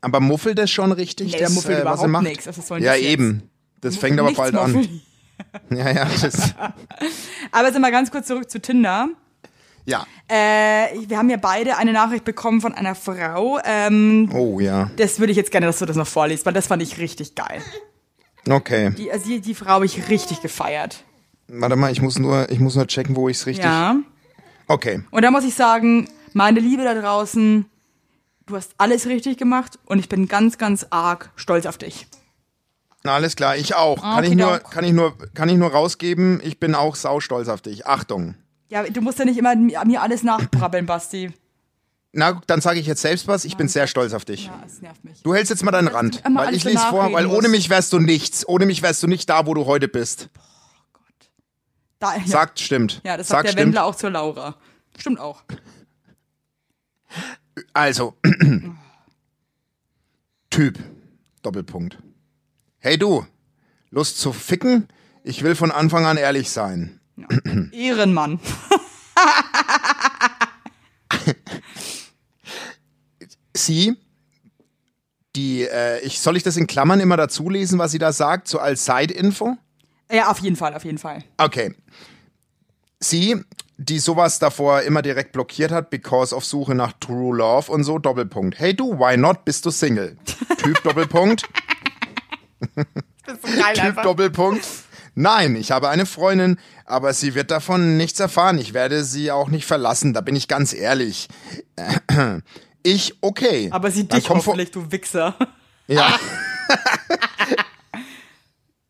Aber 0.00 0.20
muffelt 0.20 0.58
das 0.58 0.70
schon 0.70 0.90
richtig, 0.90 1.32
Nee, 1.32 1.38
der 1.38 1.48
das, 1.48 1.54
muffelt 1.54 1.78
äh, 1.80 1.84
was 1.84 2.00
er 2.00 2.06
überhaupt 2.08 2.10
macht? 2.10 2.24
nix. 2.24 2.46
Also 2.46 2.76
ja, 2.76 2.96
eben. 2.96 3.50
Das 3.82 3.96
fängt 3.98 4.18
aber 4.18 4.28
Nichts 4.30 4.38
bald 4.42 4.54
an. 4.56 4.72
muffeln. 4.72 5.02
Ja, 5.70 5.90
ja, 5.90 6.04
das, 6.20 6.54
Aber 7.52 7.66
jetzt 7.66 7.78
mal 7.78 7.90
ganz 7.90 8.10
kurz 8.12 8.28
zurück 8.28 8.48
zu 8.48 8.60
Tinder. 8.60 9.08
Ja. 9.84 10.06
Äh, 10.28 10.88
wir 11.08 11.18
haben 11.18 11.28
ja 11.30 11.36
beide 11.36 11.76
eine 11.76 11.92
Nachricht 11.92 12.24
bekommen 12.24 12.60
von 12.60 12.74
einer 12.74 12.94
Frau. 12.94 13.58
Ähm, 13.64 14.30
Oh, 14.32 14.60
ja. 14.60 14.90
das 14.96 15.18
würde 15.18 15.32
ich 15.32 15.36
jetzt 15.36 15.50
gerne, 15.50 15.66
dass 15.66 15.78
du 15.78 15.86
das 15.86 15.96
noch 15.96 16.06
vorliest, 16.06 16.46
weil 16.46 16.52
das 16.52 16.66
fand 16.66 16.82
ich 16.82 16.98
richtig 16.98 17.34
geil. 17.34 17.62
Okay. 18.48 18.90
Die, 18.96 19.10
also 19.12 19.26
die, 19.26 19.40
die 19.40 19.54
Frau 19.54 19.66
habe 19.70 19.86
ich 19.86 20.08
richtig 20.08 20.40
gefeiert. 20.40 21.04
Warte 21.48 21.76
mal, 21.76 21.92
ich 21.92 22.00
muss 22.02 22.18
nur, 22.18 22.50
ich 22.50 22.60
muss 22.60 22.74
nur 22.76 22.86
checken, 22.86 23.14
wo 23.14 23.28
ich 23.28 23.36
es 23.36 23.46
richtig. 23.46 23.64
Ja. 23.64 23.96
Okay. 24.68 25.02
Und 25.10 25.22
da 25.22 25.30
muss 25.30 25.44
ich 25.44 25.54
sagen, 25.54 26.08
meine 26.32 26.60
Liebe 26.60 26.82
da 26.82 26.94
draußen, 26.94 27.66
du 28.46 28.56
hast 28.56 28.72
alles 28.78 29.06
richtig 29.06 29.36
gemacht 29.36 29.78
und 29.84 29.98
ich 29.98 30.08
bin 30.08 30.28
ganz, 30.28 30.58
ganz 30.58 30.86
arg 30.90 31.30
stolz 31.36 31.66
auf 31.66 31.78
dich. 31.78 32.06
Na, 33.04 33.14
alles 33.14 33.34
klar, 33.36 33.56
ich 33.56 33.74
auch. 33.74 34.00
kann, 34.00 34.24
ich 34.24 34.30
okay, 34.30 34.36
nur, 34.40 34.58
kann, 34.60 34.84
ich 34.84 34.92
nur, 34.92 35.14
kann 35.34 35.48
ich 35.48 35.56
nur 35.56 35.70
rausgeben, 35.72 36.40
ich 36.44 36.60
bin 36.60 36.74
auch 36.74 36.94
saustolz 36.94 37.48
auf 37.48 37.60
dich. 37.60 37.86
Achtung. 37.86 38.36
Ja, 38.72 38.84
du 38.84 39.02
musst 39.02 39.18
ja 39.18 39.26
nicht 39.26 39.36
immer 39.36 39.54
mir 39.54 40.00
alles 40.00 40.22
nachbrabbeln, 40.22 40.86
Basti. 40.86 41.30
Na, 42.12 42.40
dann 42.46 42.62
sage 42.62 42.80
ich 42.80 42.86
jetzt 42.86 43.02
selbst 43.02 43.28
was, 43.28 43.44
ich 43.44 43.58
bin 43.58 43.68
sehr 43.68 43.86
stolz 43.86 44.14
auf 44.14 44.24
dich. 44.24 44.46
Ja, 44.46 44.62
es 44.66 44.80
nervt 44.80 45.04
mich. 45.04 45.22
Du 45.22 45.34
hältst 45.34 45.50
jetzt 45.50 45.62
mal 45.62 45.72
deinen 45.72 45.88
Rand, 45.88 46.22
weil 46.34 46.54
ich 46.54 46.64
lese 46.64 46.78
vor, 46.88 47.12
weil 47.12 47.26
ohne 47.26 47.48
mich 47.48 47.68
wärst 47.68 47.92
du 47.92 47.98
nichts. 47.98 48.48
Ohne 48.48 48.64
mich 48.64 48.80
wärst 48.80 49.02
du 49.02 49.08
nicht 49.08 49.28
da, 49.28 49.46
wo 49.46 49.52
du 49.52 49.66
heute 49.66 49.88
bist. 49.88 50.30
Da, 51.98 52.16
ja. 52.16 52.26
Sagt, 52.26 52.60
stimmt. 52.60 53.02
ja, 53.04 53.18
das 53.18 53.28
Sagt, 53.28 53.40
sagt 53.40 53.44
der 53.44 53.50
stimmt. 53.52 53.66
Wendler 53.66 53.84
auch 53.84 53.94
zur 53.94 54.08
Laura. 54.08 54.56
Stimmt 54.98 55.20
auch. 55.20 55.42
Also, 57.74 58.16
Typ, 60.50 60.78
Doppelpunkt. 61.42 61.98
Hey 62.78 62.96
du, 62.96 63.26
Lust 63.90 64.18
zu 64.18 64.32
ficken? 64.32 64.88
Ich 65.24 65.42
will 65.42 65.56
von 65.56 65.70
Anfang 65.70 66.06
an 66.06 66.16
ehrlich 66.16 66.50
sein. 66.50 66.98
Ehrenmann. 67.72 68.40
Sie, 73.54 73.96
die, 75.36 75.62
äh, 75.62 76.00
ich, 76.00 76.20
soll 76.20 76.36
ich 76.36 76.42
das 76.42 76.56
in 76.56 76.66
Klammern 76.66 77.00
immer 77.00 77.16
dazu 77.16 77.48
lesen, 77.48 77.78
was 77.78 77.92
sie 77.92 77.98
da 77.98 78.12
sagt, 78.12 78.48
so 78.48 78.58
als 78.58 78.84
Side-Info? 78.84 79.56
Ja, 80.10 80.30
auf 80.30 80.40
jeden 80.40 80.56
Fall, 80.56 80.74
auf 80.74 80.84
jeden 80.84 80.98
Fall. 80.98 81.22
Okay. 81.38 81.74
Sie, 82.98 83.42
die 83.76 83.98
sowas 83.98 84.38
davor 84.38 84.82
immer 84.82 85.02
direkt 85.02 85.32
blockiert 85.32 85.70
hat, 85.70 85.90
because 85.90 86.34
of 86.34 86.44
Suche 86.44 86.74
nach 86.74 86.92
True 87.00 87.36
Love 87.36 87.70
und 87.70 87.84
so, 87.84 87.98
Doppelpunkt. 87.98 88.58
Hey 88.58 88.74
du, 88.74 88.98
why 88.98 89.16
not? 89.16 89.44
Bist 89.44 89.64
du 89.64 89.70
Single? 89.70 90.16
Typ 90.58 90.82
Doppelpunkt. 90.82 91.48
Das 93.24 93.38
ist 93.38 93.60
geil 93.60 93.74
Typ 93.74 94.02
Doppelpunkt. 94.02 94.66
Nein, 95.14 95.56
ich 95.56 95.70
habe 95.70 95.88
eine 95.88 96.06
Freundin, 96.06 96.58
aber 96.86 97.12
sie 97.12 97.34
wird 97.34 97.50
davon 97.50 97.96
nichts 97.96 98.20
erfahren. 98.20 98.58
Ich 98.58 98.72
werde 98.72 99.04
sie 99.04 99.30
auch 99.30 99.48
nicht 99.48 99.66
verlassen, 99.66 100.14
da 100.14 100.20
bin 100.20 100.36
ich 100.36 100.48
ganz 100.48 100.72
ehrlich. 100.72 101.28
Ich, 102.84 103.14
okay. 103.20 103.68
Aber 103.70 103.92
sie 103.92 104.08
dich 104.08 104.28
hoffentlich, 104.28 104.72
du 104.72 104.90
Wichser. 104.90 105.36
Ja. 105.86 106.18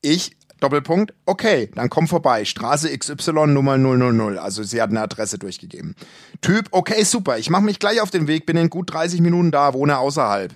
ich, 0.02 0.36
Doppelpunkt, 0.60 1.12
okay, 1.26 1.70
dann 1.74 1.90
komm 1.90 2.06
vorbei. 2.06 2.44
Straße 2.44 2.96
XY 2.96 3.48
Nummer 3.48 3.76
000. 3.76 4.38
Also 4.38 4.62
sie 4.62 4.80
hat 4.80 4.90
eine 4.90 5.02
Adresse 5.02 5.38
durchgegeben. 5.38 5.96
Typ, 6.40 6.68
okay, 6.70 7.02
super. 7.02 7.38
Ich 7.38 7.50
mache 7.50 7.62
mich 7.62 7.80
gleich 7.80 8.00
auf 8.00 8.10
den 8.10 8.28
Weg, 8.28 8.46
bin 8.46 8.56
in 8.56 8.70
gut 8.70 8.92
30 8.92 9.20
Minuten 9.20 9.50
da, 9.50 9.74
wohne 9.74 9.98
außerhalb. 9.98 10.54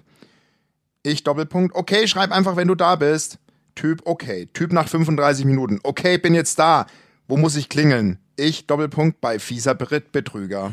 Ich, 1.02 1.24
Doppelpunkt, 1.24 1.74
okay, 1.74 2.06
schreib 2.06 2.30
einfach, 2.30 2.56
wenn 2.56 2.68
du 2.68 2.74
da 2.74 2.96
bist. 2.96 3.38
Typ, 3.76 4.02
okay. 4.04 4.48
Typ 4.52 4.72
nach 4.72 4.88
35 4.88 5.44
Minuten. 5.44 5.78
Okay, 5.84 6.18
bin 6.18 6.34
jetzt 6.34 6.58
da. 6.58 6.86
Wo 7.28 7.36
muss 7.36 7.54
ich 7.56 7.68
klingeln? 7.68 8.18
Ich, 8.36 8.66
Doppelpunkt, 8.66 9.20
bei 9.20 9.38
fieser 9.38 9.74
Brit 9.74 10.10
Betrüger. 10.12 10.72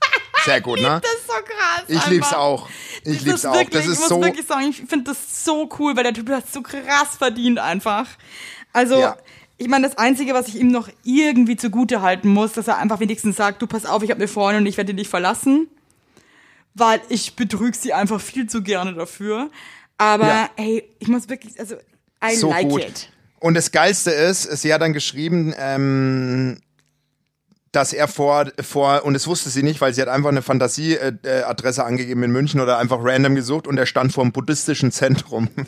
Sehr 0.44 0.60
gut, 0.60 0.80
ne? 0.80 1.00
Das 1.02 1.12
ist 1.14 1.26
so 1.26 1.32
krass. 1.32 1.84
Ich 1.88 2.06
lieb's 2.08 2.32
auch. 2.34 2.68
Ich 3.04 3.18
Das 3.18 3.22
lieb's 3.26 3.46
auch. 3.46 3.54
Wirklich, 3.54 3.70
Das 3.70 3.84
ich 3.86 3.92
ist 3.92 4.00
muss 4.00 4.08
so. 4.08 4.22
wirklich 4.22 4.46
sagen, 4.46 4.66
ich 4.68 4.76
finde 4.76 5.04
das 5.06 5.44
so 5.44 5.68
cool, 5.78 5.96
weil 5.96 6.04
der 6.04 6.12
Typ 6.14 6.28
hat 6.30 6.50
so 6.50 6.60
krass 6.62 7.16
verdient 7.18 7.58
einfach. 7.58 8.06
Also, 8.72 8.98
Ja. 9.00 9.16
ich 9.58 9.68
meine, 9.68 9.86
das 9.88 9.96
Einzige, 9.98 10.34
was 10.34 10.48
ich 10.48 10.56
ihm 10.56 10.68
noch 10.68 10.88
irgendwie 11.04 11.56
zugute 11.56 12.02
halten 12.02 12.28
muss, 12.28 12.52
dass 12.52 12.68
er 12.68 12.78
einfach 12.78 13.00
wenigstens 13.00 13.36
sagt, 13.36 13.60
du 13.62 13.66
pass 13.66 13.86
auf, 13.86 14.02
ich 14.02 14.10
habe 14.10 14.18
eine 14.20 14.28
Freundin 14.28 14.62
und 14.62 14.66
ich 14.66 14.76
werde 14.76 14.92
dich 14.92 15.02
nicht 15.02 15.10
verlassen. 15.10 15.68
Weil 16.74 17.00
ich 17.08 17.34
betrüge 17.36 17.76
sie 17.76 17.92
einfach 17.92 18.20
viel 18.20 18.48
zu 18.48 18.62
gerne 18.62 18.94
dafür. 18.94 19.50
Aber 19.98 20.26
Ja. 20.26 20.50
ey, 20.56 20.84
ich 20.98 21.08
muss 21.08 21.28
wirklich, 21.28 21.58
also, 21.60 21.76
I 22.24 22.34
so 22.34 22.50
like 22.50 22.68
gut. 22.68 22.82
it. 22.82 23.08
Und 23.40 23.54
das 23.54 23.70
Geilste 23.72 24.10
ist, 24.10 24.42
sie 24.42 24.72
hat 24.74 24.82
dann 24.82 24.92
geschrieben, 24.92 25.54
ähm, 25.58 26.58
dass 27.72 27.92
er 27.92 28.08
vor, 28.08 28.46
vor, 28.60 29.04
und 29.04 29.14
das 29.14 29.26
wusste 29.26 29.48
sie 29.48 29.62
nicht, 29.62 29.80
weil 29.80 29.94
sie 29.94 30.02
hat 30.02 30.08
einfach 30.08 30.30
eine 30.30 30.42
Fantasieadresse 30.42 31.80
äh, 31.80 31.84
angegeben 31.84 32.22
in 32.24 32.32
München 32.32 32.60
oder 32.60 32.78
einfach 32.78 32.98
random 33.00 33.34
gesucht 33.36 33.66
und 33.68 33.78
er 33.78 33.86
stand 33.86 34.12
vor 34.12 34.24
einem 34.24 34.32
buddhistischen 34.32 34.92
Zentrum. 34.92 35.48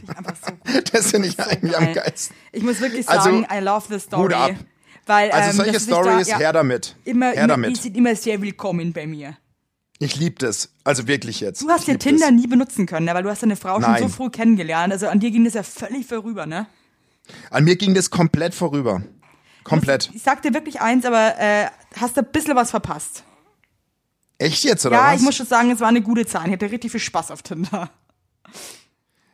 So. 0.44 0.80
Das 0.92 1.10
finde 1.10 1.28
ich 1.28 1.38
eigentlich 1.38 1.76
am 1.76 1.84
Geil. 1.86 1.94
geilsten. 1.94 2.36
Ich 2.52 2.62
muss 2.62 2.80
wirklich 2.80 3.08
Also, 3.08 3.24
sagen, 3.30 3.46
I 3.52 3.58
love 3.60 3.86
the 3.88 4.00
story. 4.00 4.22
Hut 4.24 4.32
ab. 4.34 4.50
Weil, 5.06 5.30
Also 5.30 5.50
ähm, 5.50 5.56
solche 5.56 5.80
Stories, 5.80 6.26
da, 6.26 6.32
ja, 6.32 6.38
her 6.38 6.52
damit. 6.52 6.96
Immer, 7.04 7.26
her 7.26 7.36
immer, 7.44 7.46
damit. 7.48 7.70
Die 7.76 7.80
sind 7.80 7.96
immer 7.96 8.14
sehr 8.16 8.40
willkommen 8.40 8.92
bei 8.92 9.06
mir. 9.06 9.36
Ich 9.98 10.16
liebe 10.16 10.36
das. 10.38 10.70
Also 10.84 11.06
wirklich 11.06 11.40
jetzt. 11.40 11.62
Du 11.62 11.68
hast 11.68 11.86
ja 11.86 11.96
Tinder 11.96 12.26
das. 12.26 12.34
nie 12.34 12.46
benutzen 12.46 12.86
können, 12.86 13.06
ne? 13.06 13.14
weil 13.14 13.22
du 13.22 13.30
hast 13.30 13.42
deine 13.42 13.56
Frau 13.56 13.78
Nein. 13.78 13.98
schon 14.00 14.08
so 14.08 14.14
früh 14.16 14.30
kennengelernt. 14.30 14.92
Also 14.92 15.08
an 15.08 15.20
dir 15.20 15.30
ging 15.30 15.44
das 15.44 15.54
ja 15.54 15.62
völlig 15.62 16.06
vorüber, 16.06 16.46
ne? 16.46 16.66
An 17.50 17.64
mir 17.64 17.76
ging 17.76 17.94
das 17.94 18.10
komplett 18.10 18.54
vorüber. 18.54 19.02
Komplett. 19.64 20.10
Ich 20.12 20.22
sag 20.22 20.42
dir 20.42 20.52
wirklich 20.54 20.80
eins, 20.80 21.04
aber 21.04 21.38
äh, 21.38 21.66
hast 21.96 22.16
da 22.16 22.22
ein 22.22 22.32
bisschen 22.32 22.56
was 22.56 22.70
verpasst. 22.70 23.22
Echt 24.38 24.64
jetzt, 24.64 24.84
oder 24.86 24.96
ja, 24.96 25.12
was? 25.12 25.20
ich 25.20 25.22
muss 25.22 25.36
schon 25.36 25.46
sagen, 25.46 25.70
es 25.70 25.78
war 25.78 25.88
eine 25.88 26.02
gute 26.02 26.26
Zeit. 26.26 26.46
Ich 26.46 26.52
hatte 26.52 26.70
richtig 26.70 26.90
viel 26.90 27.00
Spaß 27.00 27.30
auf 27.30 27.42
Tinder. 27.42 27.90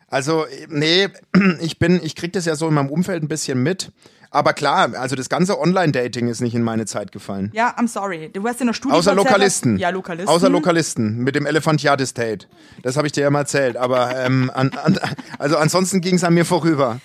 Also, 0.07 0.45
nee, 0.67 1.07
ich 1.61 1.79
bin, 1.79 1.99
ich 2.03 2.15
krieg 2.15 2.33
das 2.33 2.45
ja 2.45 2.55
so 2.55 2.67
in 2.67 2.75
meinem 2.75 2.89
Umfeld 2.89 3.23
ein 3.23 3.27
bisschen 3.27 3.61
mit. 3.63 3.91
Aber 4.31 4.53
klar, 4.53 4.93
also 4.95 5.15
das 5.15 5.27
ganze 5.27 5.59
Online-Dating 5.59 6.27
ist 6.27 6.39
nicht 6.39 6.53
in 6.53 6.61
meine 6.61 6.85
Zeit 6.85 7.11
gefallen. 7.11 7.51
Ja, 7.53 7.75
I'm 7.77 7.87
sorry. 7.87 8.29
Du 8.31 8.43
warst 8.43 8.61
in 8.61 8.67
der 8.67 8.73
Studie. 8.73 8.93
Außer 8.93 9.15
Lokalisten. 9.15 9.77
Ja, 9.77 9.89
Lokalisten. 9.89 10.29
Außer 10.29 10.49
Lokalisten 10.49 11.17
mit 11.17 11.35
dem 11.35 11.47
Elefantiatis 11.47 12.13
Date. 12.13 12.47
Das 12.83 12.95
habe 12.95 13.07
ich 13.07 13.13
dir 13.13 13.21
ja 13.21 13.29
mal 13.31 13.39
erzählt. 13.39 13.75
Aber 13.75 14.15
ähm, 14.15 14.51
an, 14.53 14.71
an, 14.73 14.99
also 15.39 15.57
ansonsten 15.57 16.01
ging 16.01 16.15
es 16.15 16.23
an 16.23 16.35
mir 16.35 16.45
vorüber. 16.45 16.99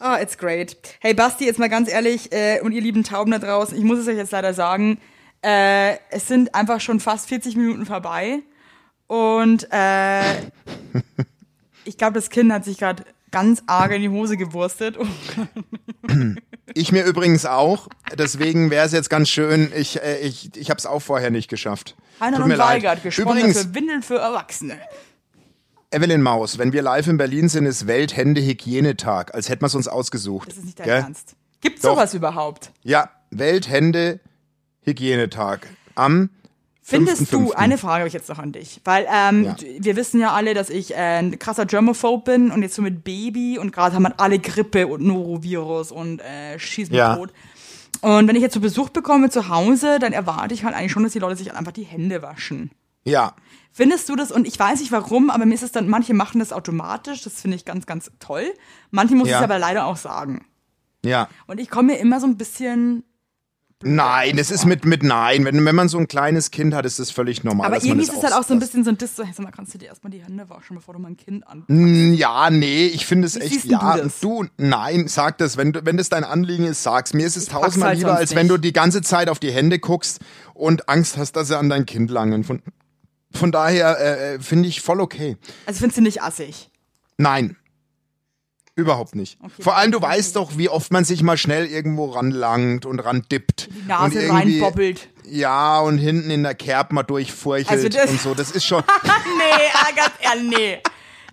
Oh, 0.00 0.16
it's 0.18 0.38
great. 0.38 0.76
Hey 1.00 1.12
Basti, 1.12 1.44
jetzt 1.44 1.58
mal 1.58 1.68
ganz 1.68 1.90
ehrlich 1.90 2.32
äh, 2.32 2.60
und 2.62 2.72
ihr 2.72 2.80
lieben 2.80 3.04
Tauben 3.04 3.30
da 3.32 3.38
draußen, 3.38 3.76
ich 3.76 3.84
muss 3.84 3.98
es 3.98 4.08
euch 4.08 4.16
jetzt 4.16 4.32
leider 4.32 4.54
sagen, 4.54 4.98
äh, 5.42 5.96
es 6.10 6.26
sind 6.26 6.54
einfach 6.54 6.80
schon 6.80 7.00
fast 7.00 7.28
40 7.28 7.54
Minuten 7.56 7.84
vorbei 7.84 8.38
und 9.08 9.68
äh, 9.70 10.22
ich 11.84 11.98
glaube, 11.98 12.14
das 12.14 12.30
Kind 12.30 12.50
hat 12.50 12.64
sich 12.64 12.78
gerade 12.78 13.04
ganz 13.30 13.62
arg 13.66 13.92
in 13.92 14.00
die 14.00 14.08
Hose 14.08 14.38
gewurstet. 14.38 14.96
Ich 16.74 16.92
mir 16.92 17.04
übrigens 17.04 17.46
auch. 17.46 17.88
Deswegen 18.16 18.70
wäre 18.70 18.86
es 18.86 18.92
jetzt 18.92 19.10
ganz 19.10 19.28
schön. 19.28 19.72
Ich, 19.74 20.00
äh, 20.02 20.18
ich, 20.18 20.56
ich 20.56 20.70
habe 20.70 20.78
es 20.78 20.86
auch 20.86 21.00
vorher 21.00 21.30
nicht 21.30 21.48
geschafft. 21.48 21.96
Heiner 22.20 22.36
Tut 22.38 22.46
und. 22.46 22.58
Weigert, 22.58 23.04
Übrigens, 23.18 23.62
für 23.62 23.74
Windeln 23.74 24.02
für 24.02 24.18
Erwachsene. 24.18 24.78
Evelyn 25.92 26.22
Maus, 26.22 26.58
wenn 26.58 26.72
wir 26.72 26.82
live 26.82 27.08
in 27.08 27.16
Berlin 27.16 27.48
sind, 27.48 27.66
ist 27.66 27.88
Welthände-Hygienetag. 27.88 29.34
Als 29.34 29.48
hätten 29.48 29.62
wir 29.62 29.66
es 29.66 29.74
uns 29.74 29.88
ausgesucht. 29.88 30.46
Das 30.48 30.58
ist 30.58 30.64
nicht 30.64 30.78
dein 30.78 30.86
Gell? 30.86 31.00
Ernst. 31.00 31.34
Gibt's 31.60 31.82
Doch. 31.82 31.96
sowas 31.96 32.14
überhaupt? 32.14 32.70
Ja, 32.82 33.10
Welthände-Hygienetag. 33.30 35.66
Am 35.96 36.30
Findest 36.82 37.32
du, 37.32 37.50
5.5.. 37.50 37.52
eine 37.54 37.78
Frage 37.78 37.98
habe 38.00 38.08
ich 38.08 38.14
jetzt 38.14 38.28
noch 38.28 38.38
an 38.38 38.52
dich, 38.52 38.80
weil 38.84 39.06
ähm, 39.12 39.44
Ja. 39.44 39.56
wir 39.78 39.96
wissen 39.96 40.20
ja 40.20 40.32
alle, 40.32 40.54
dass 40.54 40.70
ich 40.70 40.92
äh, 40.92 41.18
ein 41.18 41.38
krasser 41.38 41.66
Germophobe 41.66 42.32
bin 42.32 42.50
und 42.50 42.62
jetzt 42.62 42.74
so 42.74 42.82
mit 42.82 43.04
Baby 43.04 43.58
und 43.58 43.70
gerade 43.72 43.94
haben 43.94 44.02
wir 44.04 44.18
alle 44.18 44.38
Grippe 44.38 44.86
und 44.86 45.02
Norovirus 45.02 45.92
und 45.92 46.20
äh, 46.20 46.58
schieß 46.58 46.90
mich 46.90 46.98
Ja. 46.98 47.16
tot. 47.16 47.32
Und 48.00 48.26
wenn 48.28 48.34
ich 48.36 48.42
jetzt 48.42 48.54
so 48.54 48.60
Besuch 48.60 48.88
bekomme 48.88 49.28
zu 49.28 49.48
Hause, 49.50 49.98
dann 49.98 50.12
erwarte 50.14 50.54
ich 50.54 50.64
halt 50.64 50.74
eigentlich 50.74 50.92
schon, 50.92 51.02
dass 51.02 51.12
die 51.12 51.18
Leute 51.18 51.36
sich 51.36 51.52
einfach 51.54 51.72
die 51.72 51.82
Hände 51.84 52.22
waschen. 52.22 52.70
Ja, 53.04 53.34
Findest 53.72 54.08
du 54.08 54.16
das? 54.16 54.32
Und 54.32 54.48
ich 54.48 54.58
weiß 54.58 54.80
nicht 54.80 54.90
warum, 54.90 55.30
aber 55.30 55.46
mir 55.46 55.54
ist 55.54 55.62
es 55.62 55.70
dann, 55.70 55.88
manche 55.88 56.12
machen 56.12 56.40
das 56.40 56.52
automatisch, 56.52 57.22
das 57.22 57.40
finde 57.40 57.56
ich 57.56 57.64
ganz, 57.64 57.86
ganz 57.86 58.10
toll. 58.18 58.52
Manche 58.90 59.14
muss 59.14 59.28
Ja. 59.28 59.38
ich 59.38 59.44
aber 59.44 59.60
leider 59.60 59.86
auch 59.86 59.96
sagen. 59.96 60.44
ja. 61.04 61.28
Und 61.46 61.60
ich 61.60 61.70
komme 61.70 61.92
mir 61.92 61.98
immer 62.00 62.18
so 62.18 62.26
ein 62.26 62.36
bisschen 62.36 63.04
Nein, 63.82 64.36
es 64.36 64.50
ist 64.50 64.66
mit, 64.66 64.84
mit 64.84 65.02
Nein. 65.02 65.44
Wenn, 65.46 65.64
wenn 65.64 65.74
man 65.74 65.88
so 65.88 65.96
ein 65.96 66.06
kleines 66.06 66.50
Kind 66.50 66.74
hat, 66.74 66.84
ist 66.84 66.98
das 66.98 67.10
völlig 67.10 67.44
normal. 67.44 67.66
Aber 67.68 67.76
irgendwie 67.82 68.04
das 68.06 68.10
ist 68.10 68.18
es 68.18 68.22
halt 68.24 68.34
auch 68.34 68.46
so 68.46 68.52
ein 68.52 68.60
das- 68.60 68.68
bisschen 68.68 68.84
so 68.84 68.90
ein 68.90 68.98
Diss, 68.98 69.16
so, 69.16 69.24
hey, 69.24 69.32
sag 69.34 69.42
mal, 69.44 69.50
kannst 69.52 69.72
du 69.72 69.78
dir 69.78 69.86
erstmal 69.86 70.10
die 70.10 70.22
Hände 70.22 70.50
waschen, 70.50 70.76
bevor 70.76 70.92
du 70.94 71.00
mein 71.00 71.16
Kind 71.16 71.46
an. 71.48 71.64
Ja, 72.14 72.50
nee, 72.50 72.86
ich 72.86 73.06
finde 73.06 73.26
es 73.26 73.36
Wie 73.36 73.40
echt, 73.40 73.64
ja, 73.64 73.96
du 73.96 74.02
das? 74.04 74.20
du, 74.20 74.44
nein, 74.58 75.08
sag 75.08 75.38
das, 75.38 75.56
wenn 75.56 75.72
wenn 75.82 75.96
das 75.96 76.10
dein 76.10 76.24
Anliegen 76.24 76.66
ist, 76.66 76.82
sag's. 76.82 77.14
Mir 77.14 77.26
ist 77.26 77.36
es 77.36 77.46
pack's 77.46 77.62
tausendmal 77.62 77.88
halt 77.90 77.98
lieber, 78.00 78.14
als 78.16 78.34
wenn 78.34 78.46
nicht. 78.48 78.50
du 78.52 78.58
die 78.58 78.72
ganze 78.74 79.00
Zeit 79.00 79.30
auf 79.30 79.38
die 79.38 79.50
Hände 79.50 79.78
guckst 79.78 80.20
und 80.52 80.88
Angst 80.90 81.16
hast, 81.16 81.32
dass 81.36 81.48
sie 81.48 81.56
an 81.58 81.70
dein 81.70 81.86
Kind 81.86 82.10
langen. 82.10 82.44
Von, 82.44 82.60
von 83.32 83.50
daher 83.50 83.98
äh, 83.98 84.34
äh, 84.34 84.40
finde 84.40 84.68
ich 84.68 84.82
voll 84.82 85.00
okay. 85.00 85.38
Also 85.64 85.78
findest 85.78 85.96
du 85.96 86.02
nicht 86.02 86.22
assig? 86.22 86.70
Nein. 87.16 87.56
Überhaupt 88.76 89.14
nicht. 89.14 89.38
Okay, 89.42 89.62
Vor 89.62 89.76
allem, 89.76 89.92
du 89.92 90.00
weißt 90.00 90.36
doch, 90.36 90.56
wie 90.56 90.68
oft 90.68 90.92
man 90.92 91.04
sich 91.04 91.22
mal 91.22 91.36
schnell 91.36 91.66
irgendwo 91.66 92.06
ranlangt 92.06 92.86
und 92.86 93.00
randippt. 93.00 93.68
Die 93.70 93.86
Nase 93.88 94.04
und 94.04 94.14
irgendwie- 94.24 94.60
reinbobbelt. 94.60 95.08
Ja, 95.24 95.80
und 95.80 95.98
hinten 95.98 96.30
in 96.30 96.42
der 96.42 96.54
Kerb 96.54 96.92
mal 96.92 97.02
durchfurchelt 97.02 97.68
Also 97.70 97.88
das- 97.88 98.10
und 98.10 98.20
so. 98.20 98.34
Das 98.34 98.50
ist 98.50 98.64
schon. 98.64 98.82
nee, 99.04 99.68
ah, 99.74 99.88
ganz 99.94 100.12
ehrlich, 100.20 100.56
nee. 100.58 100.78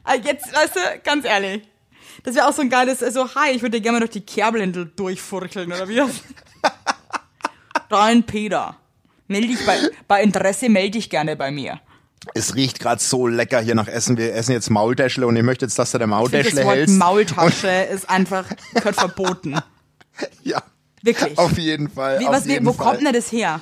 Ah, 0.04 0.16
Jetzt, 0.16 0.54
weißt 0.54 0.76
du, 0.76 0.80
ganz 1.04 1.26
ehrlich. 1.26 1.68
Das 2.24 2.36
wäre 2.36 2.48
auch 2.48 2.54
so 2.54 2.62
ein 2.62 2.70
geiles, 2.70 3.00
so, 3.00 3.34
hi, 3.36 3.52
ich 3.52 3.62
würde 3.62 3.78
dir 3.78 3.82
gerne 3.82 3.96
mal 3.98 4.00
durch 4.00 4.12
die 4.12 4.22
Kerbelhändel 4.26 4.92
durchfurcheln, 4.96 5.72
oder 5.72 5.88
wie? 5.88 6.02
Dein 7.90 8.24
Peter. 8.26 8.76
Meld 9.28 9.46
dich 9.50 9.66
bei, 9.66 9.78
bei 10.08 10.24
Interesse 10.24 10.70
melde 10.70 10.92
dich 10.92 11.10
gerne 11.10 11.36
bei 11.36 11.52
mir. 11.52 11.80
Es 12.34 12.56
riecht 12.56 12.80
gerade 12.80 13.02
so 13.02 13.28
lecker 13.28 13.60
hier 13.62 13.76
nach 13.76 13.88
Essen. 13.88 14.18
Wir 14.18 14.34
essen 14.36 14.52
jetzt 14.52 14.70
Maultäschle 14.70 15.26
und 15.28 15.36
ich 15.36 15.44
möchte 15.44 15.66
jetzt, 15.66 15.78
dass 15.80 15.92
du 15.92 15.98
der 15.98 16.08
Ich 16.08 16.12
finde, 16.12 16.16
Maultäschle 16.22 16.56
das 16.56 16.66
Wort 16.66 16.76
hältst. 16.76 16.98
Maultasche 16.98 17.68
ist 17.68 18.10
einfach, 18.10 18.46
gehört 18.74 18.96
verboten. 18.96 19.58
ja. 20.44 20.62
Wirklich. 21.02 21.38
Auf 21.38 21.58
jeden 21.58 21.90
Fall. 21.90 22.20
Wie, 22.20 22.26
was, 22.26 22.46
jeden 22.46 22.66
wo 22.66 22.74
Fall. 22.74 22.94
kommt 22.94 23.06
denn 23.08 23.14
das 23.14 23.32
her? 23.32 23.62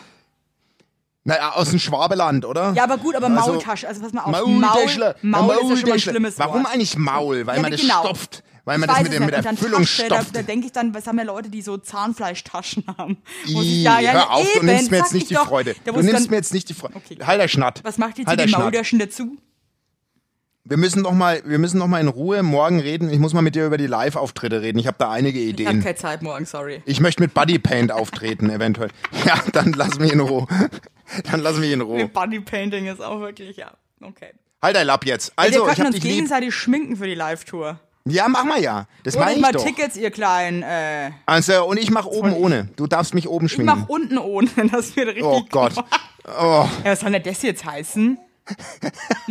Naja, 1.25 1.53
aus 1.53 1.69
dem 1.71 1.79
Schwabeland, 1.79 2.45
oder? 2.45 2.71
Ja, 2.73 2.83
aber 2.83 2.97
gut, 2.97 3.15
aber 3.15 3.27
Also, 3.27 3.53
Maultasche, 3.53 3.87
also 3.87 4.01
pass 4.01 4.13
mal 4.13 4.21
auf. 4.23 4.45
Maultäschle. 4.47 5.15
Maul, 5.21 5.41
Maul 5.41 5.55
ist 5.55 5.55
ja 5.55 5.59
schon 5.59 5.67
mal 5.67 5.75
ein 5.75 5.81
Maultäschle. 5.81 6.11
schlimmes 6.11 6.37
Wort. 6.39 6.49
Warum 6.49 6.65
eigentlich 6.67 6.97
Maul? 6.97 7.47
Weil 7.47 7.55
Ja, 7.57 7.61
man 7.63 7.71
das 7.71 7.81
genau. 7.81 8.03
stopft. 8.03 8.43
Weil 8.65 8.79
man 8.79 8.89
Ich 8.89 8.95
das 8.95 9.03
mit, 9.03 9.13
dem, 9.13 9.25
mit 9.25 9.33
der 9.35 9.43
Füllung 9.55 9.81
Tasche, 9.81 10.07
Da, 10.09 10.15
stopft. 10.17 10.35
da 10.35 10.41
denke 10.41 10.65
ich 10.65 10.71
dann, 10.73 10.93
was 10.95 11.05
haben 11.07 11.17
ja 11.19 11.23
Leute, 11.23 11.49
die 11.49 11.61
so 11.61 11.77
Zahnfleischtaschen 11.77 12.83
haben. 12.97 13.17
Sie- 13.45 13.83
ja, 13.83 13.99
ja, 13.99 14.11
hör 14.13 14.31
auf, 14.31 14.41
eben, 14.55 14.65
du 14.67 14.73
nimmst 14.73 14.91
mir 14.91 14.97
jetzt 14.97 15.13
nicht 15.13 15.23
ich 15.23 15.27
die 15.29 15.33
doch. 15.35 15.47
Freude. 15.47 15.75
Da 15.85 15.91
Du 15.91 16.01
nimmst 16.01 16.13
dann- 16.25 16.29
mir 16.31 16.37
jetzt 16.37 16.53
nicht 16.53 16.67
die 16.69 16.73
Freude. 16.73 16.95
Okay. 16.95 17.17
Halt 17.23 17.39
der 17.41 17.47
Schnatt. 17.47 17.81
Was 17.83 17.97
macht 17.99 18.17
jetzt 18.17 18.27
halt 18.27 18.43
die. 18.43 18.51
Maultaschen 18.51 18.97
dazu? 18.99 19.37
Wir 20.67 20.77
müssen 20.77 21.03
noch 21.03 21.11
mal, 21.11 21.43
wir 21.45 21.59
müssen 21.59 21.77
noch 21.77 21.85
mal 21.85 22.01
in 22.01 22.07
Ruhe 22.07 22.41
morgen 22.41 22.79
reden. 22.79 23.11
Ich 23.11 23.19
muss 23.19 23.33
mal 23.35 23.43
mit 23.43 23.53
dir 23.53 23.67
über 23.67 23.77
die 23.77 23.85
Live-Auftritte 23.85 24.63
reden. 24.63 24.79
Ich 24.79 24.87
habe 24.87 24.97
da 24.97 25.11
einige 25.11 25.37
Ich 25.37 25.51
habe 25.53 25.61
Ideen. 25.61 25.83
keine 25.83 25.95
Zeit 25.95 26.23
morgen, 26.23 26.45
sorry. 26.47 26.81
Ich 26.85 26.99
möchte 26.99 27.21
mit 27.21 27.35
Bodypaint 27.35 27.91
auftreten, 27.91 28.49
eventuell. 28.49 28.89
Ja, 29.25 29.39
dann 29.53 29.73
lass 29.73 29.99
mich 29.99 30.11
in 30.11 30.21
Ruhe. 30.21 30.47
Dann 31.29 31.41
lass 31.41 31.57
mich 31.59 31.71
in 31.71 31.81
Ruhe. 31.81 32.07
Bodypainting 32.07 32.87
ist 32.87 32.99
auch 32.99 33.19
wirklich, 33.19 33.57
ja. 33.57 33.71
Okay. 34.01 34.31
Halt 34.59 34.75
dein 34.75 34.87
Lapp 34.87 35.05
jetzt. 35.05 35.27
wir 35.27 35.33
Also, 35.37 35.59
ich 35.59 35.65
könnten 35.65 35.81
hab 35.81 35.85
uns 35.89 35.95
dich 35.97 36.03
lieb. 36.03 36.13
gegenseitig 36.13 36.55
schminken 36.55 36.95
für 36.97 37.05
die 37.05 37.13
Live-Tour. 37.13 37.79
Ja, 38.07 38.27
mach 38.27 38.43
mal 38.43 38.61
ja. 38.61 38.87
Das 39.03 39.15
meine 39.15 39.31
ich 39.31 39.37
ich 39.37 39.41
mal 39.41 39.51
doch. 39.51 39.63
Tickets, 39.65 39.97
ihr 39.97 40.11
kleinen. 40.11 40.61
Äh, 40.61 41.11
Also, 41.25 41.65
und 41.65 41.77
ich 41.77 41.89
mach 41.89 42.05
oben 42.05 42.33
ohne. 42.33 42.69
Du 42.75 42.85
darfst 42.85 43.15
mich 43.15 43.27
oben 43.27 43.47
ich 43.47 43.53
schminken. 43.53 43.79
mach 43.79 43.89
unten 43.89 44.17
ohne. 44.19 44.47
Das 44.71 44.95
wird 44.95 45.07
richtig 45.07 45.23
Oh 45.23 45.41
Gott. 45.49 45.73
Oh, 46.25 46.67
Ja, 46.83 46.91
was 46.91 46.99
soll 46.99 47.11
denn 47.11 47.23
das 47.23 47.41
jetzt 47.41 47.65
heißen? 47.65 48.17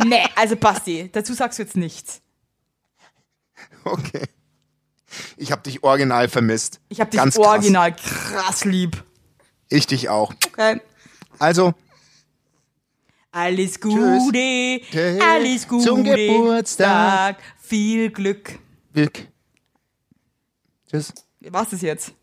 nee, 0.05 0.23
also 0.35 0.57
Basti, 0.57 1.09
dazu 1.11 1.33
sagst 1.33 1.57
du 1.59 1.63
jetzt 1.63 1.77
nichts. 1.77 2.21
okay. 3.85 4.23
Ich 5.37 5.53
hab 5.53 5.63
dich 5.63 5.81
original 5.83 6.27
vermisst. 6.27 6.81
Ich 6.89 6.99
hab 6.99 7.09
dich 7.11 7.19
Ganz 7.21 7.37
original 7.37 7.95
krass 7.95 8.65
lieb. 8.65 8.91
Krass. 8.97 9.03
Ich 9.69 9.87
dich 9.87 10.09
auch. 10.09 10.33
Okay. 10.47 10.81
Also, 11.39 11.73
Alles 13.31 13.79
Gute, 13.79 14.81
Tschüss. 14.91 15.21
alles 15.21 15.67
Gute. 15.67 15.85
Zum 15.85 16.03
Geburtstag. 16.03 17.37
Viel 17.61 18.09
Glück. 18.11 18.59
Glück. 18.95 19.27
Tschüss. 20.89 21.13
Was 21.41 21.73
ist 21.73 21.81
jetzt? 21.81 22.13